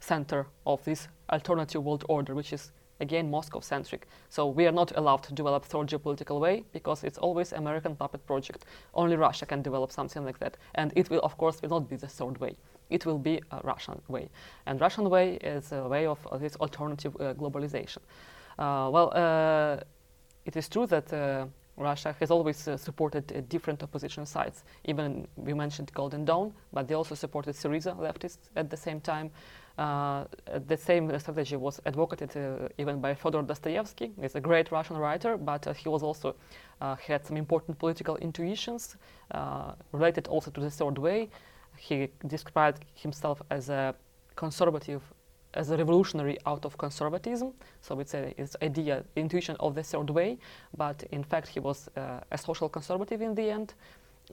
center 0.00 0.46
of 0.66 0.84
this 0.84 1.08
alternative 1.32 1.84
world 1.84 2.04
order, 2.08 2.34
which 2.34 2.52
is 2.52 2.72
again 2.98 3.30
Moscow-centric. 3.30 4.06
So 4.28 4.48
we 4.48 4.66
are 4.66 4.72
not 4.72 4.92
allowed 4.96 5.22
to 5.22 5.32
develop 5.32 5.64
third 5.64 5.88
geopolitical 5.88 6.40
way 6.40 6.64
because 6.72 7.04
it's 7.04 7.16
always 7.16 7.52
American 7.52 7.94
puppet 7.94 8.26
project. 8.26 8.64
Only 8.92 9.16
Russia 9.16 9.46
can 9.46 9.62
develop 9.62 9.92
something 9.92 10.24
like 10.24 10.40
that, 10.40 10.56
and 10.74 10.92
it 10.96 11.08
will, 11.10 11.20
of 11.20 11.38
course, 11.38 11.62
will 11.62 11.70
not 11.70 11.88
be 11.88 11.96
the 11.96 12.08
third 12.08 12.38
way 12.38 12.56
it 12.90 13.06
will 13.06 13.18
be 13.18 13.40
a 13.50 13.60
Russian 13.62 14.00
way. 14.08 14.28
And 14.66 14.80
Russian 14.80 15.08
way 15.08 15.36
is 15.36 15.72
a 15.72 15.88
way 15.88 16.06
of 16.06 16.18
uh, 16.26 16.38
this 16.38 16.56
alternative 16.56 17.16
uh, 17.16 17.34
globalization. 17.34 17.98
Uh, 18.58 18.90
well, 18.92 19.12
uh, 19.14 19.82
it 20.44 20.56
is 20.56 20.68
true 20.68 20.86
that 20.86 21.12
uh, 21.12 21.46
Russia 21.76 22.14
has 22.20 22.30
always 22.30 22.68
supported 22.76 23.48
different 23.48 23.82
opposition 23.82 24.26
sides. 24.26 24.64
Even 24.84 25.26
we 25.36 25.54
mentioned 25.54 25.90
Golden 25.94 26.26
Dawn, 26.26 26.52
but 26.72 26.86
they 26.86 26.94
also 26.94 27.14
supported 27.14 27.54
Syriza 27.54 27.96
leftists 27.96 28.50
at 28.56 28.68
the 28.68 28.76
same 28.76 29.00
time. 29.00 29.30
the 30.68 30.76
same 30.76 31.18
strategy 31.18 31.56
was 31.56 31.80
advocated 31.86 32.70
even 32.76 33.00
by 33.00 33.14
Fyodor 33.14 33.42
Dostoevsky. 33.42 34.12
He's 34.20 34.34
a 34.34 34.40
great 34.40 34.70
Russian 34.70 34.98
writer, 34.98 35.38
but 35.38 35.64
he 35.74 35.88
was 35.88 36.02
also 36.02 36.34
had 36.80 37.24
some 37.24 37.38
important 37.38 37.78
political 37.78 38.16
intuitions 38.16 38.96
related 39.92 40.28
also 40.28 40.50
to 40.50 40.60
the 40.60 40.70
third 40.70 40.98
way 40.98 41.30
he 41.80 42.08
described 42.26 42.84
himself 42.94 43.40
as 43.50 43.70
a 43.70 43.94
conservative, 44.36 45.02
as 45.54 45.70
a 45.70 45.76
revolutionary 45.76 46.36
out 46.44 46.64
of 46.64 46.76
conservatism. 46.76 47.52
So 47.80 48.00
it's 48.00 48.14
a 48.14 48.34
it's 48.36 48.54
idea, 48.62 49.02
intuition 49.16 49.56
of 49.60 49.74
the 49.74 49.82
third 49.82 50.10
way, 50.10 50.38
but 50.76 51.02
in 51.10 51.24
fact 51.24 51.48
he 51.48 51.60
was 51.60 51.88
uh, 51.96 52.20
a 52.30 52.38
social 52.38 52.68
conservative 52.68 53.22
in 53.22 53.34
the 53.34 53.50
end, 53.50 53.74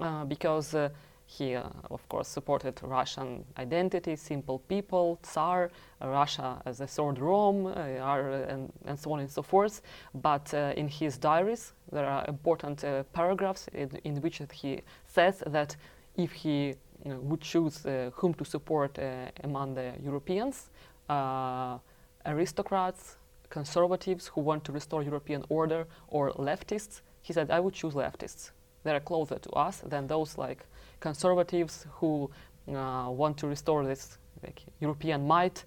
uh, 0.01 0.25
because 0.25 0.75
uh, 0.75 0.89
he, 1.25 1.55
uh, 1.55 1.63
of 1.89 2.07
course, 2.09 2.27
supported 2.27 2.79
Russian 2.83 3.45
identity, 3.57 4.15
simple 4.15 4.59
people, 4.59 5.19
Tsar, 5.23 5.71
Russia 6.01 6.61
as 6.65 6.81
a 6.81 6.87
third 6.87 7.19
Rome, 7.19 7.65
uh, 7.65 7.71
and, 7.71 8.71
and, 8.85 8.99
so 8.99 9.11
on 9.13 9.19
and 9.19 9.29
so 9.29 9.41
forth. 9.41 9.81
But 10.13 10.53
in 10.53 10.87
his 10.87 11.17
diaries, 11.17 11.73
there 11.91 12.05
are 12.05 12.25
important 12.27 12.85
paragraphs 13.11 13.67
in, 13.73 13.89
in 14.03 14.21
which 14.21 14.41
he 14.53 14.81
says 15.05 15.43
that 15.47 15.75
if 16.17 16.31
he 16.31 16.75
would 17.13 17.41
choose 17.41 17.85
uh, 17.85 18.11
whom 18.15 18.33
to 18.35 18.45
support 18.45 18.97
uh, 18.99 19.27
among 19.43 19.75
the 19.75 19.93
Europeans, 20.03 20.69
uh, 21.09 21.77
aristocrats, 22.25 23.17
conservatives 23.49 24.27
who 24.27 24.41
want 24.41 24.63
to 24.65 24.71
restore 24.71 25.03
European 25.03 25.43
order, 25.49 25.87
or 26.07 26.31
leftists. 26.33 27.01
He 27.21 27.33
said, 27.33 27.51
I 27.51 27.59
would 27.59 27.73
choose 27.73 27.93
leftists. 27.93 28.51
They're 28.83 28.99
closer 28.99 29.39
to 29.39 29.49
us 29.51 29.81
than 29.85 30.07
those 30.07 30.37
like 30.37 30.65
conservatives 30.99 31.85
who 31.91 32.29
want 32.65 33.37
to 33.37 33.47
restore 33.47 33.85
this 33.85 34.17
like, 34.43 34.61
European 34.79 35.25
might 35.27 35.63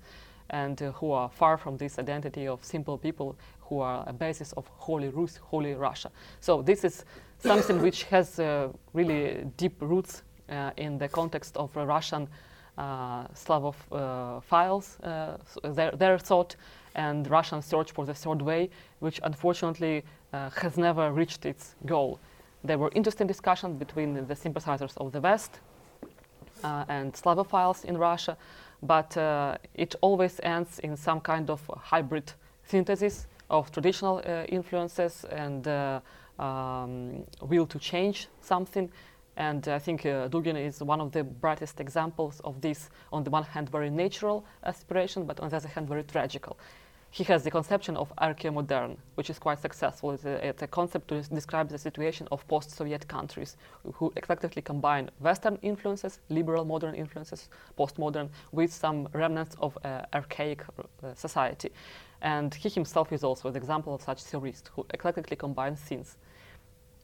and 0.50 0.82
uh, 0.82 0.92
who 0.92 1.12
are 1.12 1.28
far 1.28 1.56
from 1.56 1.76
this 1.76 1.98
identity 1.98 2.46
of 2.46 2.64
simple 2.64 2.98
people 2.98 3.36
who 3.60 3.80
are 3.80 4.04
a 4.06 4.12
basis 4.12 4.52
of 4.52 4.66
holy 4.66 5.08
Rus, 5.08 5.36
holy 5.36 5.74
Russia. 5.74 6.10
So 6.40 6.62
this 6.62 6.84
is 6.84 7.04
something 7.38 7.80
which 7.80 8.04
has 8.04 8.38
uh, 8.38 8.68
really 8.92 9.46
deep 9.56 9.80
roots 9.80 10.18
uh, 10.18 10.22
in 10.76 10.98
the 10.98 11.08
context 11.08 11.56
of 11.56 11.74
Russian 11.76 12.28
uh, 12.78 13.26
Slavophiles, 13.34 14.96
uh, 15.02 15.36
their, 15.72 15.90
their 15.90 16.18
thought 16.18 16.56
and 16.94 17.28
Russian 17.28 17.60
search 17.62 17.92
for 17.92 18.06
the 18.06 18.14
third 18.14 18.40
way, 18.40 18.70
which 19.00 19.20
unfortunately 19.22 20.02
has 20.32 20.76
never 20.76 21.12
reached 21.12 21.44
its 21.44 21.74
goal. 21.84 22.18
There 22.64 22.78
were 22.78 22.90
interesting 22.94 23.26
discussions 23.26 23.78
between 23.78 24.26
the 24.26 24.36
sympathizers 24.36 24.96
of 24.96 25.12
the 25.12 25.20
West 25.20 25.60
uh, 26.64 26.84
and 26.88 27.12
Slavophiles 27.12 27.84
in 27.84 27.98
Russia, 27.98 28.36
but 28.82 29.16
uh, 29.16 29.56
it 29.74 29.94
always 30.00 30.40
ends 30.42 30.78
in 30.78 30.96
some 30.96 31.20
kind 31.20 31.50
of 31.50 31.60
hybrid 31.76 32.32
synthesis 32.64 33.26
of 33.50 33.70
traditional 33.72 34.22
uh, 34.24 34.44
influences 34.44 35.24
and 35.30 35.66
um, 36.38 37.24
will 37.42 37.66
to 37.66 37.78
change 37.78 38.28
something 38.40 38.90
and 39.36 39.66
I 39.68 39.78
think 39.78 40.04
uh, 40.04 40.28
Dugin 40.28 40.56
is 40.56 40.82
one 40.82 41.00
of 41.00 41.12
the 41.12 41.24
brightest 41.24 41.80
examples 41.80 42.40
of 42.44 42.60
this, 42.60 42.90
on 43.12 43.24
the 43.24 43.30
one 43.30 43.44
hand, 43.44 43.68
very 43.68 43.90
natural 43.90 44.44
aspiration, 44.64 45.24
but 45.24 45.40
on 45.40 45.48
the 45.48 45.56
other 45.56 45.68
hand, 45.68 45.88
very 45.88 46.04
tragical. 46.04 46.58
He 47.12 47.24
has 47.24 47.42
the 47.42 47.50
conception 47.50 47.96
of 47.96 48.12
archaeo-modern, 48.18 48.96
which 49.16 49.30
is 49.30 49.38
quite 49.40 49.58
successful. 49.58 50.12
It's 50.12 50.24
a, 50.24 50.46
it's 50.46 50.62
a 50.62 50.68
concept 50.68 51.08
to 51.08 51.20
describe 51.22 51.68
the 51.68 51.78
situation 51.78 52.28
of 52.30 52.46
post-Soviet 52.46 53.08
countries 53.08 53.56
who 53.94 54.12
effectively 54.16 54.62
combine 54.62 55.10
Western 55.18 55.58
influences, 55.62 56.20
liberal 56.28 56.64
modern 56.64 56.94
influences, 56.94 57.48
postmodern, 57.76 58.28
with 58.52 58.72
some 58.72 59.08
remnants 59.12 59.56
of 59.60 59.76
uh, 59.84 60.02
archaic 60.14 60.62
uh, 61.02 61.12
society. 61.14 61.70
And 62.22 62.54
he 62.54 62.68
himself 62.68 63.12
is 63.12 63.24
also 63.24 63.48
an 63.48 63.56
example 63.56 63.92
of 63.92 64.02
such 64.02 64.22
theorist 64.22 64.70
who 64.76 64.86
eclectically 64.94 65.36
combines 65.36 65.80
things. 65.80 66.16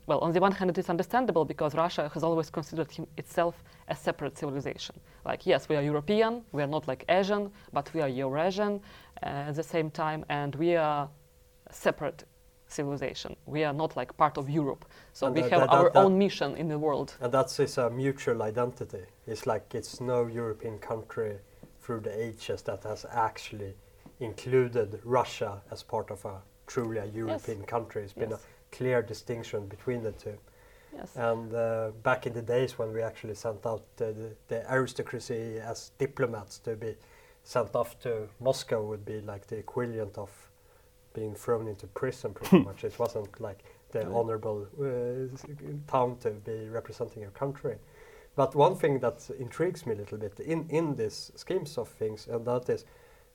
Well, 0.06 0.18
on 0.20 0.32
the 0.32 0.40
one 0.40 0.52
hand, 0.52 0.70
it 0.70 0.78
is 0.78 0.88
understandable 0.88 1.44
because 1.44 1.74
Russia 1.74 2.08
has 2.14 2.22
always 2.22 2.48
considered 2.50 2.90
him, 2.90 3.06
itself 3.16 3.62
a 3.88 3.96
separate 3.96 4.38
civilization. 4.38 4.94
Like, 5.24 5.46
yes, 5.46 5.68
we 5.68 5.76
are 5.76 5.82
European, 5.82 6.42
we 6.52 6.62
are 6.62 6.66
not 6.68 6.86
like 6.86 7.04
Asian, 7.08 7.50
but 7.72 7.92
we 7.92 8.00
are 8.00 8.08
Eurasian 8.08 8.80
uh, 9.22 9.26
at 9.26 9.54
the 9.56 9.62
same 9.62 9.90
time, 9.90 10.24
and 10.28 10.54
we 10.54 10.76
are 10.76 11.08
a 11.66 11.72
separate 11.72 12.24
civilization. 12.68 13.36
We 13.46 13.64
are 13.64 13.72
not 13.72 13.96
like 13.96 14.16
part 14.16 14.38
of 14.38 14.48
Europe. 14.48 14.84
So 15.12 15.26
And 15.26 15.34
we 15.36 15.42
that- 15.42 15.50
have 15.52 15.60
that- 15.62 15.70
our 15.70 15.90
that- 15.90 16.04
own 16.04 16.18
mission 16.18 16.56
in 16.56 16.68
the 16.68 16.78
world. 16.78 17.14
And 17.20 17.32
that's 17.32 17.58
is 17.60 17.78
a 17.78 17.90
mutual 17.90 18.42
identity. 18.42 19.04
It's 19.26 19.46
like 19.46 19.74
it's 19.74 20.00
no 20.00 20.26
European 20.26 20.78
country 20.78 21.38
through 21.80 22.00
the 22.00 22.12
ages 22.28 22.62
that 22.62 22.82
has 22.84 23.04
actually 23.10 23.74
included 24.20 25.00
Russia 25.04 25.62
as 25.70 25.82
part 25.82 26.10
of 26.10 26.24
a 26.24 26.42
truly 26.66 26.98
a 26.98 27.04
European 27.06 27.64
country. 27.64 28.02
It's 28.02 28.12
been 28.12 28.30
Yes. 28.30 28.40
a 28.40 28.55
clear 28.76 29.02
distinction 29.02 29.66
between 29.66 30.02
the 30.02 30.12
two. 30.12 30.36
Yes. 30.94 31.14
And 31.16 31.54
uh, 31.54 31.90
back 32.02 32.26
in 32.26 32.32
the 32.32 32.42
days 32.42 32.78
when 32.78 32.92
we 32.92 33.02
actually 33.02 33.34
sent 33.34 33.66
out 33.66 33.82
uh, 34.00 34.06
the, 34.12 34.30
the 34.48 34.72
aristocracy 34.72 35.58
as 35.58 35.90
diplomats 35.98 36.58
to 36.60 36.74
be 36.76 36.94
sent 37.44 37.74
off 37.74 37.98
to 38.00 38.28
Moscow 38.40 38.82
would 38.84 39.04
be 39.04 39.20
like 39.20 39.46
the 39.46 39.56
equivalent 39.56 40.16
of 40.18 40.30
being 41.14 41.34
thrown 41.34 41.68
into 41.68 41.86
prison 41.86 42.32
pretty 42.34 42.64
much. 42.64 42.84
It 42.84 42.98
wasn't 42.98 43.40
like 43.40 43.58
the 43.92 44.00
Right. 44.00 44.14
honorable 44.14 44.66
uh, 44.80 45.36
town 45.86 46.16
to 46.20 46.30
be 46.30 46.68
representing 46.68 47.22
your 47.22 47.30
country. 47.30 47.76
But 48.34 48.54
one 48.54 48.74
thing 48.76 48.98
that 49.00 49.28
intrigues 49.38 49.86
me 49.86 49.92
a 49.94 49.96
little 49.96 50.18
bit 50.18 50.38
in, 50.40 50.66
in 50.68 50.96
these 50.96 51.32
schemes 51.36 51.78
of 51.78 51.88
things, 51.88 52.26
and 52.26 52.44
that 52.46 52.68
is 52.68 52.84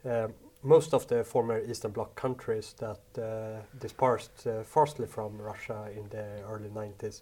um, 0.05 0.33
most 0.63 0.93
of 0.93 1.07
the 1.07 1.23
former 1.23 1.59
Eastern 1.59 1.91
Bloc 1.91 2.15
countries 2.15 2.75
that 2.77 3.21
uh, 3.21 3.61
dispersed 3.79 4.45
uh, 4.45 4.63
firstly 4.63 5.07
from 5.07 5.41
Russia 5.41 5.89
in 5.95 6.07
the 6.09 6.43
early 6.47 6.69
90s 6.69 7.21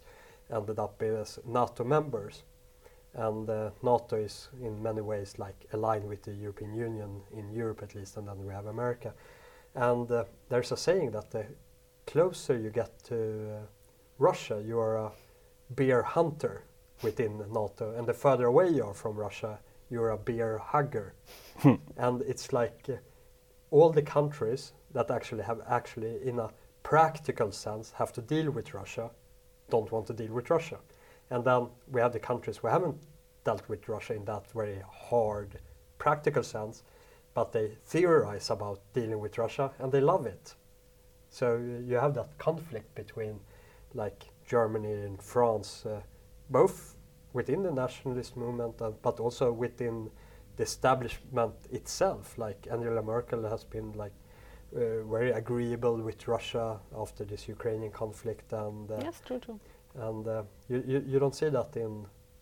ended 0.52 0.78
up 0.78 1.02
as 1.02 1.38
NATO 1.46 1.84
members. 1.84 2.42
And 3.14 3.48
uh, 3.48 3.70
NATO 3.82 4.16
is 4.16 4.48
in 4.62 4.82
many 4.82 5.00
ways 5.00 5.38
like 5.38 5.66
aligned 5.72 6.06
with 6.06 6.22
the 6.22 6.32
European 6.32 6.74
Union, 6.74 7.22
in 7.36 7.50
Europe 7.50 7.82
at 7.82 7.94
least, 7.94 8.16
and 8.16 8.28
then 8.28 8.44
we 8.44 8.52
have 8.52 8.66
America. 8.66 9.14
And 9.74 10.10
uh, 10.10 10.24
there's 10.48 10.72
a 10.72 10.76
saying 10.76 11.12
that 11.12 11.30
the 11.30 11.46
closer 12.06 12.58
you 12.58 12.70
get 12.70 13.02
to 13.04 13.14
uh, 13.14 13.66
Russia, 14.18 14.62
you 14.64 14.78
are 14.78 14.96
a 14.96 15.12
beer 15.74 16.02
hunter 16.02 16.64
within 17.02 17.42
NATO, 17.52 17.94
and 17.96 18.06
the 18.06 18.14
further 18.14 18.46
away 18.46 18.68
you 18.68 18.84
are 18.84 18.94
from 18.94 19.16
Russia, 19.16 19.58
you're 19.88 20.10
a 20.10 20.18
beer 20.18 20.58
hugger. 20.58 21.14
and 21.96 22.22
it's 22.22 22.52
like 22.52 22.88
all 23.70 23.90
the 23.90 24.02
countries 24.02 24.72
that 24.92 25.10
actually 25.10 25.44
have 25.44 25.60
actually, 25.68 26.18
in 26.24 26.38
a 26.38 26.50
practical 26.82 27.52
sense, 27.52 27.92
have 27.92 28.12
to 28.12 28.20
deal 28.20 28.50
with 28.50 28.74
Russia, 28.74 29.10
don't 29.68 29.90
want 29.92 30.06
to 30.08 30.12
deal 30.12 30.32
with 30.32 30.50
Russia. 30.50 30.78
And 31.30 31.44
then 31.44 31.68
we 31.90 32.00
have 32.00 32.12
the 32.12 32.18
countries 32.18 32.56
who 32.56 32.68
haven't 32.68 32.96
dealt 33.44 33.68
with 33.68 33.88
Russia 33.88 34.14
in 34.14 34.24
that 34.24 34.50
very 34.50 34.82
hard 34.90 35.58
practical 35.98 36.42
sense, 36.42 36.82
but 37.34 37.52
they 37.52 37.76
theorize 37.84 38.50
about 38.50 38.80
dealing 38.92 39.20
with 39.20 39.38
Russia 39.38 39.70
and 39.78 39.92
they 39.92 40.00
love 40.00 40.26
it. 40.26 40.54
So 41.28 41.56
you 41.86 41.94
have 41.96 42.14
that 42.14 42.36
conflict 42.38 42.92
between 42.94 43.38
like 43.94 44.24
Germany 44.46 44.92
and 44.92 45.22
France, 45.22 45.86
uh, 45.86 46.00
both 46.48 46.96
within 47.32 47.62
the 47.62 47.70
nationalist 47.70 48.36
movement, 48.36 48.82
uh, 48.82 48.90
but 49.02 49.20
also 49.20 49.52
within 49.52 50.10
the 50.60 50.64
establishment 50.64 51.54
itself. 51.72 52.36
Like 52.38 52.68
Angela 52.70 53.02
Merkel 53.02 53.48
has 53.48 53.64
been 53.64 53.92
like 53.92 54.12
uh, 54.76 55.02
very 55.16 55.32
agreeable 55.32 55.96
with 56.08 56.28
Russia 56.28 56.78
after 57.04 57.24
this 57.24 57.48
Ukrainian 57.48 57.92
conflict, 57.92 58.52
and 58.52 58.90
uh, 58.90 58.98
yes, 59.06 59.22
true, 59.26 59.40
true. 59.46 59.58
and 60.08 60.26
uh, 60.28 60.42
you, 60.68 60.78
you 60.90 60.98
you 61.12 61.18
don't 61.22 61.34
see 61.34 61.50
that 61.58 61.76
in 61.76 61.92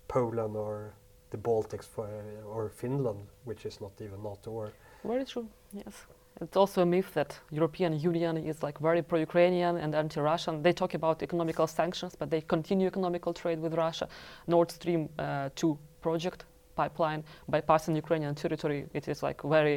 Poland 0.08 0.56
or 0.56 0.94
the 1.30 1.38
Baltics 1.38 1.86
for, 1.94 2.08
or 2.54 2.68
Finland, 2.82 3.20
which 3.44 3.66
is 3.66 3.80
not 3.80 3.92
even 4.00 4.18
NATO 4.22 4.50
or 4.50 4.68
Very 5.04 5.24
true. 5.24 5.46
Yes. 5.72 5.94
It's 6.40 6.56
also 6.56 6.82
a 6.82 6.86
myth 6.86 7.12
that 7.14 7.40
European 7.50 7.92
Union 8.10 8.36
is 8.36 8.62
like 8.62 8.78
very 8.88 9.02
pro-Ukrainian 9.02 9.76
and 9.76 9.94
anti-Russian. 9.94 10.62
They 10.62 10.72
talk 10.72 10.94
about 10.94 11.22
economical 11.22 11.66
sanctions, 11.66 12.16
but 12.20 12.30
they 12.30 12.40
continue 12.40 12.86
economical 12.86 13.32
trade 13.34 13.60
with 13.64 13.74
Russia. 13.74 14.06
Nord 14.46 14.70
Stream 14.70 15.08
uh, 15.18 15.50
2 15.56 15.78
project 16.00 16.44
pipeline 16.80 17.22
bypassing 17.52 17.94
Ukrainian 18.04 18.34
territory. 18.42 18.80
It 18.98 19.04
is 19.12 19.18
like 19.28 19.38
very 19.56 19.76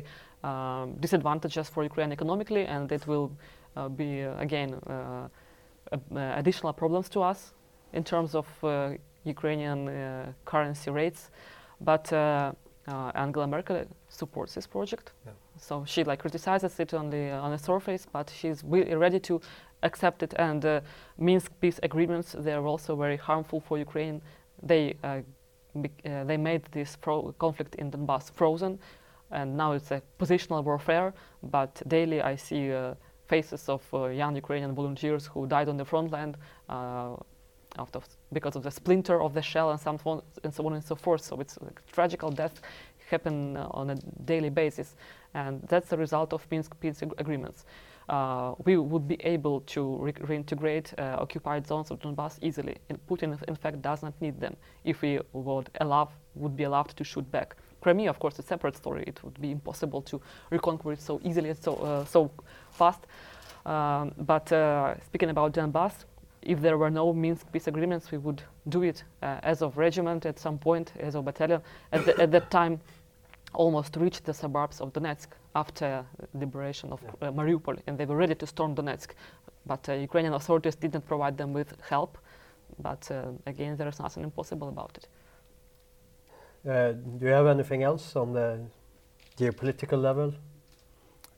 um, 0.49 0.85
disadvantageous 1.05 1.67
for 1.73 1.81
Ukraine 1.91 2.11
economically, 2.17 2.63
and 2.75 2.91
it 2.97 3.03
will 3.11 3.27
uh, 3.77 3.89
be 4.01 4.09
uh, 4.23 4.45
again 4.45 4.69
uh, 4.73 5.27
uh, 5.91 6.41
additional 6.41 6.73
problems 6.73 7.07
to 7.09 7.19
us 7.31 7.39
in 7.93 8.03
terms 8.03 8.35
of 8.35 8.47
uh, 8.63 8.69
Ukrainian 9.35 9.79
uh, 9.87 9.93
currency 10.51 10.89
rates. 10.91 11.21
But 11.79 12.05
uh, 12.13 12.51
uh, 12.87 13.11
Angela 13.15 13.47
Merkel 13.47 13.85
supports 14.09 14.53
this 14.55 14.67
project. 14.67 15.13
Yeah. 15.25 15.31
So 15.57 15.83
she 15.85 16.03
like 16.03 16.19
criticizes 16.19 16.79
it 16.79 16.93
on 16.93 17.09
the 17.09 17.31
on 17.45 17.51
the 17.51 17.57
surface, 17.57 18.07
but 18.11 18.29
she's 18.29 18.63
ready 19.05 19.19
to 19.19 19.41
accept 19.83 20.23
it. 20.23 20.33
And 20.37 20.65
uh, 20.65 20.81
Minsk 21.17 21.51
peace 21.61 21.79
agreements 21.83 22.35
they 22.37 22.53
are 22.53 22.65
also 22.65 22.95
very 22.95 23.17
harmful 23.17 23.59
for 23.59 23.77
Ukraine. 23.77 24.21
They 24.63 24.95
uh, 25.03 25.21
uh, 25.75 26.23
they 26.23 26.37
made 26.37 26.63
this 26.71 26.97
conflict 27.37 27.75
in 27.75 27.91
Donbass 27.91 28.31
frozen, 28.31 28.79
and 29.31 29.55
now 29.55 29.73
it's 29.73 29.91
a 29.91 30.01
positional 30.19 30.63
warfare. 30.63 31.13
But 31.43 31.81
daily 31.87 32.21
I 32.21 32.35
see 32.35 32.73
uh, 32.73 32.95
faces 33.27 33.69
of 33.69 33.81
uh, 33.93 34.07
young 34.07 34.35
Ukrainian 34.35 34.73
volunteers 34.73 35.27
who 35.27 35.47
died 35.47 35.69
on 35.69 35.77
the 35.77 35.85
front 35.85 36.11
line. 36.11 36.35
Uh, 36.69 37.15
out 37.79 37.95
because 38.33 38.57
of 38.57 38.63
the 38.63 38.71
splinter 38.71 39.21
of 39.21 39.33
the 39.33 39.41
shell 39.41 39.71
and, 39.71 39.79
some, 39.79 39.97
and 40.43 40.53
so 40.53 40.65
on 40.65 40.73
and 40.73 40.83
so 40.83 40.93
forth. 40.93 41.23
So 41.23 41.39
it's 41.39 41.57
like 41.61 41.81
tragical 41.91 42.29
death 42.29 42.61
happen 43.09 43.57
uh, 43.57 43.67
on 43.71 43.89
a 43.91 43.95
daily 44.25 44.49
basis, 44.49 44.95
and 45.33 45.61
that's 45.67 45.89
the 45.89 45.97
result 45.97 46.33
of 46.33 46.45
Minsk 46.49 46.79
peace 46.79 47.03
ag- 47.03 47.13
agreements. 47.17 47.65
Uh, 48.11 48.55
we 48.65 48.75
would 48.75 49.07
be 49.07 49.15
able 49.23 49.61
to 49.61 49.95
re- 49.95 50.11
reintegrate 50.11 50.93
uh, 50.99 51.15
occupied 51.21 51.65
zones 51.65 51.91
of 51.91 51.99
Donbass 51.99 52.37
easily, 52.41 52.75
and 52.89 52.99
Putin, 53.07 53.41
in 53.47 53.55
fact, 53.55 53.81
does 53.81 54.03
not 54.03 54.13
need 54.19 54.37
them 54.37 54.53
if 54.83 55.01
we 55.01 55.17
would 55.31 55.69
allow 55.79 56.09
would 56.35 56.57
be 56.57 56.63
allowed 56.63 56.89
to 56.89 57.03
shoot 57.05 57.29
back. 57.31 57.55
Crimea, 57.79 58.09
of 58.09 58.19
course, 58.19 58.33
is 58.33 58.39
a 58.39 58.47
separate 58.47 58.75
story. 58.75 59.05
It 59.07 59.23
would 59.23 59.39
be 59.39 59.51
impossible 59.51 60.01
to 60.01 60.19
reconquer 60.49 60.91
it 60.91 61.01
so 61.01 61.21
easily 61.23 61.51
and 61.51 61.57
so 61.57 61.75
uh, 61.75 62.03
so 62.03 62.29
fast. 62.71 63.07
Um, 63.65 64.11
but 64.17 64.51
uh, 64.51 64.99
speaking 65.05 65.29
about 65.29 65.53
Donbass, 65.53 66.03
if 66.41 66.59
there 66.59 66.77
were 66.77 66.89
no 66.89 67.13
Minsk 67.13 67.49
peace 67.53 67.67
agreements, 67.67 68.11
we 68.11 68.17
would 68.17 68.41
do 68.67 68.83
it 68.83 69.05
uh, 69.21 69.39
Azov 69.43 69.77
regiment 69.77 70.25
at 70.25 70.37
some 70.37 70.57
point, 70.57 70.91
Azov 70.99 71.23
battalion. 71.23 71.61
At, 71.93 72.05
the, 72.05 72.19
at 72.19 72.31
that 72.31 72.51
time, 72.51 72.81
almost 73.53 73.95
reached 73.95 74.25
the 74.25 74.33
suburbs 74.33 74.81
of 74.81 74.91
Donetsk 74.91 75.27
after 75.53 76.05
liberation 76.33 76.91
of 76.91 77.01
Yeah. 77.03 77.29
uh, 77.29 77.31
Mariupol, 77.31 77.77
and 77.87 77.97
they 77.97 78.05
were 78.05 78.17
ready 78.17 78.35
to 78.35 78.47
storm 78.47 78.75
Donetsk. 78.75 79.09
But 79.65 79.89
uh, 79.89 79.93
Ukrainian 79.93 80.33
authorities 80.33 80.75
didn't 80.75 81.05
provide 81.05 81.37
them 81.37 81.53
with 81.53 81.69
help. 81.89 82.17
But 82.79 83.11
uh, 83.11 83.15
again, 83.45 83.77
there 83.77 83.89
is 83.89 83.99
nothing 83.99 84.23
impossible 84.23 84.69
about 84.69 84.97
it. 84.97 85.07
Uh, 86.67 86.93
do 87.19 87.25
you 87.25 87.33
have 87.33 87.47
anything 87.47 87.83
else 87.83 88.15
on 88.15 88.33
the 88.33 88.59
geopolitical 89.37 90.01
level? 90.01 90.33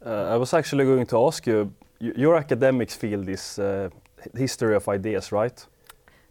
Uh, 0.05 0.33
I 0.33 0.37
was 0.37 0.53
actually 0.53 0.83
going 0.85 1.05
to 1.07 1.27
ask 1.27 1.47
you, 1.47 1.73
your 1.99 2.35
academics 2.35 2.95
field 2.95 3.29
is 3.29 3.59
uh, 3.59 3.89
history 4.35 4.75
of 4.75 4.87
ideas, 4.89 5.31
right? 5.31 5.65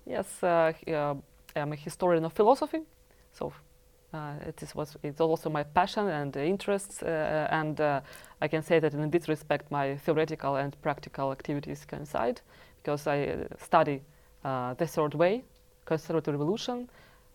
Yes, 0.07 0.43
uh, 0.43 0.73
uh, 0.89 1.15
I'm 1.57 1.73
a 1.73 1.77
historian 1.77 2.25
of 2.25 2.33
philosophy, 2.33 2.81
so 3.33 3.53
uh, 4.13 4.35
it 4.47 4.73
was 4.75 4.97
it's 5.03 5.21
also 5.21 5.51
my 5.51 5.63
passion 5.63 6.09
and 6.09 6.37
interests, 6.37 7.03
uh, 7.03 7.49
and 7.51 7.81
uh, 7.81 8.01
I 8.41 8.49
can 8.49 8.63
say 8.63 8.81
that 8.81 8.95
in 8.95 9.11
this 9.11 9.29
respect, 9.29 9.71
my 9.71 9.97
theoretical 9.97 10.57
and 10.57 10.77
practical 10.83 11.33
activities 11.33 11.85
coincide, 11.87 12.41
because 12.83 13.07
I 13.07 13.25
uh, 13.25 13.45
study 13.59 14.03
uh, 14.45 14.75
the 14.75 14.87
third 14.87 15.15
way, 15.15 15.43
conservative 15.85 16.35
revolution, 16.35 16.89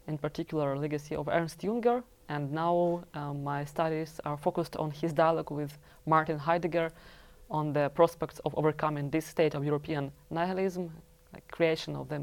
in 0.07 0.17
particular 0.17 0.77
legacy 0.77 1.15
of 1.15 1.27
Ernst 1.27 1.61
Jünger, 1.61 2.03
and 2.29 2.51
now 2.51 3.03
uh, 3.13 3.33
my 3.33 3.65
studies 3.65 4.19
are 4.25 4.37
focused 4.37 4.75
on 4.75 4.91
his 4.91 5.13
dialogue 5.13 5.51
with 5.51 5.77
Martin 6.05 6.37
Heidegger 6.37 6.91
on 7.49 7.73
the 7.73 7.89
prospects 7.89 8.39
of 8.45 8.53
overcoming 8.57 9.09
this 9.09 9.25
state 9.25 9.55
of 9.55 9.63
European 9.63 10.11
nihilism, 10.29 10.91
like 11.33 11.47
creation 11.47 11.95
of 11.95 12.09
the 12.09 12.21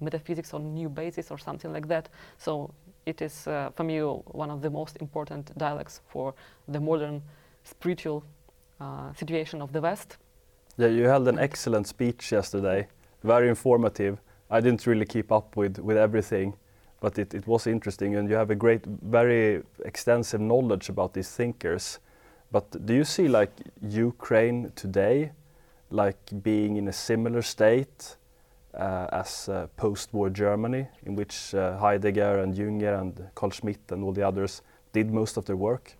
metaphysics 0.00 0.54
on 0.54 0.74
new 0.74 0.88
basis 0.88 1.30
or 1.30 1.38
something 1.38 1.72
like 1.72 1.88
that. 1.88 2.08
So 2.36 2.70
it 3.08 3.22
is 3.22 3.46
uh, 3.46 3.70
for 3.74 3.84
me 3.84 4.00
one 4.00 4.50
of 4.50 4.60
the 4.60 4.70
most 4.70 4.96
important 5.00 5.56
dialects 5.56 6.00
for 6.08 6.34
the 6.68 6.80
modern 6.80 7.22
spiritual 7.64 8.22
uh, 8.80 9.12
situation 9.14 9.62
of 9.62 9.72
the 9.72 9.80
West. 9.80 10.18
Yeah, 10.76 10.88
you 10.88 11.04
held 11.04 11.26
an 11.28 11.38
excellent 11.38 11.86
speech 11.86 12.30
yesterday, 12.30 12.86
very 13.24 13.48
informative. 13.48 14.18
I 14.50 14.60
didn't 14.60 14.86
really 14.86 15.06
keep 15.06 15.32
up 15.32 15.56
with, 15.56 15.78
with 15.78 15.96
everything, 15.96 16.54
but 17.00 17.18
it, 17.18 17.34
it 17.34 17.46
was 17.46 17.66
interesting, 17.66 18.16
and 18.16 18.28
you 18.28 18.36
have 18.36 18.50
a 18.50 18.54
great, 18.54 18.84
very 18.86 19.62
extensive 19.84 20.40
knowledge 20.40 20.88
about 20.88 21.14
these 21.14 21.30
thinkers. 21.30 21.98
But 22.52 22.86
do 22.86 22.94
you 22.94 23.04
see 23.04 23.28
like 23.28 23.50
Ukraine 23.82 24.72
today, 24.74 25.32
like 25.90 26.18
being 26.42 26.76
in 26.76 26.88
a 26.88 26.92
similar 26.92 27.42
state 27.42 28.16
as 28.74 29.48
uh, 29.48 29.66
post-war 29.76 30.30
Germany, 30.30 30.86
in 31.04 31.14
which 31.16 31.54
uh, 31.54 31.78
Heidegger 31.78 32.40
and 32.40 32.54
Jünger 32.54 33.00
and 33.00 33.28
Carl 33.34 33.50
Schmitt 33.50 33.80
and 33.90 34.04
all 34.04 34.12
the 34.12 34.26
others 34.26 34.62
did 34.92 35.10
most 35.12 35.36
of 35.36 35.44
their 35.44 35.56
work. 35.56 35.96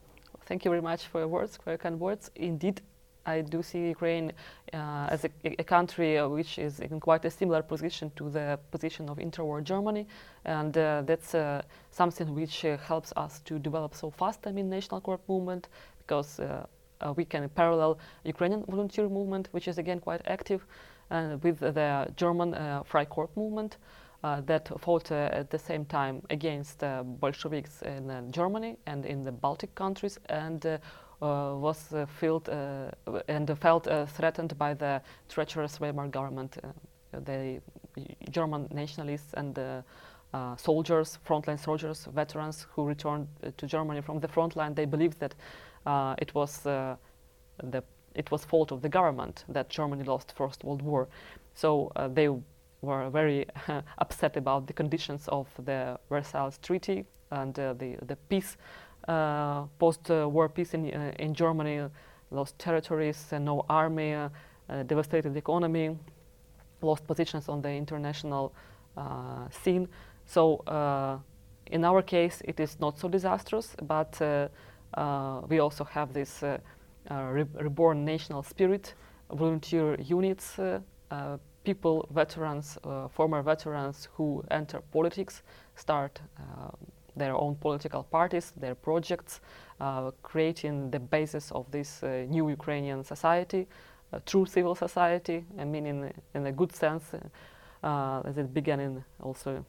Thank 0.47 0.65
you 0.65 0.71
very 0.71 0.83
much 0.83 1.07
for 1.07 1.21
your 1.21 1.29
words, 1.29 1.59
for 1.63 1.71
your 1.71 1.79
kind 1.79 2.01
words. 2.01 2.31
Indeed, 2.35 2.81
I 3.27 3.43
do 3.43 3.63
see 3.63 3.89
Ukraine 3.89 4.33
uh, 4.73 5.07
as 5.11 5.25
a, 5.25 5.31
a 5.45 5.65
country 5.65 6.17
uh, 6.17 6.29
which 6.29 6.59
is 6.59 6.81
in 6.81 6.99
quite 7.01 7.25
a 7.27 7.31
similar 7.31 7.63
position 7.63 8.11
to 8.17 8.31
the 8.31 8.59
position 8.71 9.11
of 9.11 9.19
interwar 9.19 9.63
Germany, 9.63 10.07
and 10.45 10.77
uh, 10.77 11.03
that's 11.05 11.35
uh, 11.35 11.63
something 11.91 12.35
which 12.35 12.65
uh, 12.65 12.79
helps 12.79 13.13
us 13.17 13.41
to 13.41 13.59
develop 13.59 13.95
so 13.95 14.11
fast. 14.11 14.47
I 14.47 14.53
mean, 14.53 14.71
National 14.71 15.01
Corps 15.03 15.21
movement 15.29 15.69
because 15.99 16.41
uh, 16.41 16.65
we 17.17 17.25
can 17.25 17.49
parallel 17.51 17.99
Ukrainian 18.25 18.65
volunteer 18.65 19.09
movement, 19.09 19.49
which 19.53 19.69
is 19.69 19.77
again 19.79 20.01
quite 20.01 20.23
active, 20.27 20.65
with 21.11 21.61
the 21.61 22.13
German 22.17 22.53
Freikorps 22.85 23.37
movement. 23.37 23.79
Uh, 24.25 24.41
that 24.41 24.69
fought 24.81 25.13
uh, 25.13 25.29
at 25.33 25.49
the 25.49 25.59
same 25.59 25.85
time 25.85 26.21
against 26.31 26.83
uh, 26.83 27.05
Bolsheviks 27.05 27.83
in 27.83 28.33
Germany 28.33 28.77
and 28.87 29.07
in 29.07 29.23
the 29.23 29.31
Baltic 29.31 29.73
countries 29.77 30.19
and 30.29 30.81
was 31.21 31.95
felt 32.21 32.49
and 32.49 33.59
felt 33.59 33.89
threatened 34.09 34.59
by 34.59 34.75
the 34.75 35.01
treacherous 35.29 35.79
Weimar 35.79 36.09
government. 36.09 36.59
the 37.13 37.61
German 38.31 38.69
nationalists 38.73 39.35
and 39.35 39.57
uh, 40.35 40.57
soldiers, 40.57 41.19
frontline 41.27 41.59
soldiers, 41.59 42.07
veterans 42.15 42.67
who 42.73 42.85
returned 42.85 43.29
uh, 43.43 43.51
to 43.57 43.67
Germany 43.67 44.03
from 44.03 44.21
the 44.21 44.29
front 44.29 44.57
line, 44.57 44.75
they 44.75 44.85
believed 44.85 45.19
that 45.21 45.35
uh, 45.87 46.15
it 46.19 46.35
was 46.35 46.61
the 46.61 46.99
it 48.15 48.31
was 48.31 48.45
fault 48.45 48.73
of 48.73 48.83
the 48.83 48.89
government 48.89 49.45
that 49.49 49.69
Germany 49.69 50.05
lost 50.05 50.33
First 50.33 50.65
World 50.65 50.83
War. 50.83 51.09
So 51.55 51.93
uh, 51.97 52.09
they 52.09 52.29
were 52.83 53.11
very 53.11 53.47
upset 53.99 54.37
about 54.37 54.67
the 54.67 54.73
conditions 54.73 55.29
of 55.29 55.49
the 55.65 55.99
Versailles 56.09 56.59
Treaty 56.63 57.05
and 57.31 57.59
uh, 57.59 57.75
the, 57.75 57.97
the 58.07 58.17
peace, 58.29 58.57
uh, 59.07 59.63
post-war 59.79 60.49
peace 60.49 60.75
in, 60.75 60.93
uh, 60.95 61.13
in 61.19 61.35
Germany, 61.35 61.89
lost 62.31 62.59
territories, 62.59 63.33
uh, 63.33 63.39
no 63.39 63.65
army, 63.69 64.15
uh, 64.15 64.29
devastated 64.87 65.37
economy, 65.37 65.97
lost 66.83 67.07
positions 67.07 67.49
on 67.49 67.63
the 67.63 67.71
international 67.71 68.53
scene. 69.51 69.89
So 70.27 70.63
in 71.67 71.85
our 71.85 72.03
case, 72.03 72.43
it 72.45 72.61
is 72.61 72.81
not 72.81 72.99
so 72.99 73.09
disastrous, 73.09 73.77
but 73.83 74.21
we 75.49 75.59
also 75.61 75.85
have 75.85 76.13
this 76.13 76.43
re 77.11 77.45
reborn 77.55 78.05
national 78.05 78.43
spirit, 78.43 78.95
volunteer 79.31 79.97
units, 80.01 80.59
people, 81.69 82.09
veterans, 82.11 82.79
uh, 82.85 83.09
former 83.09 83.43
veterans 83.43 84.09
who 84.15 84.43
enter 84.51 84.81
politics, 84.91 85.43
start 85.75 86.21
uh, 86.39 86.71
their 87.17 87.35
own 87.35 87.55
political 87.57 88.03
parties, 88.05 88.53
their 88.57 88.75
projects, 88.75 89.41
uh, 89.81 90.11
creating 90.23 90.91
the 90.91 90.99
basis 90.99 91.53
of 91.53 91.71
this 91.71 92.03
uh, 92.03 92.25
new 92.29 92.49
Ukrainian 92.49 93.05
society, 93.05 93.67
true 94.25 94.47
civil 94.47 94.75
society. 94.75 95.45
I 95.59 95.65
mean, 95.65 95.85
in, 95.87 96.13
in 96.35 96.47
a 96.47 96.53
good 96.53 96.73
sense, 96.75 97.05
uh, 97.83 98.23
as 98.25 98.39
it 98.39 98.55
began 98.55 98.81
in 98.81 99.05
also 99.23 99.65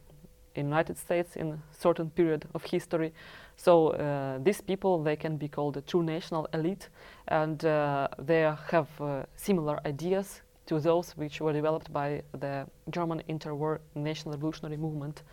in 0.56 0.66
United 0.66 0.98
States 0.98 1.36
in 1.36 1.52
a 1.54 1.60
certain 1.72 2.10
period 2.10 2.46
of 2.54 2.64
history. 2.64 3.14
So 3.56 3.90
uh, 3.90 4.40
these 4.44 4.62
people, 4.62 5.04
they 5.04 5.16
can 5.16 5.38
be 5.38 5.48
called 5.48 5.78
a 5.78 5.82
true 5.82 6.04
national 6.04 6.48
elite, 6.54 6.90
and 7.28 7.60
they 7.60 8.54
have 8.72 8.88
similar 9.36 9.80
ideas, 9.86 10.42
to 10.70 10.80
those 10.80 11.18
which 11.18 11.42
were 11.42 11.52
developed 11.52 11.92
by 11.92 12.22
the 12.40 12.68
German 12.92 13.24
interwar 13.28 13.80
national 13.96 14.36
revolutionary 14.36 14.78
movement. 14.78 15.24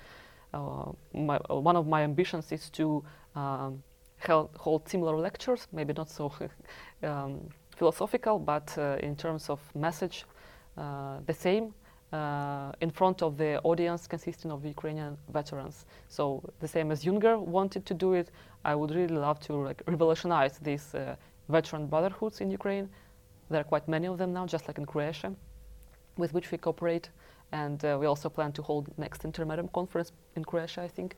Uh, 0.55 0.93
my, 1.13 1.37
uh, 1.51 1.57
one 1.57 1.77
of 1.77 1.87
my 1.87 2.03
ambitions 2.03 2.51
is 2.53 2.71
to 2.71 3.05
um, 3.35 3.83
hold, 4.27 4.49
hold 4.57 4.89
similar 4.89 5.15
lectures, 5.19 5.69
maybe 5.73 5.93
not 5.93 6.09
so 6.09 6.33
um, 7.03 7.41
philosophical, 7.77 8.39
but 8.39 8.75
uh, 8.79 8.97
in 9.01 9.15
terms 9.15 9.51
of 9.51 9.61
message, 9.75 10.25
uh, 10.79 11.19
the 11.27 11.35
same. 11.35 11.75
Uh, 12.17 12.73
in 12.81 12.91
front 12.91 13.23
of 13.23 13.37
the 13.37 13.53
audience 13.71 14.03
consisting 14.15 14.51
of 14.53 14.59
Ukrainian 14.65 15.13
veterans. 15.39 15.77
So 16.09 16.23
the 16.63 16.69
same 16.69 16.89
as 16.95 16.99
Jünger 17.05 17.37
wanted 17.57 17.83
to 17.91 17.95
do 17.95 18.09
it, 18.21 18.29
I 18.65 18.75
would 18.79 18.93
really 18.99 19.19
love 19.27 19.39
to 19.47 19.53
like, 19.69 19.83
revolutionize 19.95 20.55
these 20.69 20.87
uh, 20.95 21.01
veteran 21.49 21.87
brotherhoods 21.93 22.41
in 22.41 22.51
Ukraine 22.61 22.89
there 23.49 23.61
are 23.61 23.65
quite 23.65 23.87
many 23.89 24.07
of 24.07 24.19
them 24.19 24.33
now, 24.33 24.47
just 24.47 24.67
like 24.67 24.79
in 24.79 24.87
Croatia, 24.87 25.33
with 26.17 26.33
which 26.35 26.51
we 26.51 26.59
cooperate. 26.59 27.11
And 27.53 27.85
uh, 27.85 27.97
we 28.01 28.07
also 28.07 28.29
plan 28.29 28.53
to 28.53 28.63
hold 28.63 28.89
next 28.99 29.23
Intermarium 29.23 29.73
conference 29.73 30.13
in 30.35 30.45
Croatia, 30.45 30.83
I 30.83 30.89
think. 30.89 31.17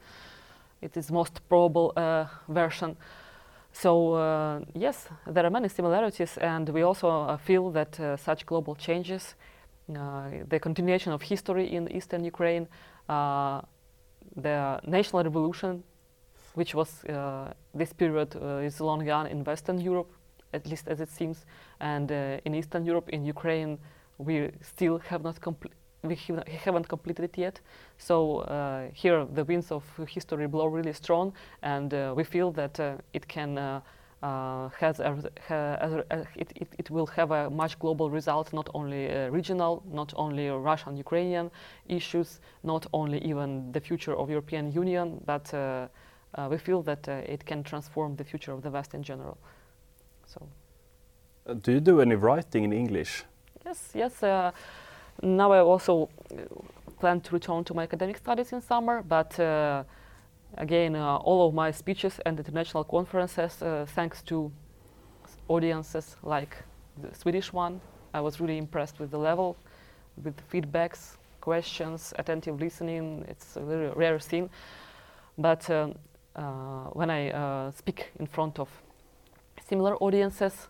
It 0.83 0.97
is 0.97 1.11
most 1.11 1.41
probable 1.49 1.93
uh, 1.97 2.27
version. 2.49 2.97
So 3.73 4.15
uh, 4.15 4.61
yes, 4.75 5.09
there 5.27 5.45
are 5.45 5.51
many 5.51 5.69
similarities, 5.69 6.37
and 6.39 6.69
we 6.69 6.83
also 6.83 7.09
uh, 7.09 7.37
feel 7.39 7.71
that 7.71 8.19
such 8.21 8.45
global 8.45 8.75
changes, 8.75 9.35
the 9.89 10.59
continuation 10.61 11.13
of 11.13 11.23
history 11.23 11.73
in 11.73 11.91
eastern 11.91 12.25
Ukraine, 12.25 12.69
the 13.09 14.81
national 14.87 15.25
revolution, 15.25 15.83
which 16.55 16.75
was 16.75 17.03
this 17.75 17.93
period 17.93 18.37
is 18.63 18.81
long 18.81 19.05
gone 19.05 19.27
in 19.27 19.45
Western 19.45 19.81
Europe, 19.81 20.11
at 20.53 20.67
least 20.67 20.89
as 20.89 21.01
it 21.01 21.11
seems. 21.11 21.45
And 21.81 22.11
uh, 22.11 22.39
in 22.45 22.55
Eastern 22.55 22.85
Europe, 22.85 23.09
in 23.11 23.25
Ukraine, 23.25 23.79
we 24.19 24.51
still 24.63 24.99
have 24.99 25.23
not 25.23 25.39
we 26.03 26.17
haven't 26.65 26.89
completed 26.89 27.25
it 27.25 27.39
yet. 27.39 27.61
So 27.99 28.39
uh, 28.39 28.89
here 28.93 29.25
the 29.25 29.45
winds 29.45 29.73
of 29.73 29.85
history 30.09 30.47
blow 30.47 30.67
really 30.67 30.93
strong, 30.93 31.33
and 31.63 31.93
uh, 31.93 32.15
we 32.17 32.25
feel 32.25 32.53
that 32.53 32.79
uh, 32.79 32.97
it 33.13 33.27
can 33.27 33.83
uh, 34.23 34.27
uh, 34.27 34.69
has 34.79 35.01
a, 35.01 35.31
a, 35.51 36.05
a, 36.11 36.27
it, 36.37 36.53
it, 36.57 36.69
it, 36.79 36.91
will 36.91 37.07
have 37.07 37.31
a 37.31 37.51
much 37.51 37.79
global 37.79 38.11
result, 38.11 38.53
not 38.53 38.69
only 38.75 39.09
regional, 39.31 39.83
not 39.93 40.13
only 40.17 40.49
Russian-Ukrainian 40.49 41.51
issues, 41.87 42.41
not 42.63 42.87
only 42.93 43.19
even 43.19 43.73
the 43.73 43.81
future 43.81 44.17
of 44.17 44.29
European 44.31 44.73
Union, 44.73 45.21
but 45.25 45.53
we 46.51 46.59
feel 46.59 46.83
that 46.83 47.09
it 47.09 47.45
can 47.45 47.63
transform 47.63 48.17
the 48.17 48.25
future 48.25 48.53
of 48.53 48.63
the 48.63 48.71
West 48.71 48.95
in 48.95 49.03
general. 49.03 49.39
So. 50.27 50.47
Uh, 51.49 51.55
do 51.55 51.73
you 51.73 51.81
do 51.81 52.01
any 52.01 52.15
writing 52.15 52.65
in 52.65 52.73
English? 52.73 53.25
Yes, 53.65 53.91
yes. 53.95 54.23
Uh, 54.23 54.51
now 55.23 55.53
I 55.53 55.61
also 55.61 56.09
uh, 56.31 56.37
plan 57.01 57.21
to 57.21 57.33
return 57.33 57.65
to 57.65 57.75
my 57.75 57.85
academic 57.85 58.19
studies 58.19 58.53
in 58.53 58.61
summer, 58.61 59.03
but 59.03 59.39
uh, 59.41 59.85
again, 60.57 60.97
uh, 60.97 61.17
all 61.17 61.49
of 61.49 61.55
my 61.55 61.71
speeches 61.71 62.21
and 62.27 62.39
international 62.39 62.85
conferences, 62.85 63.63
uh, 63.63 63.87
thanks 63.89 64.23
to 64.23 64.51
audiences 65.49 66.17
like 66.23 66.57
the 67.03 67.15
Swedish 67.15 67.53
one, 67.53 67.81
I 68.15 68.21
was 68.21 68.41
really 68.41 68.59
impressed 68.59 68.99
with 68.99 69.11
the 69.11 69.19
level, 69.19 69.57
with 70.25 70.35
feedbacks, 70.51 71.17
questions, 71.41 72.13
attentive 72.19 72.61
listening. 72.61 73.25
It's 73.29 73.57
a 73.57 73.61
very 73.61 73.91
rare 73.91 74.19
thing. 74.19 74.51
But 75.37 75.69
um, 75.71 75.95
when 76.93 77.11
I 77.11 77.71
speak 77.71 78.11
in 78.19 78.27
front 78.27 78.59
of 78.59 78.69
similar 79.69 79.97
audiences. 79.97 80.69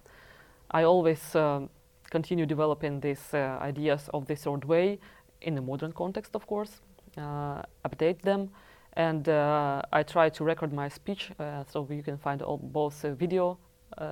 I 0.71 0.83
always 0.83 1.35
um, 1.35 1.71
continue 2.11 2.47
developing 2.47 3.01
these 3.01 3.33
uh, 3.33 3.59
ideas 3.61 4.11
of 4.13 4.27
the 4.27 4.37
third 4.37 4.65
way 4.65 4.99
in 5.41 5.57
a 5.57 5.63
modern 5.63 5.93
context, 5.93 6.35
of 6.35 6.47
course, 6.47 6.81
uh, 7.17 7.63
update 7.85 8.23
them, 8.23 8.51
and 8.99 9.29
uh, 9.29 9.81
I 9.93 10.03
try 10.03 10.29
to 10.29 10.45
record 10.45 10.73
my 10.73 10.89
speech 10.89 11.31
uh, 11.39 11.65
so 11.73 11.87
you 11.89 12.03
can 12.03 12.19
find 12.19 12.43
all, 12.43 12.59
both 12.59 13.05
uh, 13.05 13.15
video 13.15 13.59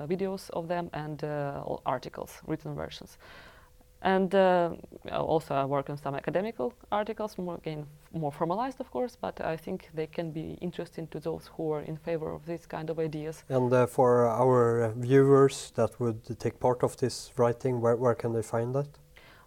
videos 0.09 0.49
of 0.49 0.67
them 0.67 0.89
and 0.93 1.23
articles, 1.85 2.41
written 2.47 2.75
versions. 2.75 3.17
And 4.01 4.33
uh, 4.35 4.71
also 5.11 5.55
I 5.55 5.65
work 5.65 5.89
on 5.89 5.97
some 5.97 6.15
academical 6.15 6.73
articles, 6.91 7.37
more 7.37 7.55
again 7.55 7.85
more 8.13 8.31
formalized, 8.31 8.79
of 8.79 8.91
course, 8.91 9.17
but 9.19 9.39
I 9.41 9.57
think 9.57 9.89
they 9.93 10.07
can 10.07 10.31
be 10.31 10.57
interesting 10.61 11.07
to 11.07 11.19
those 11.19 11.49
who 11.55 11.71
are 11.71 11.81
in 11.81 11.97
favor 11.97 12.31
of 12.31 12.45
these 12.45 12.65
kind 12.65 12.89
of 12.89 12.99
ideas. 12.99 13.43
And 13.49 13.71
uh, 13.73 13.85
for 13.87 14.27
our 14.27 14.93
viewers 14.97 15.71
that 15.75 15.99
would 15.99 16.39
take 16.39 16.59
part 16.59 16.83
of 16.83 16.97
this 16.97 17.31
writing, 17.37 17.81
where, 17.81 17.95
where 17.95 18.15
can 18.15 18.33
they 18.33 18.43
find 18.43 18.73
that? 18.75 18.87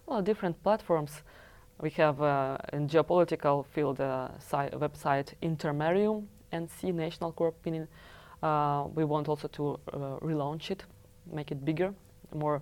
Well, 0.05 0.21
different 0.21 0.61
platforms. 0.63 1.23
We 1.81 1.89
have 1.91 2.21
uh, 2.21 2.57
in 2.73 2.87
geopolitical 2.87 3.65
field 3.65 3.99
uh, 3.99 4.27
website 4.51 5.33
Intermarium 5.41 6.27
and 6.51 6.69
C 6.69 6.91
National 6.91 7.31
Corps. 7.31 7.55
Uh, 8.43 8.87
we 8.93 9.03
want 9.03 9.27
also 9.27 9.47
to 9.47 9.79
uh, 9.91 9.97
relaunch 10.21 10.69
it, 10.69 10.83
make 11.31 11.51
it 11.51 11.65
bigger, 11.65 11.91
more 12.35 12.61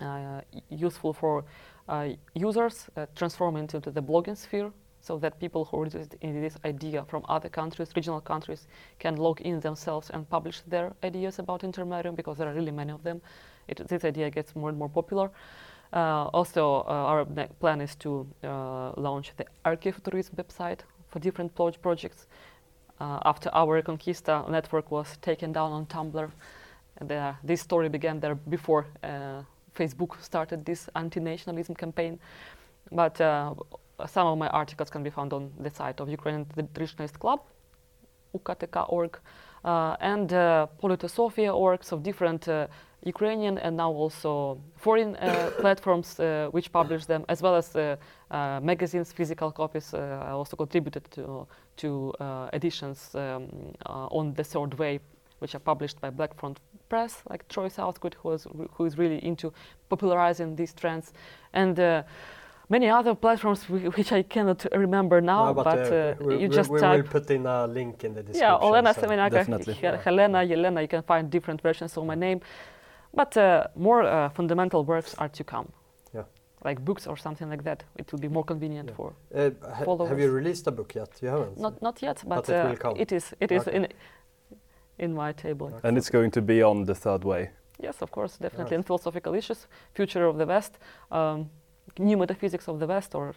uh, 0.00 0.40
useful 0.68 1.12
for 1.12 1.44
uh, 1.88 2.08
users, 2.34 2.86
transform 3.14 3.56
it 3.56 3.72
into 3.72 3.90
the 3.92 4.02
blogging 4.02 4.36
sphere 4.36 4.72
so 5.00 5.16
that 5.18 5.38
people 5.38 5.66
who 5.66 5.82
are 5.82 5.84
interested 5.84 6.18
in 6.20 6.40
this 6.40 6.56
idea 6.64 7.04
from 7.04 7.24
other 7.28 7.48
countries, 7.48 7.90
regional 7.94 8.20
countries, 8.20 8.66
can 8.98 9.14
log 9.14 9.40
in 9.42 9.60
themselves 9.60 10.10
and 10.10 10.28
publish 10.28 10.60
their 10.66 10.92
ideas 11.04 11.38
about 11.38 11.60
Intermarium 11.60 12.16
because 12.16 12.38
there 12.38 12.48
are 12.48 12.54
really 12.54 12.72
many 12.72 12.90
of 12.90 13.04
them. 13.04 13.20
It, 13.68 13.86
this 13.86 14.04
idea 14.04 14.28
gets 14.30 14.56
more 14.56 14.70
and 14.70 14.78
more 14.78 14.88
popular. 14.88 15.30
Uh, 15.94 16.28
also, 16.32 16.84
uh, 16.88 16.90
our 16.90 17.24
plan 17.60 17.80
is 17.80 17.94
to 17.94 18.26
uh, 18.42 18.90
launch 18.96 19.32
the 19.36 19.46
Archeofuturism 19.64 20.34
website 20.34 20.80
for 21.08 21.20
different 21.20 21.54
pro- 21.54 21.70
projects. 21.70 22.26
After 23.00 23.50
our 23.52 23.82
Reconquista 23.82 24.48
network 24.48 24.90
was 24.90 25.18
taken 25.18 25.52
down 25.52 25.72
on 25.72 25.86
Tumblr, 25.86 26.30
uh, 27.10 27.32
this 27.44 27.60
story 27.60 27.88
began 27.88 28.18
there 28.18 28.34
before 28.34 28.86
Facebook 29.76 30.22
started 30.22 30.64
this 30.64 30.88
anti-nationalism 30.96 31.74
campaign. 31.74 32.18
But 32.90 33.18
some 34.06 34.26
of 34.26 34.38
my 34.38 34.48
articles 34.48 34.90
can 34.90 35.02
be 35.02 35.10
found 35.10 35.32
on 35.32 35.52
the 35.60 35.70
site 35.70 36.00
of 36.00 36.08
Ukrainian 36.08 36.46
Traditionalist 36.46 37.18
Club, 37.18 37.40
ukatk.org, 38.34 39.18
uh, 39.64 39.96
and 40.00 40.32
uh, 40.32 40.66
Politosofia 40.82 41.52
orgs 41.52 41.92
of 41.92 42.02
different 42.02 42.48
uh, 42.48 42.66
Ukrainian 43.04 43.58
and 43.58 43.76
now 43.76 43.90
also 43.92 44.58
foreign 44.76 45.16
uh, 45.16 45.50
platforms 45.60 46.18
uh, 46.20 46.48
which 46.52 46.72
publish 46.72 47.06
them, 47.06 47.24
as 47.28 47.42
well 47.42 47.54
as 47.54 47.74
uh, 47.76 47.96
uh, 48.30 48.60
magazines, 48.62 49.12
physical 49.12 49.50
copies. 49.52 49.92
Uh, 49.94 49.98
I 50.28 50.30
also 50.30 50.56
contributed 50.56 51.04
to, 51.12 51.46
to 51.76 52.12
uh, 52.20 52.48
editions 52.52 53.14
um, 53.14 53.48
uh, 53.86 54.18
on 54.18 54.34
the 54.34 54.44
third 54.44 54.74
wave, 54.78 55.00
which 55.40 55.54
are 55.54 55.60
published 55.60 56.00
by 56.00 56.10
Black 56.10 56.34
Front 56.38 56.60
Press, 56.88 57.22
like 57.30 57.46
Troy 57.48 57.68
Southgate, 57.68 58.14
who 58.22 58.32
is, 58.32 58.46
who 58.76 58.84
is 58.86 58.96
really 58.98 59.24
into 59.24 59.52
popularizing 59.88 60.56
these 60.56 60.72
trends, 60.74 61.12
and 61.52 61.78
uh, 61.78 62.02
many 62.70 62.88
other 62.88 63.14
platforms 63.14 63.68
which 63.68 64.12
I 64.12 64.22
cannot 64.22 64.64
remember 64.72 65.20
now, 65.20 65.46
No, 65.46 65.54
but, 65.54 65.66
uh, 65.92 66.14
we, 66.20 66.34
you 66.38 66.48
we- 66.48 66.56
just 66.56 66.70
we 66.70 66.80
type. 66.80 67.02
will 67.02 67.10
put 67.20 67.30
in 67.30 67.44
a 67.46 67.66
link 67.66 68.04
in 68.04 68.14
the 68.14 68.22
description. 68.22 68.58
Yeah, 68.60 68.66
Olena 68.66 68.94
so- 68.94 69.02
Semenyaka, 69.02 69.30
Definitely. 69.30 69.74
He- 69.74 69.86
Helena, 70.04 70.38
Yelena, 70.38 70.80
you 70.80 70.88
can 70.88 71.02
find 71.02 71.30
different 71.30 71.60
versions 71.60 71.96
of 71.98 72.04
my 72.06 72.14
name. 72.14 72.40
But 73.16 73.36
uh, 73.36 73.66
more 73.76 74.02
uh, 74.02 74.28
fundamental 74.30 74.84
works 74.84 75.14
are 75.18 75.28
to 75.28 75.44
come. 75.44 75.68
Yeah. 76.14 76.24
Like 76.64 76.80
books 76.84 77.06
or 77.06 77.16
something 77.16 77.48
like 77.50 77.62
that. 77.64 77.84
It 77.96 78.10
will 78.12 78.20
be 78.20 78.28
more 78.28 78.44
convenient 78.44 78.88
Yeah. 78.88 78.96
for. 78.96 79.12
Uh, 79.34 79.50
ha- 79.62 80.06
have 80.06 80.20
you 80.20 80.30
released 80.32 80.66
a 80.66 80.70
book 80.72 80.94
yet? 80.94 81.08
You 81.22 81.28
haven't. 81.30 81.56
Not 81.58 81.80
not 81.82 82.02
yet, 82.02 82.22
but, 82.26 82.36
But 82.36 82.48
it 82.48 82.54
uh, 82.56 82.68
will 82.68 82.76
come. 82.76 83.00
it 83.00 83.12
is 83.12 83.34
it 83.40 83.50
is 83.52 83.62
Okay. 83.68 83.76
in 83.76 83.86
in 84.98 85.14
my 85.14 85.32
table. 85.32 85.66
Okay. 85.66 85.88
And 85.88 85.96
it's 85.98 86.10
going 86.10 86.30
to 86.32 86.42
be 86.42 86.62
on 86.64 86.84
the 86.84 86.94
third 86.94 87.24
way. 87.24 87.50
Yes, 87.82 88.02
of 88.02 88.10
course, 88.10 88.38
definitely. 88.38 88.64
Right. 88.64 88.72
And 88.76 88.86
philosophical 88.86 89.34
issues, 89.34 89.66
future 89.94 90.26
of 90.28 90.36
the 90.38 90.46
West, 90.46 90.78
um, 91.10 91.50
new 91.98 92.16
metaphysics 92.16 92.68
of 92.68 92.78
the 92.78 92.86
West, 92.86 93.14
or 93.14 93.34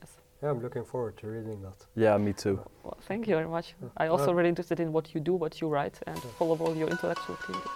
yes. 0.00 0.10
Yeah, 0.42 0.50
I'm 0.50 0.62
looking 0.62 0.84
forward 0.84 1.16
to 1.16 1.26
reading 1.26 1.62
that. 1.62 1.86
Yeah, 1.96 2.18
me 2.18 2.32
too. 2.32 2.58
Well, 2.84 2.96
thank 3.08 3.26
you 3.26 3.34
very 3.36 3.48
much. 3.48 3.74
Yeah. 3.82 3.88
I 4.04 4.08
also 4.10 4.30
Uh, 4.30 4.34
really 4.36 4.48
interested 4.48 4.78
in 4.80 4.92
what 4.92 5.14
you 5.14 5.20
do, 5.20 5.34
what 5.38 5.60
you 5.60 5.68
write, 5.74 5.98
and 6.06 6.16
Yeah. 6.16 6.30
follow 6.38 6.56
all 6.58 6.76
your 6.76 6.88
intellectual 6.90 7.34
activity. 7.36 7.68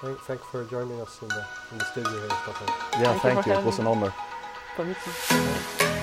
Thank, 0.00 0.18
thank 0.20 0.40
you 0.40 0.46
for 0.46 0.64
joining 0.64 1.00
us 1.00 1.20
in 1.22 1.28
the 1.28 1.44
in 1.72 1.78
the 1.78 1.84
studio 1.86 2.10
here, 2.12 2.28
Stefan. 2.28 2.68
Yeah, 3.00 3.04
Thank 3.04 3.14
you 3.14 3.20
thank 3.20 3.42
for 3.42 3.50
you. 3.50 3.56
It 3.56 3.64
was 3.64 3.78
an 3.80 3.86
honor. 3.88 4.14
For 4.76 4.84
me 4.84 4.94
too. 4.94 5.97